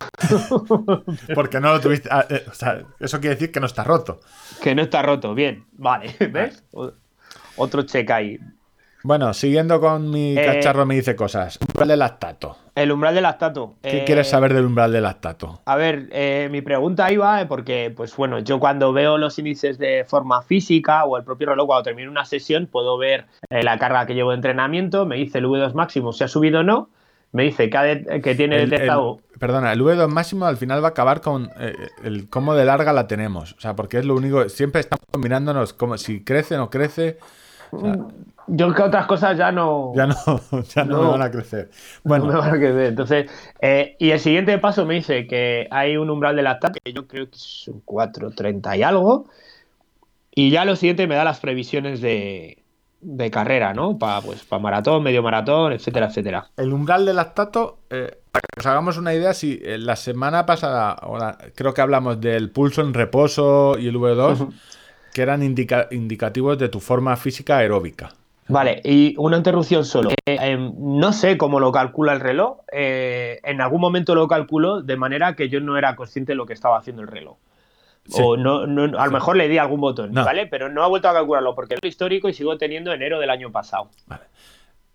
[1.35, 2.09] Porque no lo tuviste.
[2.11, 4.19] ah, eh, o sea, eso quiere decir que no está roto.
[4.61, 5.35] Que no está roto.
[5.35, 6.15] Bien, vale.
[6.31, 6.63] ¿Ves?
[7.57, 8.39] Otro check ahí.
[9.07, 11.59] Bueno, siguiendo con mi Eh, cacharro, me dice cosas.
[11.61, 12.57] Umbral de lactato.
[12.73, 13.75] El umbral del lactato.
[13.83, 15.61] ¿Qué Eh, quieres saber del umbral de lactato?
[15.65, 19.77] A ver, eh, mi pregunta iba eh, porque, pues bueno, yo cuando veo los índices
[19.77, 24.07] de forma física o el propio reloj cuando termino una sesión, puedo ver la carga
[24.07, 26.89] que llevo de entrenamiento, me dice el V2 máximo si ha subido o no,
[27.31, 29.19] me dice que, ha de- que tiene El- detectado.
[29.33, 32.65] el- perdona, el V2 máximo al final va a acabar con eh, el cómo de
[32.65, 33.53] larga la tenemos.
[33.53, 34.49] O sea, porque es lo único.
[34.49, 37.19] Siempre estamos mirándonos como si crece o no crece.
[38.47, 39.91] Yo que otras cosas ya no.
[39.95, 40.15] Ya no,
[40.75, 41.03] ya no, No.
[41.03, 41.69] me van a crecer.
[42.03, 42.79] no Bueno, me van a creer.
[42.87, 43.29] Entonces,
[43.59, 47.07] eh, y el siguiente paso me dice que hay un umbral de lactato que yo
[47.07, 49.25] creo que es un 4.30 y algo.
[50.33, 52.61] Y ya lo siguiente me da las previsiones de,
[53.01, 53.97] de carrera, ¿no?
[53.97, 56.49] Para pues, pa maratón, medio maratón, etcétera, etcétera.
[56.57, 60.45] el umbral de lactato, eh, para que nos hagamos una idea, si eh, la semana
[60.45, 64.49] pasada, la- creo que hablamos del pulso en reposo y el V2,
[65.15, 68.09] que eran indica- indicativos de tu forma física aeróbica.
[68.49, 70.09] Vale, y una interrupción solo.
[70.09, 72.57] Eh, em, no sé cómo lo calcula el reloj.
[72.73, 76.45] eh, en algún momento lo calculó de manera que yo no era consciente de lo
[76.45, 77.37] que estaba haciendo el reloj.
[78.09, 78.21] Sí.
[78.21, 80.25] O no, no- a lo mejor le di algún botón, No.
[80.25, 80.47] ¿vale?
[80.47, 83.51] Pero no ha vuelto a calcularlo porque es histórico y sigo teniendo enero del año
[83.53, 83.89] pasado.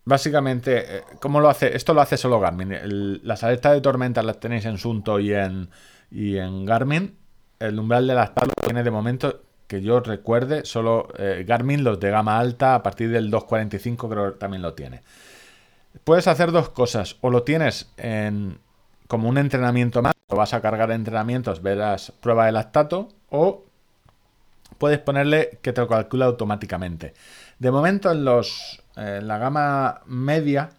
[0.05, 1.75] Básicamente, eh, ¿cómo lo hace?
[1.77, 2.73] Esto lo hace solo Garmin.
[2.73, 5.69] El- las alertas de tormenta las tenéis en Sunto y en,
[6.11, 7.17] y en Garmin.
[7.59, 9.41] El umbral de las tablas tiene de momento,
[9.71, 14.33] que yo recuerde, solo eh, Garmin, los de gama alta, a partir del 245 creo
[14.33, 15.01] que también lo tiene.
[16.03, 17.19] Puedes hacer dos cosas.
[17.21, 18.59] O lo tienes en,
[19.07, 23.63] como un entrenamiento más, o vas a cargar entrenamientos, verás prueba de lactato, o
[24.77, 27.15] puedes ponerle que te lo calcula automáticamente.
[27.61, 30.71] De momento en los en la gama media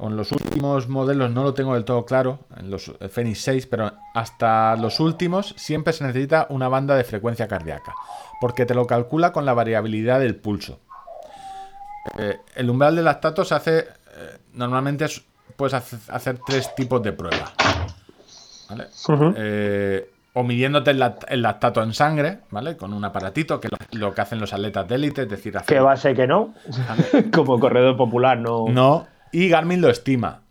[0.00, 3.66] en los últimos modelos no lo tengo del todo claro, en los eh, Fenix 6,
[3.66, 7.94] pero hasta los últimos siempre se necesita una banda de frecuencia cardíaca,
[8.40, 10.78] porque te lo calcula con la variabilidad del pulso.
[12.18, 13.84] Eh, el umbral de lactato se hace, eh,
[14.54, 15.22] normalmente es-
[15.56, 17.52] puedes hace- hacer tres tipos de pruebas.
[18.70, 18.86] ¿vale?
[19.36, 22.76] Eh, o midiéndote el, lact- el lactato en sangre, ¿vale?
[22.76, 25.76] Con un aparatito, que lo, lo que hacen los atletas de élite, es decir, hacer-
[25.76, 26.54] Que va a ser que no.
[27.34, 28.66] Como corredor popular, no.
[28.68, 30.42] no, y Garmin lo estima.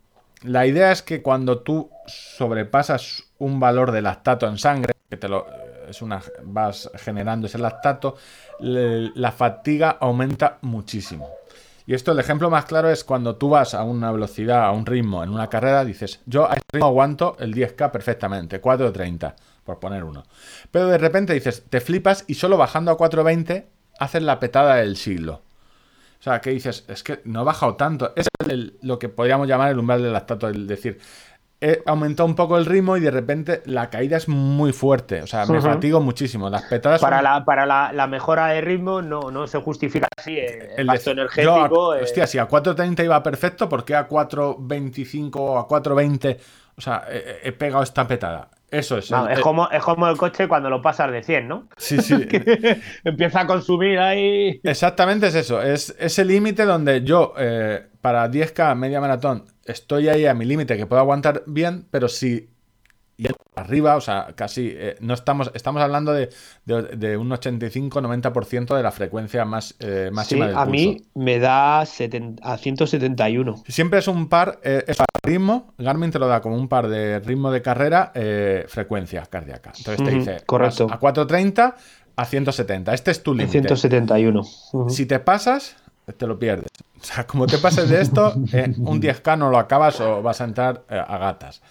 [0.43, 5.27] La idea es que cuando tú sobrepasas un valor de lactato en sangre, que te
[5.27, 5.45] lo
[5.87, 8.15] es una vas generando ese lactato,
[8.59, 11.29] la fatiga aumenta muchísimo.
[11.85, 14.85] Y esto, el ejemplo más claro es cuando tú vas a una velocidad, a un
[14.85, 19.33] ritmo en una carrera, dices, yo a este ritmo aguanto el 10K perfectamente, 4.30,
[19.63, 20.25] por poner uno.
[20.69, 23.65] Pero de repente dices, te flipas y solo bajando a 4.20
[23.99, 25.43] haces la petada del siglo.
[26.19, 28.11] O sea, que dices, es que no he bajado tanto.
[28.15, 30.97] Es el- lo que podríamos llamar el umbral del lactato, es decir,
[31.59, 35.21] he aumentado un poco el ritmo y de repente la caída es muy fuerte.
[35.23, 36.49] O sea, me fatigo muchísimo.
[36.49, 40.07] Las petadas Para, son- la, para la, la mejora de ritmo no, no se justifica
[40.17, 41.69] así eh, el, gasto energético.
[41.69, 46.37] yo eh, Hostia, si a 4.30 iba perfecto, ¿por qué a 4.25 o a 4.20?
[46.77, 48.49] O sea, he, he pegado esta petada.
[48.69, 49.09] Eso es.
[49.11, 51.67] no, el- es, como, es como el coche cuando lo pasas de 100, ¿no?
[51.77, 52.15] Sí, sí.
[53.03, 54.59] Empieza a consumir ahí.
[54.63, 55.61] Exactamente es eso.
[55.61, 60.75] Es ese límite donde yo, eh, para 10K media maratón, estoy ahí a mi límite
[60.77, 62.49] que puedo aguantar bien, pero si
[63.19, 63.25] y
[63.55, 66.29] arriba, o sea, casi eh, no estamos, estamos hablando de,
[66.65, 70.71] de- de un 85-90% de la frecuencia más eh, Sí, máxima del a pulso.
[70.71, 73.63] mí me da 70 a 171.
[73.67, 75.73] Siempre es un par, eh, es par ritmo.
[75.77, 78.11] Garmin te lo da como un par de ritmo de carrera,
[78.67, 79.71] frecuencia cardíaca.
[79.77, 80.87] Entonces te dice correcto.
[80.91, 81.75] a 430
[82.15, 82.93] a 170.
[82.93, 83.51] Este es tu límite.
[83.59, 84.41] 171.
[84.73, 84.89] Ujú.
[84.89, 85.75] Si te pasas,
[86.17, 86.67] te lo pierdes.
[87.01, 90.45] O sea, como te pases de esto, un 10K no lo acabas o vas a
[90.45, 91.61] entrar a gatas.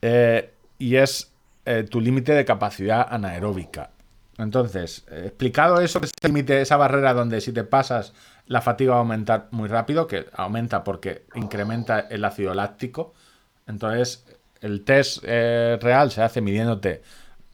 [0.00, 1.32] Eh, y es
[1.66, 3.90] eh, tu límite de capacidad anaeróbica.
[4.36, 8.12] Entonces, eh, explicado eso, ese límite, esa barrera donde si te pasas
[8.46, 13.14] la fatiga va a aumentar muy rápido, que aumenta porque incrementa el ácido láctico.
[13.66, 14.26] Entonces,
[14.60, 17.02] el test eh, real se hace midiéndote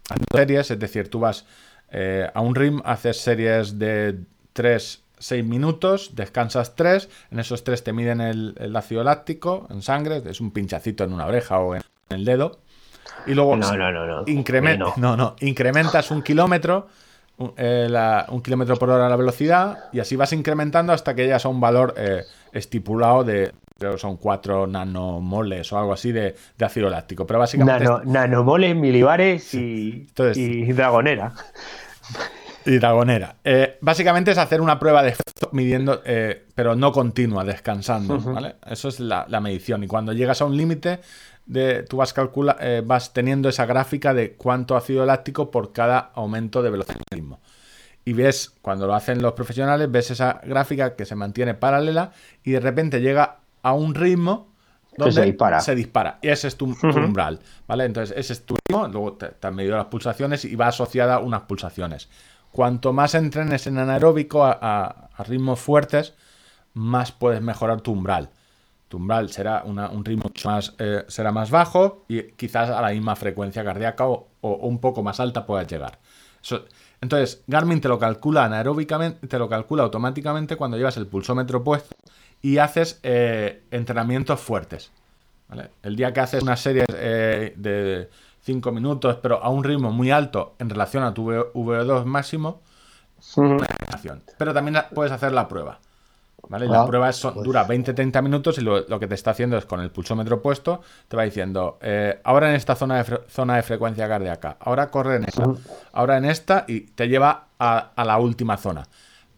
[0.09, 1.47] haciendo series, es decir, tú vas
[2.35, 4.21] a un rim, haces series de
[4.53, 9.83] 3, 6 minutos, descansas 3, en esos 3 te miden el, el ácido láctico en
[9.83, 12.61] sangre, es un pinchacito en una oreja o en el dedo,
[13.27, 14.25] y luego No, no, no, no.
[14.27, 14.93] incremen- No.
[14.97, 16.89] no, no, incrementas un kilómetro,
[17.39, 21.23] un, eh, la- un kilómetro por hora la velocidad, y así vas incrementando hasta que
[21.25, 22.23] llegas a un valor eh,
[22.53, 27.27] estipulado de, creo que son 4 nanomoles o algo así de, de ácido láctico.
[27.27, 31.33] Pero básicamente Nano, nanomoles, milibares y, Entonces- y dragonera.
[32.67, 33.37] Y dragonera.
[33.43, 35.15] Eh, básicamente es hacer una prueba de
[35.53, 38.19] midiendo, eh, pero no continua, descansando.
[38.19, 38.57] ¿vale?
[38.67, 39.83] Eso es la, la medición.
[39.83, 41.01] Y cuando llegas a un límite,
[41.47, 45.99] de, tú vas, calcula, eh, vas teniendo esa gráfica de cuánto ácido láctico por cada
[46.15, 47.25] aumento de velocidad del.
[48.05, 52.13] Y ves, cuando lo hacen los profesionales, ves esa gráfica que se mantiene paralela
[52.43, 54.49] y de repente llega a un ritmo
[54.97, 55.61] donde se dispara.
[55.61, 56.19] se dispara.
[56.23, 57.85] Y ese es tu, tu umbral, ¿vale?
[57.85, 61.17] Entonces, ese es tu ritmo, luego te, te han medido las pulsaciones y va asociada
[61.17, 62.09] a unas pulsaciones.
[62.51, 66.15] Cuanto más entrenes en anaeróbico a, a- a ritmos fuertes,
[66.75, 68.31] más puedes mejorar tu umbral.
[68.91, 73.15] Tu umbral será un ritmo más, eh, será más bajo y quizás a la misma
[73.15, 76.01] frecuencia cardíaca o, un poco más alta puedas llegar.
[77.01, 81.95] entonces, Garmin te lo calcula anaeróbicamente, te lo calcula automáticamente cuando llevas el pulsómetro puesto
[82.43, 84.91] y haces eh, entrenamientos fuertes.
[85.85, 88.11] El día que haces una serie eh, de
[88.43, 92.61] 5 minutos, pero a un ritmo muy alto en relación a tu VO2 máximo,
[94.37, 95.79] pero también puedes hacer la prueba.
[96.51, 96.67] ¿Vale?
[96.67, 99.67] la ah, prueba es, pues dura 20-30 minutos y lo, que te está haciendo es
[99.67, 103.63] con el pulsómetro puesto, te va diciendo, eh, ahora en esta zona de, zona de
[103.63, 105.45] frecuencia cardíaca, ahora corre en esta,
[105.93, 108.83] ahora en esta y te lleva a, la última zona.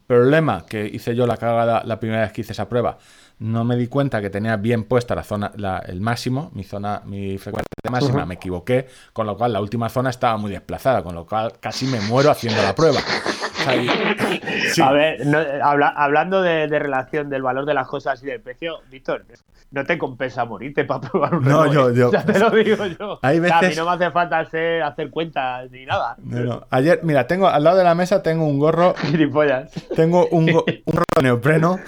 [0.07, 2.97] Problema que hice yo la cagada la primera vez que hice esa prueba,
[3.39, 5.53] no me di cuenta que tenía bien puesta la zona,
[5.87, 10.11] el máximo, mi zona, mi frecuencia máxima, me equivoqué, con lo cual la última zona
[10.11, 13.01] estaba muy desplazada, con lo cual casi me muero haciendo la prueba.
[14.83, 15.23] A ver,
[15.63, 19.25] hablando de, relación del valor de las cosas y del precio, Víctor,
[19.71, 21.45] no te compensa morirte para probar un.
[21.45, 22.11] No, yo, yo.
[22.13, 23.19] Ya te lo digo yo.
[23.23, 26.17] a mí no me hace falta hacer, cuentas ni nada.
[26.71, 28.95] Ayer, mira, tengo al lado de la mesa tengo un gorro.
[29.95, 31.79] Tengo un, un gorro neopreno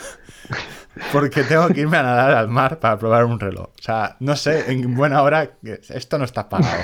[1.13, 3.67] porque tengo que irme a nadar al mar para probar un reloj.
[3.67, 6.83] O sea, no sé, en buena hora, esto no está pagado.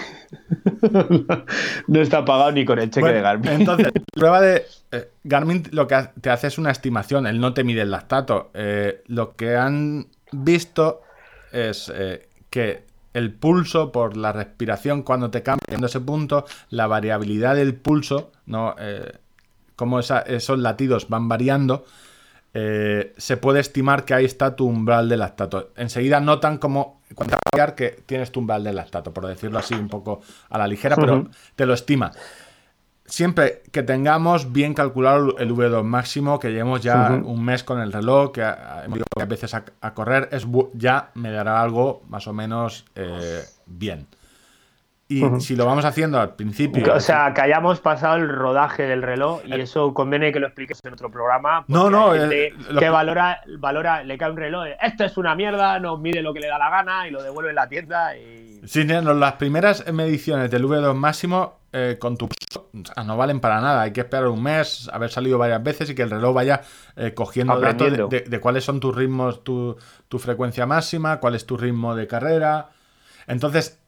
[1.87, 3.53] no está pagado ni con el cheque de Garmin.
[3.53, 4.66] Entonces, prueba de.
[4.93, 8.51] Eh, Garmin lo que te hace es una estimación, él no te mide el lactato.
[8.55, 11.03] Eh, lo que han visto
[11.53, 12.85] es eh, que
[13.15, 18.31] el pulso por la respiración, cuando te cambia en ese punto, la variabilidad del pulso,
[18.47, 18.77] ¿no?
[19.74, 21.87] cómo esos latidos van variando
[22.52, 25.70] eh, se puede estimar que ahí está tu umbral de lactato.
[25.77, 27.36] Enseguida notan como cuando
[27.77, 31.28] que tienes tu umbral de lactato, por decirlo así un poco a la ligera, pero
[31.55, 32.10] te lo estima.
[33.05, 37.93] Siempre que tengamos bien calculado el V2 máximo, que llevemos ya un mes con el
[37.93, 42.32] reloj, que hemos ido a veces a, correr, es ya me dará algo más o
[42.32, 44.06] menos eh, bien.
[45.11, 46.95] Y si lo vamos haciendo al principio.
[46.95, 50.78] O sea, que hayamos pasado el rodaje del reloj y eso conviene que lo expliques
[50.85, 51.65] en otro programa.
[51.66, 52.15] No, no.
[52.15, 54.69] Eh, que valora, valora, le cae un reloj.
[54.81, 57.51] Esto es una mierda, nos mide lo que le da la gana y lo devuelve
[57.51, 58.16] en la tienda.
[58.16, 58.61] Y...
[58.65, 62.28] Sí, las primeras mediciones del V2 máximo eh, con tu.
[63.05, 63.82] no valen para nada.
[63.82, 66.61] Hay que esperar un mes, haber salido varias veces y que el reloj vaya
[66.95, 69.77] eh, cogiendo datos de, cuáles son tus ritmos, tu,
[70.07, 72.69] tu frecuencia máxima, cuál es tu ritmo de carrera.
[73.31, 73.78] Entonces,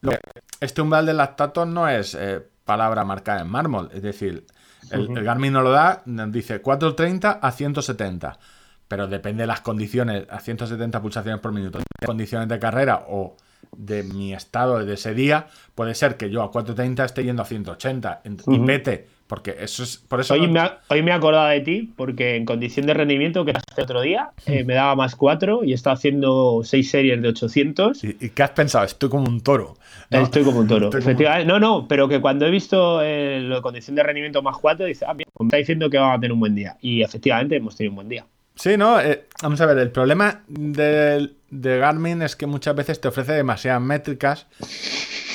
[0.60, 4.46] este umbral de lactato no es eh, palabra marcada en mármol, es decir,
[4.90, 8.38] el, Garmin no lo da, dice 430 a 170,
[8.86, 13.36] pero depende de las condiciones, a 170 pulsaciones por minuto, condiciones de carrera o
[13.76, 17.46] de mi estado de ese día, puede ser que yo a 430 esté yendo a
[17.46, 19.96] 180 y vete porque eso es.
[19.96, 23.46] Por eso hoy, me hoy me he acordado de ti, porque en condición de rendimiento,
[23.46, 27.28] que hace otro día, eh, me daba más 4 y estaba haciendo 6 series de
[27.28, 28.04] 800.
[28.04, 28.84] ¿Y, qué has pensado?
[28.84, 29.78] Estoy como un toro.
[30.10, 31.50] Estoy como un toro, efectivamente.
[31.50, 35.06] No, no, pero que cuando he visto eh, la condición de rendimiento más 4, dice,
[35.08, 36.76] ah, bien, me está diciendo que vamos a tener un buen día.
[36.82, 38.26] Y efectivamente hemos tenido un buen día.
[38.54, 43.08] Sí, no, eh, vamos a ver, el problema de, Garmin es que muchas veces te
[43.08, 44.46] ofrece demasiadas métricas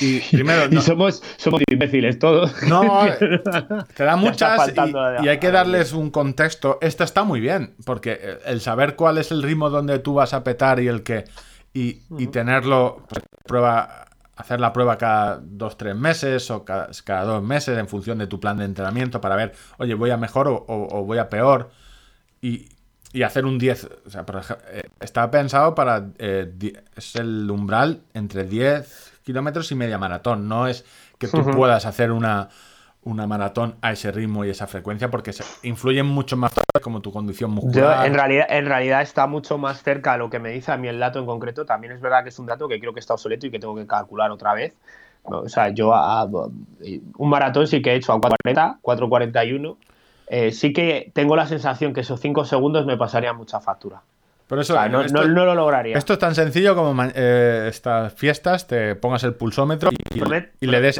[0.00, 0.64] y primero...
[0.70, 2.62] y somos, somos imbéciles todos.
[2.64, 3.06] No,
[3.96, 4.72] te da muchas
[5.22, 6.78] y, hay que darles un contexto.
[6.80, 10.44] Esto está muy bien, porque el saber cuál es el ritmo donde tú vas a
[10.44, 11.24] petar y el que...
[11.74, 17.78] Y, tenerlo, pues, prueba, hacer la prueba cada dos, tres meses o cada, dos meses
[17.78, 21.18] en función de tu plan de entrenamiento para ver, oye, voy a mejor o voy
[21.18, 21.70] a peor.
[22.40, 22.68] Y,
[23.12, 23.88] y hacer un 10.
[24.06, 26.08] O sea, por ejemplo, eh, estaba pensado para.
[26.18, 26.52] Eh,
[26.96, 30.48] es el umbral entre 10 kilómetros y media maratón.
[30.48, 30.86] No es
[31.18, 32.48] que tú puedas hacer una,
[33.02, 37.12] una maratón a ese ritmo y esa frecuencia porque se, influyen mucho más como tu
[37.12, 38.06] condición muscular.
[38.06, 40.88] en, realidad, en realidad está mucho más cerca a lo que me dice a mí
[40.88, 41.66] el dato en concreto.
[41.66, 43.76] También es verdad que es un dato que creo que está obsoleto y que tengo
[43.76, 44.72] que calcular otra vez.
[45.24, 49.76] O sea, yo a, un maratón sí que he hecho a 4.40, 4.41
[50.28, 54.00] eh, sí que tengo la sensación que esos 5 segundos me pasarían mucha factura.
[54.48, 55.96] Por eso, no, lo lograría.
[55.96, 60.98] Esto es tan sencillo como eh, estas fiestas, te pongas el pulsómetro y, le des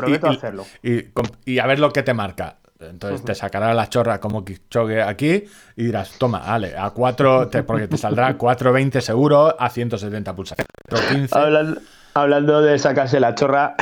[1.46, 2.58] y, a ver lo que te marca.
[2.78, 5.44] Entonces te sacará la chorra como choque aquí
[5.76, 11.32] y dirás, toma, vale, a 4, porque te saldrá 4.20 seguro a 170 pulsaciones.
[11.32, 11.80] Hablando
[12.26, 13.74] de sacarse la chorra,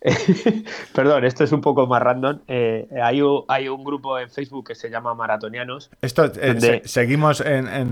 [0.94, 2.40] perdón, esto es un poco más random.
[2.48, 5.90] Eh, hay, un, hay, un, grupo en Facebook que se llama Maratonianos.
[6.00, 7.90] Esto, eh, seguimos en,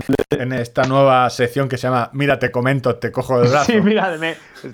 [0.53, 3.63] esta nueva sección que se llama Mira, te comento, te cojo del brazo.
[3.73, 4.17] Sí, mira,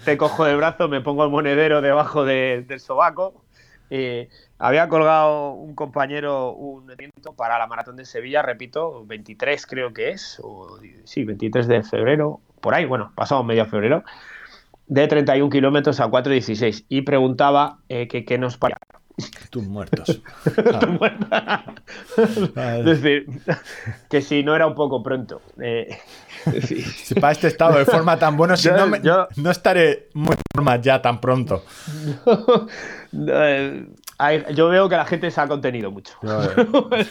[0.03, 3.43] te cojo del brazo, me pongo el monedero debajo del sobaco.
[3.89, 4.29] Eh,
[4.59, 10.09] había colgado un compañero un evento para la maratón de Sevilla, repito, 23 creo que
[10.09, 14.03] es, o, sí, 23 de febrero, por ahí, bueno, pasado medio febrero,
[14.89, 18.79] de 31 kilómetros a 4.16 y preguntaba eh, que qué nos parecía.
[19.49, 20.21] Tus muertos.
[22.17, 23.25] es decir,
[24.09, 25.41] que si no era un poco pronto.
[25.61, 25.97] Eh,
[27.05, 30.07] si para este estado de forma tan bueno, si Yo- no, me- yo- no estaré
[30.13, 31.63] muy en forma ya tan pronto.
[33.13, 33.87] eh,
[34.17, 36.13] hay- yo veo que la gente se ha contenido mucho.
[36.23, 36.55] Eh,
[36.97, 37.05] en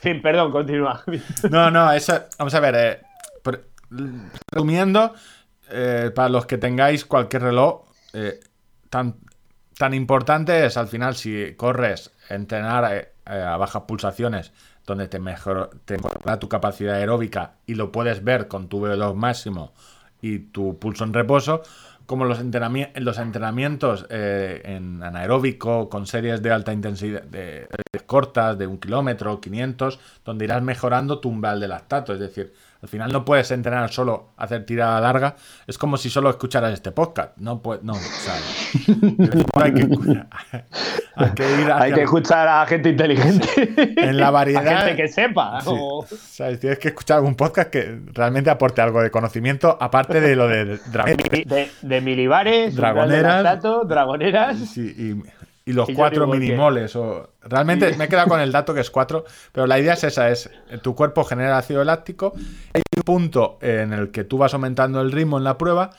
[0.00, 1.02] fin, perdón, continúa.
[1.50, 3.02] No, no, eso, vamos a ver,
[3.42, 3.64] por-
[4.50, 5.14] resumiendo,
[5.70, 8.40] eh, para los que tengáis cualquier reloj, eh,
[8.90, 9.16] tan,
[9.76, 14.52] tan importante es al final si corres, entrenar eh, a bajas pulsaciones,
[14.86, 19.14] donde te, mejor, te mejora tu capacidad aeróbica y lo puedes ver con tu VO2
[19.14, 19.72] máximo
[20.20, 21.62] y tu pulso en reposo,
[22.06, 27.24] como los, los entrenamientos en anaeróbico con series de alta intensidad,
[28.06, 32.12] cortas, de un kilómetro, 500, donde irás mejorando tu umbral de lactato.
[32.12, 32.52] Es decir,
[32.84, 35.36] al final no puedes entrenar solo, hacer tirada larga.
[35.66, 37.30] Es como si solo escucharas este podcast.
[37.38, 38.34] No, puede, no, o sea,
[39.62, 39.80] hay que,
[41.16, 43.48] hay que ir Hay que escuchar a gente inteligente.
[43.96, 45.62] En la variedad- A gente que sepa.
[45.62, 45.70] Sí.
[45.72, 46.60] o- ¿Sabes?
[46.60, 50.76] Tienes que escuchar algún podcast que realmente aporte algo de conocimiento, aparte de lo de
[50.92, 53.62] Dragon De, de milibares, Dragoneras.
[53.62, 54.58] de dragoneras.
[54.58, 55.22] Sí, y,
[55.66, 56.94] y los Y cuatro minimoles.
[56.96, 57.30] O...
[57.42, 60.28] Realmente me he quedado con el dato que es cuatro, pero la idea es esa,
[60.30, 60.50] es
[60.82, 62.34] tu cuerpo genera ácido láctico,
[62.72, 65.90] hay un punto en el que tú vas aumentando el ritmo en la prueba,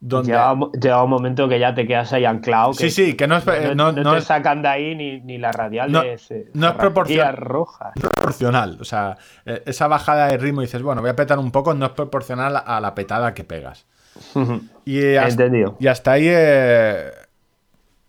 [0.00, 0.32] donde...
[0.32, 2.72] Llega, un- llega un momento que ya te quedas ahí anclado.
[2.74, 5.20] Sí, que sí, que no es, no, no no te es sacan de ahí ni,
[5.20, 5.92] ni las radiales.
[5.92, 7.92] No- eh, no es radiales proporcion- rojas.
[8.00, 8.78] proporcional.
[8.80, 9.16] O sea,
[9.46, 11.92] eh, esa bajada de ritmo y dices, bueno, voy a petar un poco, no es
[11.92, 13.86] proporcional a la petada que pegas.
[14.84, 15.76] Y hasta, Entendido.
[15.78, 17.12] y hasta ahí eh,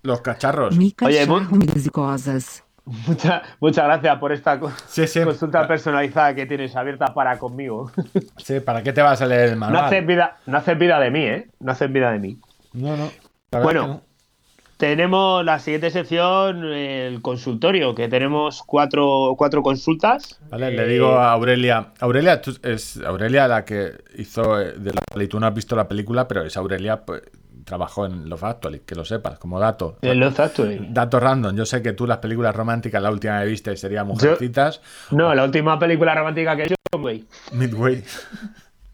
[0.04, 0.78] los cacharros.
[0.78, 1.26] Oye,
[1.76, 2.64] y cosas.
[2.86, 5.22] Mucha- muchas gracias por esta co- Sí, sí.
[5.24, 7.90] consulta personalizada que tienes abierta para conmigo.
[8.44, 9.86] Sí, ¿para qué te vas a leer el No manual?
[9.86, 11.48] haces vida, no haces vida de mí, ¿eh?
[11.62, 12.38] No haces vida de mí.
[12.74, 13.10] No, no.
[13.62, 14.02] Bueno, no.
[14.78, 20.42] Tenemos la siguiente sección, el consultorio, que tenemos cuatro, cuatro consultas.
[20.50, 21.94] Vale, le Eh, digo a Aurelia.
[22.02, 25.28] Aurelia tú- es Aurelia la que hizo eh, de la peli.
[25.30, 27.22] Tú no has visto la película, pero es Aurelia, pues,
[27.64, 29.98] trabajó en Love Actually, que lo sepas, como dato.
[30.02, 30.88] en Love Actually.
[30.90, 31.56] Dato random.
[31.56, 34.81] Yo sé que tú las películas románticas, la última que viste sería Mujercitas,
[35.11, 36.76] No, la última película romántica que he hecho.
[37.52, 38.03] Midway.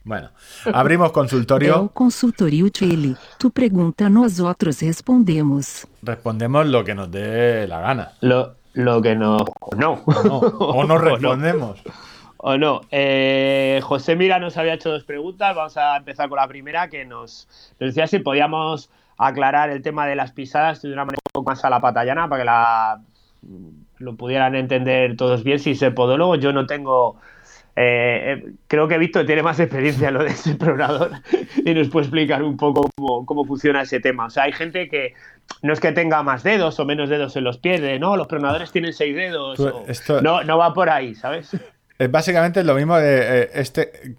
[0.03, 0.29] bueno,
[0.73, 1.89] abrimos consultorio.
[1.93, 3.15] consultorio Chile.
[3.37, 5.85] Tu pergunta, nós outros respondemos.
[6.01, 8.13] Respondemos lo que nos dé la gana.
[8.21, 9.37] Lo, lo que no.
[9.59, 10.01] o No.
[10.23, 11.79] No, o no respondemos.
[11.85, 12.08] O no.
[12.91, 15.55] Eh, José Mira nos había hecho dos preguntas.
[15.55, 17.47] Vamos a empezar con la primera, que nos,
[17.79, 21.49] nos decía si podíamos aclarar el tema de las pisadas de una manera un poco
[21.51, 23.01] más a la patallana para que la,
[23.97, 25.59] lo pudieran entender todos bien.
[25.59, 27.17] Si ser podólogo, yo no tengo.
[27.75, 31.11] eh, eh, creo que Víctor tiene más experiencia en lo de ese pronador
[31.65, 34.25] y nos puede explicar un poco cómo, cómo funciona ese tema.
[34.25, 35.13] O sea, hay gente que
[35.61, 38.27] no es que tenga más dedos o menos dedos en los pies, de no, los
[38.27, 39.57] pronadores tienen seis dedos.
[39.57, 41.51] Tú, o- esto- No, no va por ahí, ¿sabes?
[41.99, 44.15] Es básicamente lo mismo de eh, este.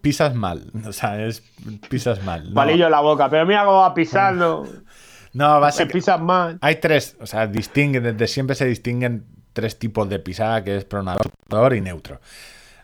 [0.00, 0.70] Pisas mal.
[0.86, 1.42] O sea, es
[1.88, 2.48] pisas mal.
[2.48, 3.28] No, palillo en la boca.
[3.28, 4.64] Pero mira cómo va pisando.
[5.34, 5.92] no Se básicamente.
[5.94, 6.58] pisas mal.
[6.62, 10.84] Hay tres, o sea, distinguen, desde siempre se distinguen tres tipos de pisada, que es
[10.84, 12.20] pronador pronador y neutro.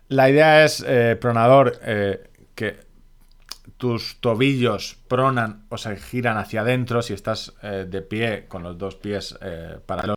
[0.09, 2.85] La idea es, eh, pronador, eh, que
[3.77, 8.79] tus tobillos pronan o se giran hacia adentro, si estás eh, de pie con los
[8.79, 9.39] dos pies
[9.87, 10.17] paralelos,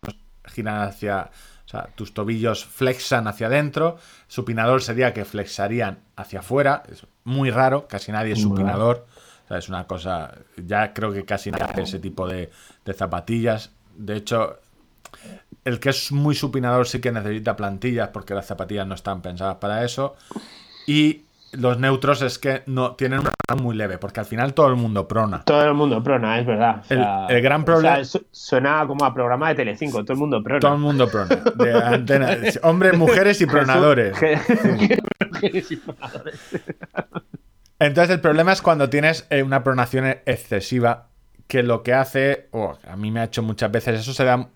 [0.49, 1.29] giran hacia,
[1.65, 3.97] o sea, tus tobillos flexan hacia adentro,
[4.27, 9.05] supinador sería que flexarían hacia afuera, es muy raro, casi nadie es supinador,
[9.45, 12.49] o sea, es una cosa, ya creo que casi nadie hace ese tipo de,
[12.85, 14.59] de zapatillas, de hecho,
[15.65, 19.57] el que es muy supinador sí que necesita plantillas porque las zapatillas no están pensadas
[19.57, 20.15] para eso.
[20.87, 21.23] Y
[21.53, 24.75] los neutros es que no tienen una prona muy leve, porque al final todo el
[24.75, 25.43] mundo prona.
[25.45, 26.81] Todo el mundo prona, es verdad.
[26.81, 30.03] O sea, El- el gran o problema- sea, su- suena como a programa de Telecinco.
[30.03, 30.59] Todo el mundo prona.
[30.59, 31.35] Todo el mundo prona.
[31.55, 32.29] De antena,
[32.63, 34.15] hombres, mujeres y pronadores.
[35.31, 36.39] Mujeres y pronadores.
[37.79, 41.07] Entonces el problema es cuando tienes eh, una pronación excesiva,
[41.47, 44.49] que lo que hace, o a mí me ha hecho muchas veces, eso se da,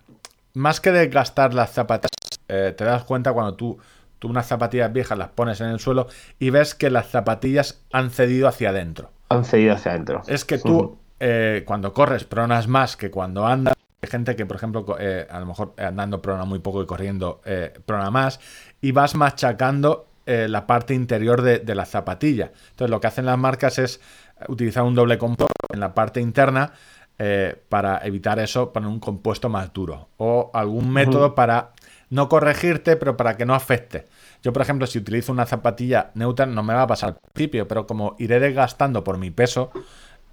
[0.54, 2.12] más que desgastar las zapatillas,
[2.50, 3.78] eh, te das cuenta cuando tú,
[4.24, 6.08] tú unas zapatillas viejas las pones en el suelo
[6.40, 9.12] y ves que las zapatillas han cedido hacia adentro.
[9.28, 10.22] Han cedido hacia adentro.
[10.28, 13.74] Es que tú, eh, cuando corres, pronas más que cuando andas.
[14.02, 17.42] Hay gente que, por ejemplo, eh, a lo mejor andando prona muy poco y corriendo
[17.44, 18.40] eh, prona más.
[18.80, 22.54] Y vas machacando la parte interior de, de la zapatilla.
[22.70, 24.00] Entonces, lo que hacen las marcas es
[24.48, 26.72] utilizar un doble compuesto en la parte interna
[27.20, 30.08] eh, para evitar eso, poner un compuesto más duro.
[30.18, 31.73] O algún método para
[32.14, 34.06] no corregirte, pero para que no afecte.
[34.44, 37.68] Yo, por ejemplo, si utilizo una zapatilla neutra, no me va a pasar al principio,
[37.68, 39.72] pero como iré desgastando por mi peso,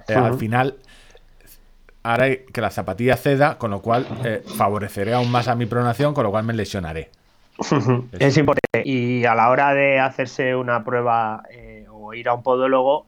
[0.06, 0.76] eh, al final
[2.02, 6.12] haré que la zapatilla ceda, con lo cual eh, favoreceré aún más a mi pronación,
[6.12, 7.10] con lo cual me lesionaré.
[8.18, 8.82] Es importante.
[8.84, 13.06] Y a la hora de hacerse una prueba eh, o ir a un podólogo,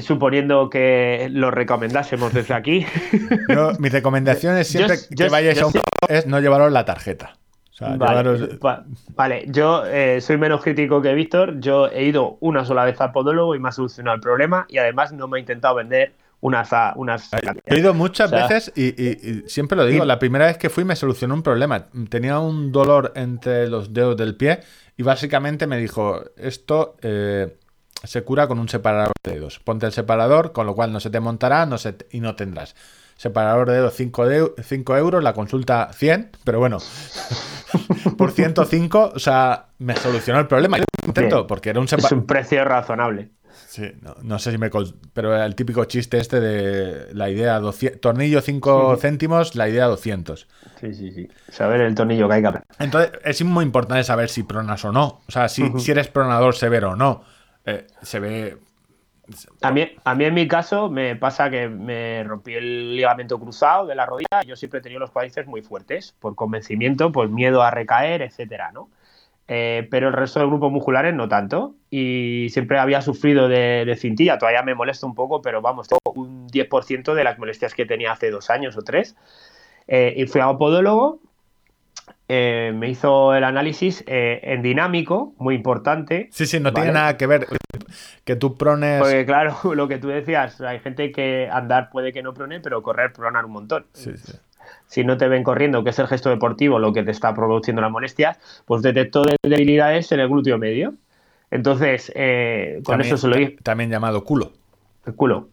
[0.00, 2.86] suponiendo que lo recomendásemos desde aquí.
[3.48, 5.72] Yo, mi recomendación es siempre Yo- que yo- vayáis a un
[6.08, 7.36] es no llevaros la tarjeta.
[7.70, 8.84] O sea, Vale, llevaros- va-
[9.16, 11.58] vale, yo eh, soy menos crítico que Víctor.
[11.58, 14.64] Yo he ido una sola vez al podólogo y me ha solucionado el problema.
[14.68, 16.70] Y además no me ha intentado vender unas.
[16.94, 17.30] unas
[17.66, 20.46] He ido muchas O sea, veces y, y- y siempre lo digo, y- la primera
[20.46, 21.86] vez que fui me solucionó un problema.
[22.10, 24.60] Tenía un dolor entre los dedos del pie
[24.96, 27.56] y básicamente me dijo, esto eh,
[28.06, 29.60] se cura con un separador de dedos.
[29.60, 32.74] Ponte el separador, con lo cual no se te montará no se y no tendrás.
[33.16, 36.78] Separador de dedos 5, euros, la consulta 100, pero bueno,
[38.18, 40.78] por 105, o sea, me solucionó el problema.
[40.78, 41.46] Yo contento, Bien.
[41.46, 43.30] porque era un Es un precio razonable.
[43.68, 44.70] Sí, no, no sé si me...
[45.12, 48.00] Pero el típico chiste este de la idea 200...
[48.00, 50.48] Tornillo 5 céntimos, la idea 200.
[50.80, 51.28] Sí, sí, sí.
[51.48, 52.50] Saber el tornillo que hay que.
[52.78, 55.22] Entonces, es muy importante saber si pronas o no.
[55.26, 57.22] O sea, si, si eres pronador severo o no.
[57.66, 58.58] Eh, se ve...
[59.62, 63.86] A mí, a mí en mi caso me pasa que me rompí el ligamento cruzado
[63.86, 64.42] de la rodilla.
[64.46, 68.70] Yo siempre he tenido los cuádriceps muy fuertes, por convencimiento, por miedo a recaer, etcétera,
[68.72, 68.90] ¿no?
[69.46, 71.74] Eh, pero el resto de grupos musculares no tanto.
[71.90, 74.38] Y siempre había sufrido de, de cintilla.
[74.38, 78.12] Todavía me molesta un poco, pero vamos, tengo un 10% de las molestias que tenía
[78.12, 79.16] hace dos años o tres.
[79.86, 81.20] Eh, y fui a un podólogo.
[82.28, 86.28] Eh, me hizo el análisis eh, en dinámico, muy importante.
[86.32, 86.74] Sí, sí, no Vale.
[86.74, 87.46] tiene nada que ver
[88.24, 89.00] que tú prones...
[89.00, 92.82] Porque claro, lo que tú decías, hay gente que andar puede que no prone, pero
[92.82, 93.86] correr pronar un montón.
[93.92, 94.32] Sí, sí.
[94.86, 97.82] Si no te ven corriendo, que es el gesto deportivo lo que te está produciendo
[97.82, 100.94] las molestias, pues detectó de- debilidades en el glúteo medio.
[101.50, 104.52] Entonces, eh, con También, eso se lo también llamado culo.
[105.04, 105.48] El culo.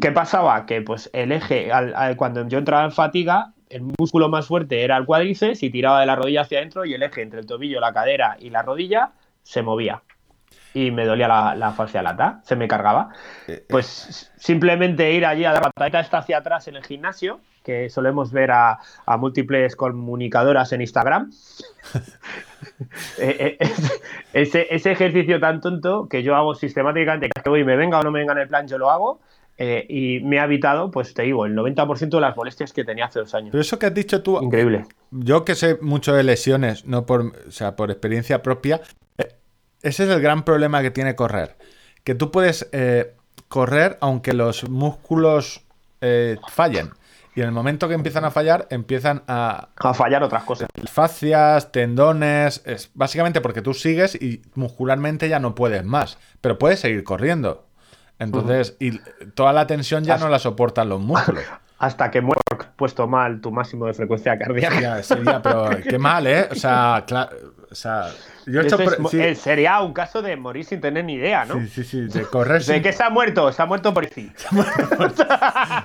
[0.00, 0.66] ¿Qué pasaba?
[0.66, 4.84] Que pues el eje, al- al- cuando yo entraba en fatiga, el músculo más fuerte
[4.84, 7.46] era el cuádriceps y tiraba de la rodilla hacia adentro y el eje entre el
[7.46, 9.12] tobillo, la cadera y la rodilla
[9.42, 10.02] se movía.
[10.74, 13.10] Y me dolía la, la fascia lata, se me cargaba.
[13.46, 17.40] Eh, Pues simplemente ir allí a dar la patadita esta hacia atrás en el gimnasio,
[17.62, 21.30] que solemos ver a, a múltiples comunicadoras en Instagram.
[23.18, 23.68] Eh, eh,
[24.32, 28.10] ese, ese ejercicio tan tonto que yo hago sistemáticamente, que voy, me venga o no
[28.10, 29.20] me venga en el plan, yo lo hago.
[29.58, 33.06] Eh, y me ha evitado, pues te digo, el 90% de las molestias que tenía
[33.06, 33.50] hace dos años.
[33.52, 34.86] Pero eso que has dicho tú, Increíble.
[35.10, 38.80] yo que sé mucho de lesiones, no por, o sea, por experiencia propia,
[39.18, 39.28] eh,
[39.82, 41.56] ese es el gran problema que tiene correr.
[42.04, 43.14] Que tú puedes eh,
[43.48, 45.62] correr aunque los músculos
[46.00, 46.90] eh, fallen.
[47.34, 50.68] Y en el momento que empiezan a fallar, empiezan a A fallar otras cosas.
[50.90, 56.80] fascias, tendones, es básicamente porque tú sigues y muscularmente ya no puedes más, pero puedes
[56.80, 57.64] seguir corriendo.
[58.18, 58.98] Entonces, y
[59.34, 61.44] toda la tensión ya no la soportan los músculos.
[61.78, 64.80] Hasta que porque has puesto mal tu máximo de frecuencia cardíaca.
[64.80, 66.48] Ya, sería, pero qué mal, ¿eh?
[66.48, 67.36] O sea, claro,
[67.68, 68.06] o sea,
[68.46, 70.80] yo he hecho Eso es pre- mo- sí, eh, sería un caso de morir sin
[70.80, 71.54] tener ni idea, ¿no?
[71.60, 73.50] sí, sí, sí, de correr ¿De qué se ha muerto?
[73.52, 74.30] Se ha muerto por sí.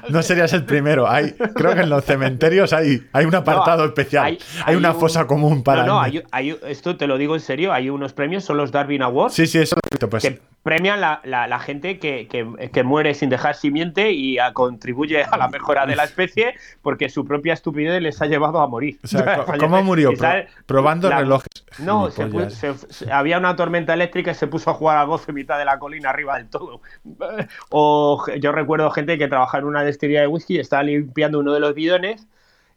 [0.09, 1.07] No serías el primero.
[1.09, 4.37] Hay, creo que en los cementerios hay, hay un apartado No, especial.
[4.65, 5.81] Hay, una un- fosa común para.
[5.83, 8.71] No, no, hay, hay- esto te lo digo en serio, hay unos premios, son los
[8.71, 10.09] Darwin Awards, Sí, sí, eso lo he visto.
[10.09, 14.39] Pues que premian la, la- la gente que, que- que muere sin dejar simiente y
[14.39, 18.59] a- contribuye a la mejora de la especie porque su propia estupidez les ha llevado
[18.61, 18.99] a morir.
[19.03, 19.57] O sea, Fallecer.
[19.59, 20.11] ¿cómo murió?
[20.13, 20.29] Pro-
[20.65, 21.47] probando la- relojes.
[21.79, 25.07] No, se pu- Se- se- había una tormenta eléctrica y se puso a jugar al
[25.07, 26.81] golf en mitad de la colina arriba del todo.
[27.69, 31.59] O yo recuerdo gente que trabajaba en una destilería de whisky, estaba limpiando uno de
[31.59, 32.27] los bidones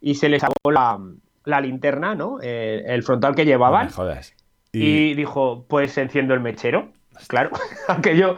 [0.01, 0.99] y se le sacó la,
[1.45, 2.39] la linterna, ¿no?
[2.43, 3.87] Eh, el frontal que No llevaban.
[3.87, 4.35] me jodas.
[4.73, 6.91] Y, Y dijo, pues enciendo el mechero.
[7.27, 7.51] Claro,
[7.89, 8.37] aquello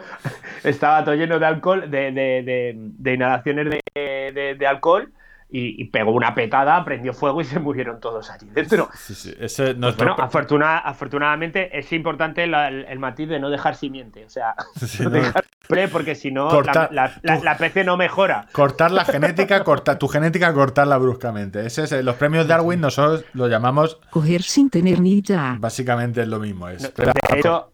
[0.63, 5.11] estaba todo lleno de alcohol, de, de- de- de inhalaciones de alcohol,
[5.55, 8.89] y, y pegó una petada, prendió fuego y se murieron todos allí dentro.
[8.95, 13.49] sí, sí, ese Pues bueno, afortuna- afortunadamente es importante la- el, el matiz de no
[13.51, 14.55] dejar simiente, o sea,
[14.85, 15.17] Sí, no no.
[15.17, 18.47] dejar pre, porque si no la, la- la- la especie no mejora.
[18.51, 21.65] Cortar la genética, cortar tu genética, cortarla bruscamente.
[21.65, 25.55] Ese es, eh, los premios Darwin nosotros lo llamamos Correr sin tener ni idea.
[25.59, 26.67] básicamente es lo mismo.
[26.67, 27.72] Es, No, de hecho,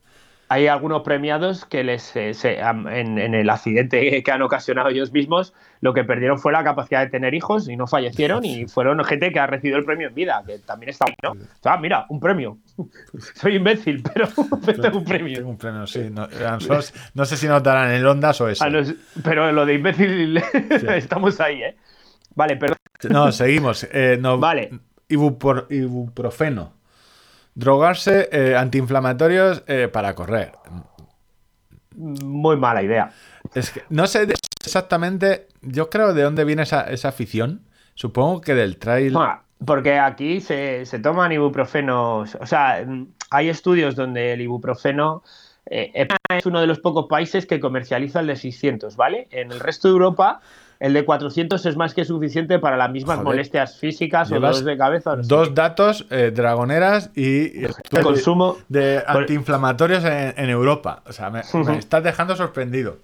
[0.52, 5.12] hay algunos premiados que les eh, se- en, en el accidente que han ocasionado ellos
[5.12, 9.04] mismos, lo que perdieron fue la capacidad de tener hijos y no fallecieron y fueron
[9.06, 11.34] gente que ha recibido el premio en vida, que también está ¿no?
[11.62, 12.58] Sea, mira, un premio.
[13.36, 14.28] Soy imbécil, pero
[14.82, 15.38] tengo un premio.
[15.38, 16.10] tengo un premio, sí.
[16.12, 16.28] No,
[17.14, 20.42] no sé si nos darán el Ondas o los- pero lo de imbécil
[20.96, 21.76] estamos ahí, ¿eh?
[22.36, 22.78] Vale, perdón.
[23.10, 23.88] No, seguimos.
[23.92, 24.72] Eh, no, Vale.
[25.10, 26.74] ibupor- ibuprofeno.
[27.60, 30.54] Drogarse eh, antiinflamatorios eh, para correr.
[31.96, 33.12] Muy mala idea.
[33.54, 34.28] Es que no sé
[34.66, 37.62] exactamente, yo creo de dónde viene esa, esa afición.
[37.96, 39.14] Supongo que del trail.
[39.18, 45.22] Ah, Porque aquí se, se toman ibuprofenos, o sea, mm, hay estudios donde el ibuprofeno
[45.66, 49.28] eh, es uno de los pocos países que comercializa el de 600, ¿vale?
[49.32, 50.40] En el resto de Europa,
[50.80, 53.26] el de 400 es más que suficiente para las mismas Joder.
[53.26, 55.16] molestias físicas o dolores de cabeza.
[55.18, 58.58] no Dos datos, eh, dragoneras y, El consumo.
[58.70, 61.02] de antiinflamatorios en, en Europa.
[61.06, 62.98] O sea, me, me estás dejando sorprendido.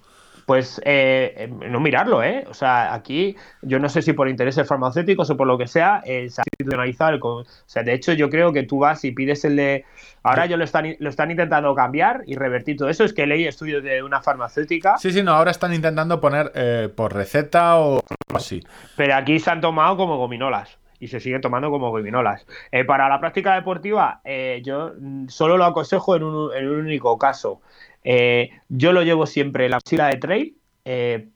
[0.45, 2.45] Pues eh, eh, no mirarlo, ¿eh?
[2.47, 6.01] O sea, aquí yo no sé si por intereses farmacéuticos o por lo que sea,
[6.05, 7.19] eh, se ha institucionalizado el...
[7.23, 9.85] O sea, de hecho yo creo que tú vas y pides el de...
[10.21, 13.03] Ahora yo lo están, lo están intentando cambiar y revertir todo eso.
[13.03, 16.89] Es que leí estudios de una farmacéutica, Sí, sí, no, ahora están intentando poner eh,
[16.95, 18.01] por receta o
[18.33, 18.61] así.
[18.95, 20.77] pero aquí se han tomado como gominolas.
[20.97, 22.47] Y se siguen tomando como gominolas.
[22.71, 26.79] Eh, para la práctica deportiva, eh, yo mm, solo lo aconsejo en un, en un
[26.85, 27.61] único caso.
[28.05, 30.57] Eh, yo lo llevo siempre en la mochila de trail.
[30.85, 31.29] eh,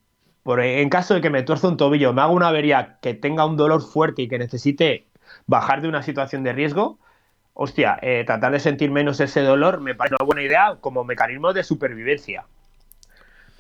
[0.43, 3.45] por, en caso de que me tuerza un tobillo, me haga una avería que tenga
[3.45, 5.07] un dolor fuerte y que necesite
[5.47, 6.99] bajar de una situación de riesgo,
[7.53, 11.53] hostia, eh, tratar de sentir menos ese dolor me parece una buena idea como mecanismo
[11.53, 12.45] de supervivencia.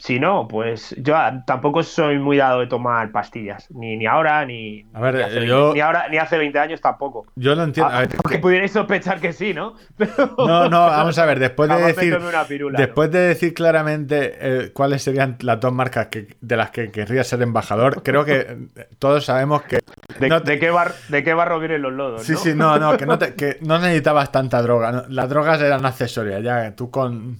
[0.01, 1.13] Si no, pues yo
[1.45, 5.31] tampoco soy muy dado de tomar pastillas, ni, ni ahora, ni, A ver, ni, hace
[5.33, 7.25] eh, 20, yo- ni ahora, ni hace 20 años tampoco.
[7.35, 7.91] Yo lo entiendo.
[7.93, 9.73] A Ah, ver, aunque pudierais sospechar que sí, ¿no?
[9.97, 12.17] Pero- No, no, vamos a ver, después de decir,
[12.47, 16.91] pirula, después de decir claramente eh, cuáles serían las dos marcas que- de las que
[16.91, 18.39] querría ser embajador, creo que
[18.77, 19.79] eh, todos sabemos que
[20.17, 22.23] ¿De, no- de qué bar, ¿De qué barro vienen los lodos?
[22.23, 22.37] sí, ¿no?
[22.39, 26.41] sí, no, no, que no, te- que no necesitabas tanta droga, las drogas eran accesorias,
[26.41, 27.37] ya tú con,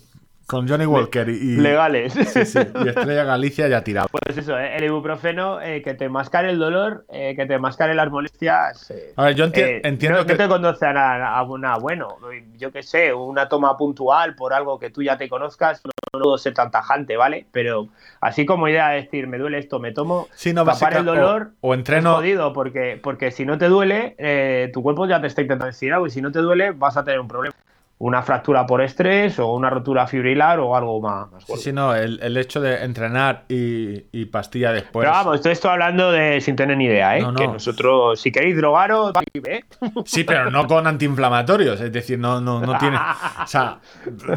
[0.49, 2.11] con Johnny Walker y, Legales.
[2.13, 4.07] sí, sí, y Estrella Galicia ya tiraba.
[4.19, 4.75] Pues eso, ¿eh?
[4.75, 8.89] el ibuprofeno eh, que te mascare el dolor, eh, que te mascare las molestias.
[8.91, 11.77] eh, A ver, yo enti- entiendo no, que no te conduce a nada, a una,
[11.77, 12.17] bueno,
[12.57, 16.19] yo qué sé, una toma puntual por algo que tú ya te conozcas, no, no
[16.21, 17.45] puedo ser tan tajante, ¿vale?
[17.51, 17.87] Pero
[18.21, 21.51] así como idea de decir, me duele esto, me tomo, Sí, no, básica- el dolor,
[21.61, 25.21] o- o entreno- es jodido, porque, porque si no te duele, eh, tu cuerpo ya
[25.21, 27.55] te está intentando decir algo, y si no te duele, vas a tener un problema.
[28.01, 31.29] Una fractura por estrés o una rotura fibrilar o algo más.
[31.33, 35.03] más Sí, sí, no, el, el hecho de entrenar y, y pastilla después.
[35.03, 37.21] Pero vamos, esto estoy hablando de sin tener ni idea, ¿eh?
[37.21, 37.37] No, no.
[37.37, 39.65] Que nosotros, si queréis drogaros, ¿eh?
[40.05, 42.97] Sí, pero no con antiinflamatorios, es decir, no, no, no tiene.
[43.43, 43.79] O sea,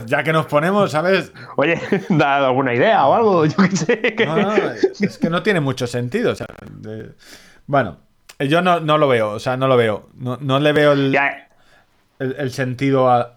[0.06, 1.32] ya que nos ponemos, ¿sabes?
[1.56, 3.47] Oye, ¿da alguna idea o algo?
[3.47, 4.16] Yo qué sé.
[4.26, 6.32] No, no, es que no tiene mucho sentido.
[6.32, 6.48] o sea,
[6.78, 7.12] de-
[7.66, 7.98] Bueno,
[8.40, 10.09] yo no, no lo veo, o sea, no lo veo.
[10.16, 11.48] No, no le veo el, Ya,
[12.18, 13.34] el- el sentido a-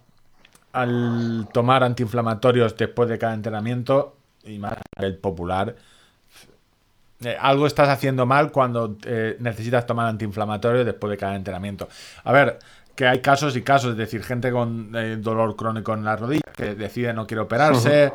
[0.75, 5.75] al tomar antiinflamatorios después de cada entrenamiento y más el popular.
[7.23, 11.87] Eh, algo estás haciendo mal cuando eh, necesitas tomar antiinflamatorios después de cada entrenamiento.
[12.25, 12.59] A ver,
[12.93, 16.51] que hay casos y casos, es decir, gente con eh, dolor crónico en la rodilla
[16.55, 18.11] que decide no quiere operarse,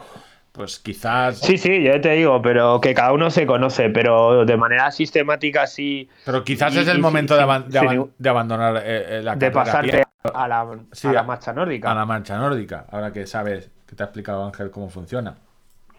[0.53, 1.39] pues quizás...
[1.39, 5.67] Sí, sí, yo te digo, pero que cada uno se conoce, pero de manera sistemática
[5.67, 6.09] sí.
[6.25, 8.11] Pero quizás Y- es el y- momento sí, de, aban- sí, de sí, aban- digo-
[8.19, 10.05] de abandonar eh, eh, la De pasarte
[10.35, 13.71] a la, Sí, a la a- marcha nórdica, a la marcha nórdica, ahora que sabes
[13.87, 15.37] que te ha explicado Ángel cómo funciona.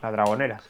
[0.02, 0.64] las dragoneras.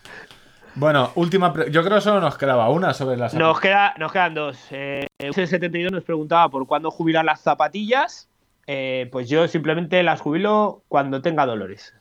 [0.76, 1.54] Bueno, última.
[1.70, 3.34] Yo creo que solo nos quedaba una sobre las.
[3.34, 4.58] Nos, queda, nos quedan dos.
[4.72, 8.30] Eh, UC72 nos preguntaba por cuándo jubilar las zapatillas.
[8.68, 11.94] Eh, pues yo simplemente las jubilo cuando tenga dolores.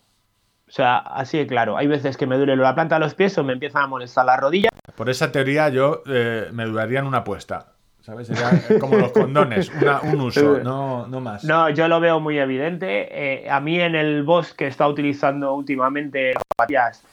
[0.71, 1.77] O sea, así de claro.
[1.77, 4.25] Hay veces que me duele la planta de los pies o me empiezan a molestar
[4.25, 4.71] las rodillas.
[4.95, 7.73] Por esa teoría, yo eh, me dudaría en una apuesta.
[8.03, 8.29] ¿Sabes?
[8.29, 11.43] Sería eh, como los condones, una- un uso, no, no más.
[11.45, 13.09] No, yo lo veo muy evidente.
[13.45, 17.05] Eh, a mí en el boss que está utilizando últimamente las zapatillas,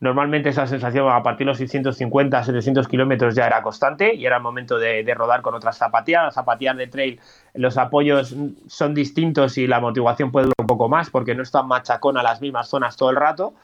[0.00, 4.36] normalmente esa sensación a partir de los 650, 700 kilómetros ya era constante y era
[4.36, 6.24] el momento de, rodar con otras zapatillas.
[6.24, 7.20] Las zapatillas de trail,
[7.54, 8.34] los apoyos
[8.66, 12.22] son distintos y la motivación puede durar un poco más porque no están machacón a
[12.22, 13.54] las mismas zonas todo el rato.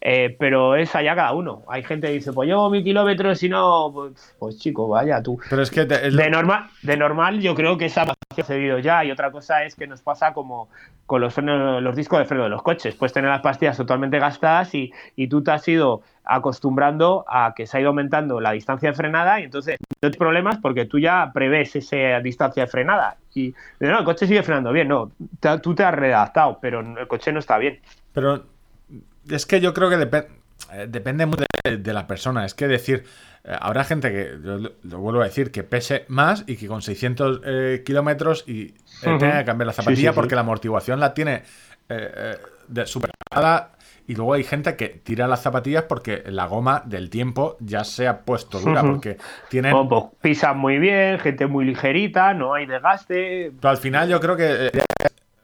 [0.00, 1.62] Eh, pero es allá cada uno.
[1.68, 5.38] Hay gente que dice, pues llevo mil kilómetros y no, pues, pues chico, vaya tú.
[5.50, 5.84] Pero es que.
[5.86, 9.04] te- es lo- De normal, de normal, yo creo que esa ha sucedido ya.
[9.04, 10.68] Y otra cosa es que nos pasa como
[11.06, 12.94] con los frenos, los discos de freno de los coches.
[12.94, 17.66] Puedes tener las pastillas totalmente gastadas y, y tú te has ido acostumbrando a que
[17.66, 20.98] se ha ido aumentando la distancia de frenada y entonces no tienes problemas porque tú
[20.98, 23.16] ya prevés esa distancia de frenada.
[23.34, 25.10] Y no, el coche sigue frenando bien, no,
[25.40, 27.80] te- tú te has redactado, pero el coche no está bien.
[28.12, 28.44] Pero
[29.30, 30.26] es que yo creo que depe-
[30.72, 32.44] eh, depende mucho de, de la persona.
[32.44, 33.04] Es que decir,
[33.44, 36.66] eh, habrá gente que, yo lo, lo vuelvo a decir, que pese más y que
[36.66, 38.74] con 600 eh, kilómetros y eh,
[39.18, 40.14] tenga que cambiar la zapatilla sí, sí.
[40.14, 41.42] porque la amortiguación la tiene
[42.68, 43.72] de- superada.
[44.06, 48.08] Y luego hay gente que tira las zapatillas porque la goma del tiempo ya se
[48.08, 49.18] ha puesto dura, porque
[49.50, 49.74] tienen...
[49.74, 53.52] Oh, pues, pisan muy bien, gente muy ligerita, no hay desgaste.
[53.60, 54.70] Pero al final yo creo que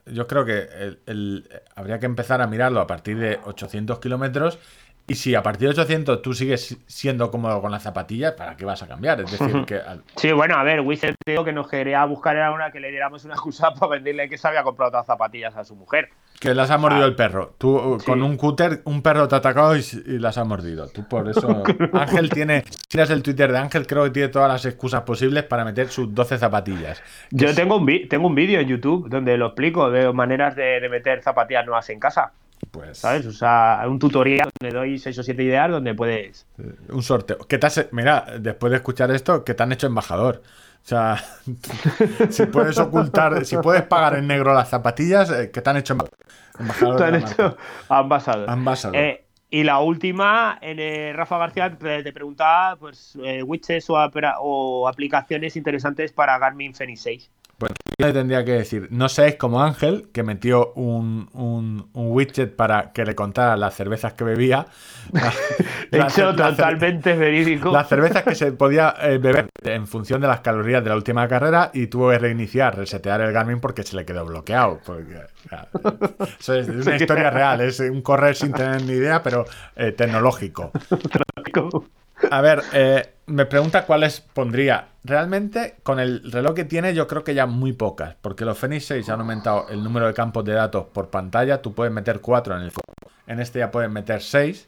[0.07, 4.59] yo creo que el- el- habría que empezar a mirarlo a partir de 800 kilómetros.
[5.07, 8.65] Y si a partir de 800 tú sigues siendo cómodo con las zapatillas, ¿para qué
[8.65, 9.21] vas a cambiar?
[9.21, 12.53] Es decir, que al- Sí, bueno, a ver, Wizard dijo que nos quería buscar era
[12.53, 15.65] una que le diéramos una excusa para venderle que se había comprado otras zapatillas a
[15.65, 16.09] su mujer.
[16.41, 17.55] que las ha mordido el perro.
[17.59, 18.07] Tú uh, Sí.
[18.07, 19.83] con un cúter, un perro te ha atacado y,
[20.19, 20.89] las ha mordido.
[20.89, 21.63] Tú por eso.
[21.93, 22.65] Ángel tiene.
[22.67, 25.89] Si miras el Twitter de Ángel, creo que tiene todas las excusas posibles para meter
[25.89, 27.03] sus 12 zapatillas.
[27.31, 30.89] Yo tengo un, tengo un vídeo en YouTube donde lo explico de maneras de, de
[30.89, 32.33] meter zapatillas nuevas en casa.
[32.71, 32.99] Pues.
[32.99, 33.27] ¿Sabes?
[33.27, 36.47] O sea, un tutorial donde doy 6 o 7 ideas donde puedes.
[36.89, 37.39] Un sorteo.
[37.49, 40.43] ¿Qué te has- Mira, después de escuchar esto, ¿qué te han hecho embajador?
[40.85, 41.17] O sea,
[42.31, 45.95] si puedes ocultar, si puedes pagar en negro las zapatillas, eh, ¿qué te han hecho
[45.95, 46.19] embajador?
[46.59, 47.57] Embajador Te han hecho
[47.89, 48.51] ambasador.
[48.51, 48.97] Ambasador.
[48.97, 53.95] Eh, y la última, en eh, Rafa García te, preguntaba pues, eh, widgets o,
[54.41, 57.31] o aplicaciones interesantes para Garmin Fenix 6.
[57.99, 62.55] Yo le tendría que decir, no seáis como Ángel, que metió un, un- un widget
[62.57, 64.67] para que le contara las cervezas que bebía.
[65.91, 67.71] Las- hecho, totalmente verídico.
[67.71, 71.29] Las cervezas que se podía eh, beber en función de las calorías de la última
[71.29, 74.81] carrera y tuvo que reiniciar, resetear el Garmin porque se le quedó bloqueado.
[74.85, 79.23] porque, o sea, eso es una historia real, es un correr sin tener ni idea,
[79.23, 79.45] pero
[79.77, 80.73] eh, tecnológico.
[82.31, 84.87] A ver, eh, me pregunta cuáles pondría.
[85.07, 88.87] Realmente, con el reloj que tiene, yo creo que ya muy pocas, porque los Fenix
[88.87, 91.61] 6 han aumentado el número de campos de datos por pantalla.
[91.61, 92.73] Tú puedes meter 4 en el
[93.27, 94.67] En este ya puedes meter 6,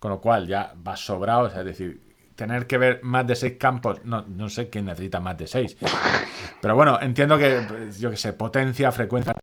[0.00, 1.46] con lo cual ya vas sobrado.
[1.46, 2.00] es decir,
[2.34, 5.76] tener que ver más de 6 campos, no, no sé quién necesita más de 6.
[6.60, 7.62] Pero bueno, entiendo que,
[7.96, 9.34] yo que sé, potencia, frecuencia.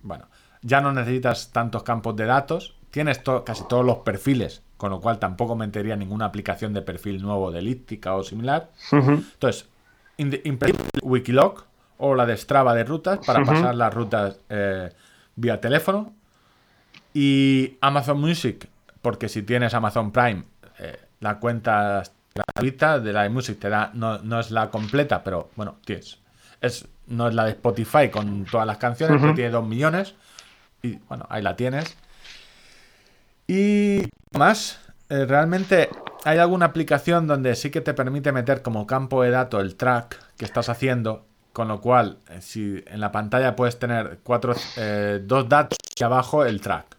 [0.00, 0.28] Bueno,
[0.62, 2.78] ya no necesitas tantos campos de datos.
[2.90, 7.50] Tienes casi todos los perfiles, con lo cual tampoco metería ninguna aplicación de perfil nuevo
[7.50, 8.70] de elíptica o similar.
[8.90, 9.68] Entonces,
[10.16, 11.66] imprescindible Wikiloc
[11.98, 14.90] o la de Strava de rutas para pasar las rutas eh,
[15.36, 16.14] vía teléfono.
[17.12, 18.70] Y Amazon Music,
[19.02, 20.44] porque si tienes Amazon Prime,
[20.78, 22.02] eh, la cuenta
[22.34, 26.20] gratuita de la de Music te da, no, no es la completa, pero bueno, tienes.
[26.62, 30.14] Es, no es la de Spotify con todas las canciones, que tiene 2 millones.
[30.82, 31.98] Y bueno, ahí la tienes.
[33.50, 34.08] Y
[34.38, 34.78] más,
[35.08, 35.90] eh, realmente
[36.24, 40.16] hay alguna aplicación donde sí que te permite meter como campo de datos el track
[40.36, 45.20] que estás haciendo, con lo cual, eh, si en la pantalla puedes tener cuatro, eh,
[45.24, 46.96] dos datos y abajo el track.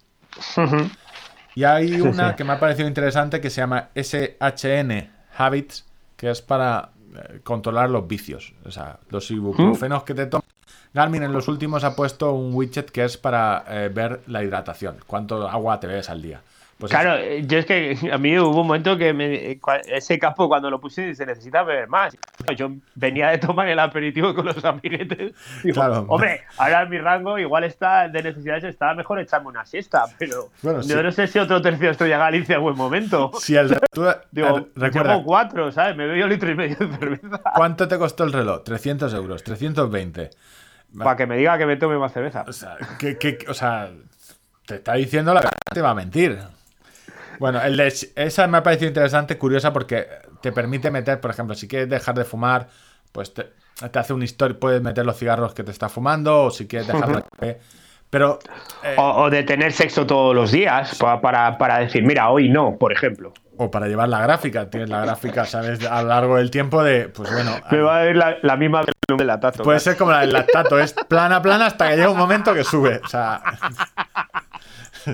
[1.55, 5.85] Y hay una que me ha parecido interesante que se llama SHN Habits,
[6.17, 10.50] que es para eh, controlar los vicios, o sea, los ibuprofenos que te tomas.
[10.93, 14.97] Garmin en los últimos ha puesto un widget que es para eh, ver la hidratación,
[15.07, 16.41] cuánto agua te bebes al día.
[16.81, 19.81] Pues es- Claro, eh, yo es que a mí hubo un momento que me- cua-
[19.85, 22.17] ese campo cuando lo puse se necesita beber más.
[22.57, 25.33] Yo venía de tomar el aperitivo con los amiguetes.
[25.63, 26.05] Digo, Claro.
[26.09, 30.81] hombre, ahora mi rango igual está de necesidades está mejor echarme una siesta, pero Bueno,
[30.81, 31.03] yo sí.
[31.03, 33.31] no sé si otro tercio estoy a Galicia en buen momento.
[33.39, 35.95] si el tú- Digo, eh, recuerda, llevo cuatro, ¿sabes?
[35.95, 37.41] Me bebo litro y medio de cerveza.
[37.55, 38.63] ¿cuánto te costó el reloj?
[38.63, 40.31] 300 euros, 320.
[40.97, 42.43] Para que me diga que me tome más cerveza.
[42.47, 43.89] O sea, que, que- o sea,
[44.65, 46.39] te está diciendo la verdad, te va a mentir.
[47.41, 50.07] Bueno, el de, esa me ha parecido interesante, curiosa, porque
[50.41, 52.67] te permite meter, por ejemplo, si quieres dejar de fumar,
[53.11, 53.51] pues te,
[53.91, 56.87] te hace un story, puedes meter los cigarros que te está fumando, o si quieres
[56.87, 57.25] dejarlo.
[58.11, 58.37] Pero
[58.83, 62.47] eh, O, o de tener sexo todos los días pa- para, para decir, mira, hoy
[62.47, 63.33] no, por ejemplo.
[63.57, 67.09] o para llevar la gráfica, tienes la gráfica, sabes, a lo largo del tiempo de,
[67.09, 68.83] pues bueno, Me va a ir la, la misma
[69.17, 69.63] de la tato.
[69.63, 72.63] puede ser como la del lactato, es plana, plana hasta que llega un momento que
[72.63, 73.01] sube.
[73.03, 73.41] O sea,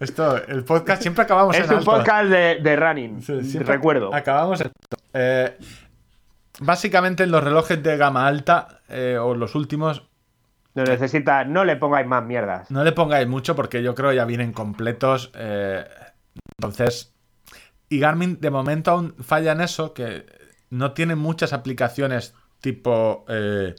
[0.00, 1.90] esto, el podcast siempre acabamos Es en un alto.
[1.90, 4.14] podcast de, de running, Sí, recuerdo.
[4.14, 4.96] Acabamos en esto.
[5.14, 5.56] Eh,
[6.60, 10.04] básicamente en los relojes de gama alta, eh, o los últimos,
[10.74, 12.70] Lo necesita, no le pongáis más mierdas.
[12.70, 15.30] no le pongáis mucho porque yo creo ya vienen completos.
[15.34, 15.84] eh,
[16.60, 17.14] entonces,
[17.88, 20.26] y Garmin de momento aún falla en eso, que
[20.70, 23.74] no tiene muchas aplicaciones tipo eh,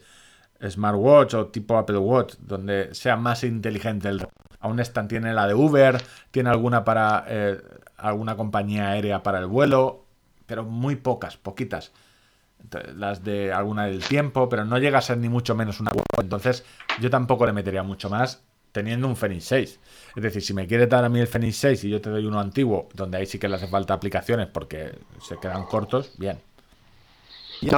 [0.68, 4.32] smartwatch o tipo Apple Watch, donde sea más inteligente el reloj.
[4.60, 7.60] Aún están, tiene la de Uber, tiene alguna para eh,
[7.96, 10.04] alguna compañía aérea para el vuelo,
[10.46, 11.92] pero muy pocas, poquitas.
[12.94, 16.04] Las de alguna del tiempo, pero no llega a ser ni mucho menos una web.
[16.20, 16.64] Entonces,
[17.00, 18.42] yo tampoco le metería mucho más
[18.72, 19.80] teniendo un Fenix 6.
[20.16, 22.26] Es decir, si me quieres dar a mí el Fenix 6 y yo te doy
[22.26, 24.92] uno antiguo, donde ahí sí que le hace falta aplicaciones porque
[25.22, 26.38] se quedan cortos, bien.
[27.62, 27.76] No,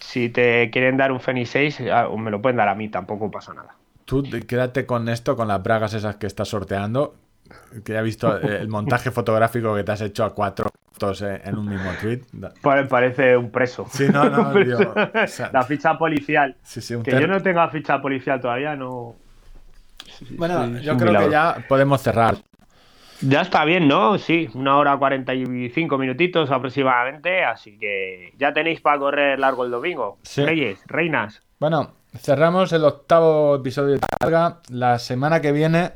[0.00, 3.30] si te quieren dar un Fenix 6, ah, me lo pueden dar a mí, tampoco
[3.30, 3.77] pasa nada.
[4.08, 7.14] Tú te- quédate con esto, con las bragas esas que estás sorteando,
[7.84, 11.20] que ya he visto eh, el montaje fotográfico que te has hecho a cuatro fotos
[11.22, 12.22] eh, en un mismo tweet.
[12.88, 13.86] Parece un preso.
[13.90, 16.56] Sí, no, no, tío, o sea, La ficha policial.
[16.62, 19.14] Sí, sí, un que ter- yo no tenga ficha policial todavía, no.
[20.30, 22.36] Bueno, yo creo que ya podemos cerrar.
[23.20, 24.16] Ya está bien, ¿no?
[24.16, 30.18] Sí, una hora 45 minutitos aproximadamente, así que ya tenéis para correr largo el domingo.
[30.22, 30.44] Sí.
[30.44, 31.42] Reyes, reinas.
[31.58, 34.60] Bueno, cerramos el octavo episodio de Targa.
[34.70, 35.92] La semana que viene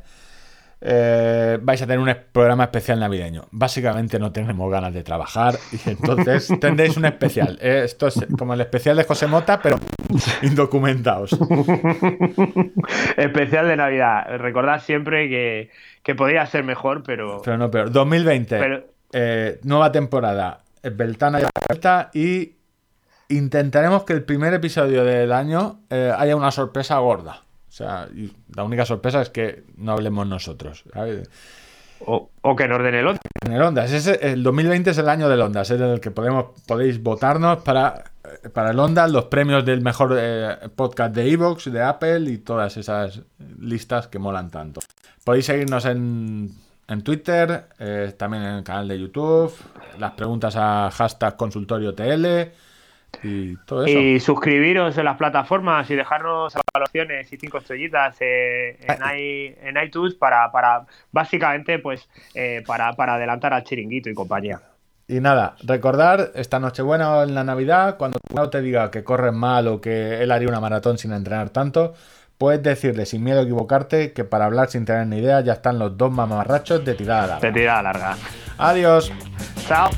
[0.81, 3.45] eh, vais a tener un programa especial navideño.
[3.51, 7.57] Básicamente no tenemos ganas de trabajar y entonces tendréis un especial.
[7.61, 9.79] Eh, esto es como el especial de José Mota, pero
[10.41, 11.31] indocumentados.
[13.17, 14.37] Especial de Navidad.
[14.37, 15.69] Recordad siempre que,
[16.03, 17.41] que podría ser mejor, pero...
[17.43, 17.91] Pero no peor.
[17.91, 18.83] 2020, Pero-
[19.13, 20.59] eh, nueva temporada.
[20.83, 21.39] Beltana
[22.13, 22.55] y
[23.37, 27.43] intentaremos que el primer episodio del año eh, haya una sorpresa gorda.
[27.67, 28.07] O sea,
[28.55, 30.83] la única sorpresa es que no hablemos nosotros.
[30.93, 31.29] ¿sabes?
[32.05, 33.07] O, o que nos den el.
[33.45, 33.91] En el Ondas.
[33.91, 37.63] Ese- el 2020 es el año del Ondas, es en el que podemos, podéis votarnos
[37.63, 38.03] para,
[38.43, 42.37] eh, para el Ondas, los premios del mejor eh, podcast de Evox, de Apple y
[42.39, 43.21] todas esas
[43.59, 44.81] listas que molan tanto.
[45.23, 46.51] Podéis seguirnos en,
[46.89, 49.53] en Twitter, eh, también en el canal de YouTube,
[49.97, 52.51] las preguntas a hashtag consultorio TL
[53.21, 53.97] y todo eso.
[53.99, 59.77] Y suscribiros en las plataformas y dejarnos evaluaciones y cinco estrellitas eh, en, i- en
[59.83, 64.59] iTunes para, para básicamente, pues, eh, para, para adelantar al chiringuito y compañía.
[65.07, 69.33] Y nada, recordar esta Nochebuena o en la Navidad, cuando tu te diga que corres
[69.33, 71.93] mal o que él haría una maratón sin entrenar tanto,
[72.37, 75.77] puedes decirle sin miedo a equivocarte que para hablar sin tener ni idea ya están
[75.77, 77.47] los dos mamarrachos de tirada larga.
[77.47, 78.17] De tirada larga.
[78.57, 79.11] Adiós.
[79.67, 79.89] Chao.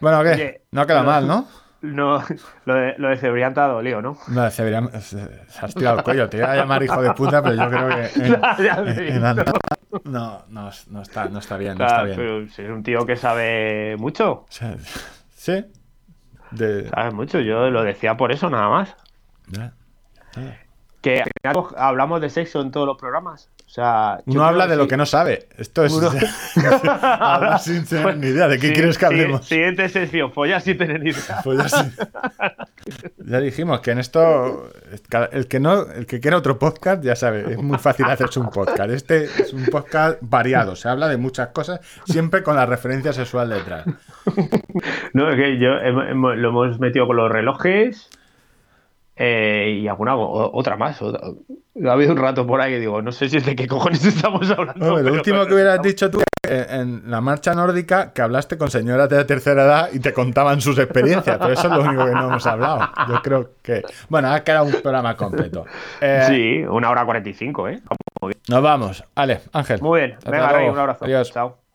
[0.00, 0.30] Bueno, ¿qué?
[0.30, 1.46] Oye, no queda pero- mal, ¿no?
[1.82, 2.22] No,
[2.66, 4.18] lo de, lo de Cebrián te ha dolido, ¿no?
[4.28, 6.28] No, se, vería- se- se has tirado el cuello.
[6.28, 8.10] Te iba a llamar hijo de puta, pero yo creo que
[9.08, 9.20] en,
[10.04, 11.78] no, no, no está, no está bien.
[11.78, 12.16] No está bien.
[12.16, 14.44] pero es un tío que sabe mucho.
[15.30, 15.64] Sí.
[16.50, 18.94] De, Sabe mucho, yo lo decía por eso nada más.
[21.00, 23.48] Que al final hablamos de sexo en todos los programas.
[23.66, 25.48] O sea, Uno habla de lo que no sabe.
[25.56, 25.92] Esto es.
[25.92, 26.10] Uno-
[27.02, 28.48] habla sin tener ni idea.
[28.48, 29.46] ¿De qué Sí, quieres que hablemos?
[29.46, 31.40] Siguiente sección, follar sin tener ni idea.
[31.44, 31.72] Pues
[33.26, 34.68] ya, dijimos que en esto.
[35.30, 38.50] El que no, el que quiera otro podcast, ya sabe, es muy fácil hacerse un
[38.50, 38.90] podcast.
[38.90, 40.74] Este es un podcast variado.
[40.74, 43.84] Se habla de muchas cosas, siempre con la referencia sexual detrás.
[45.12, 48.08] No, es que yo lo hemos metido con los relojes
[49.22, 51.00] eh, y alguna otra más.
[51.02, 51.20] otra-
[51.86, 54.02] Ha habido un rato por ahí que digo, no sé si es de qué cojones
[54.06, 54.98] estamos hablando.
[55.02, 59.08] Lo último que hubieras dicho tú eh, en la marcha nórdica que hablaste con señoras
[59.10, 62.28] de tercera edad y te contaban sus experiencias, pero eso es lo único que no
[62.28, 62.80] hemos hablado.
[63.08, 63.82] Yo creo que.
[64.08, 65.64] Bueno, ha quedado un programa completo.
[66.00, 67.80] Eh, Sí, una hora cuarenta y cinco, ¿eh?
[68.48, 69.04] Nos vamos.
[69.14, 69.80] Ale, Ángel.
[69.82, 71.04] Muy bien, Hasta venga, Rey, un abrazo.
[71.04, 71.30] Adiós.
[71.32, 71.69] Chao.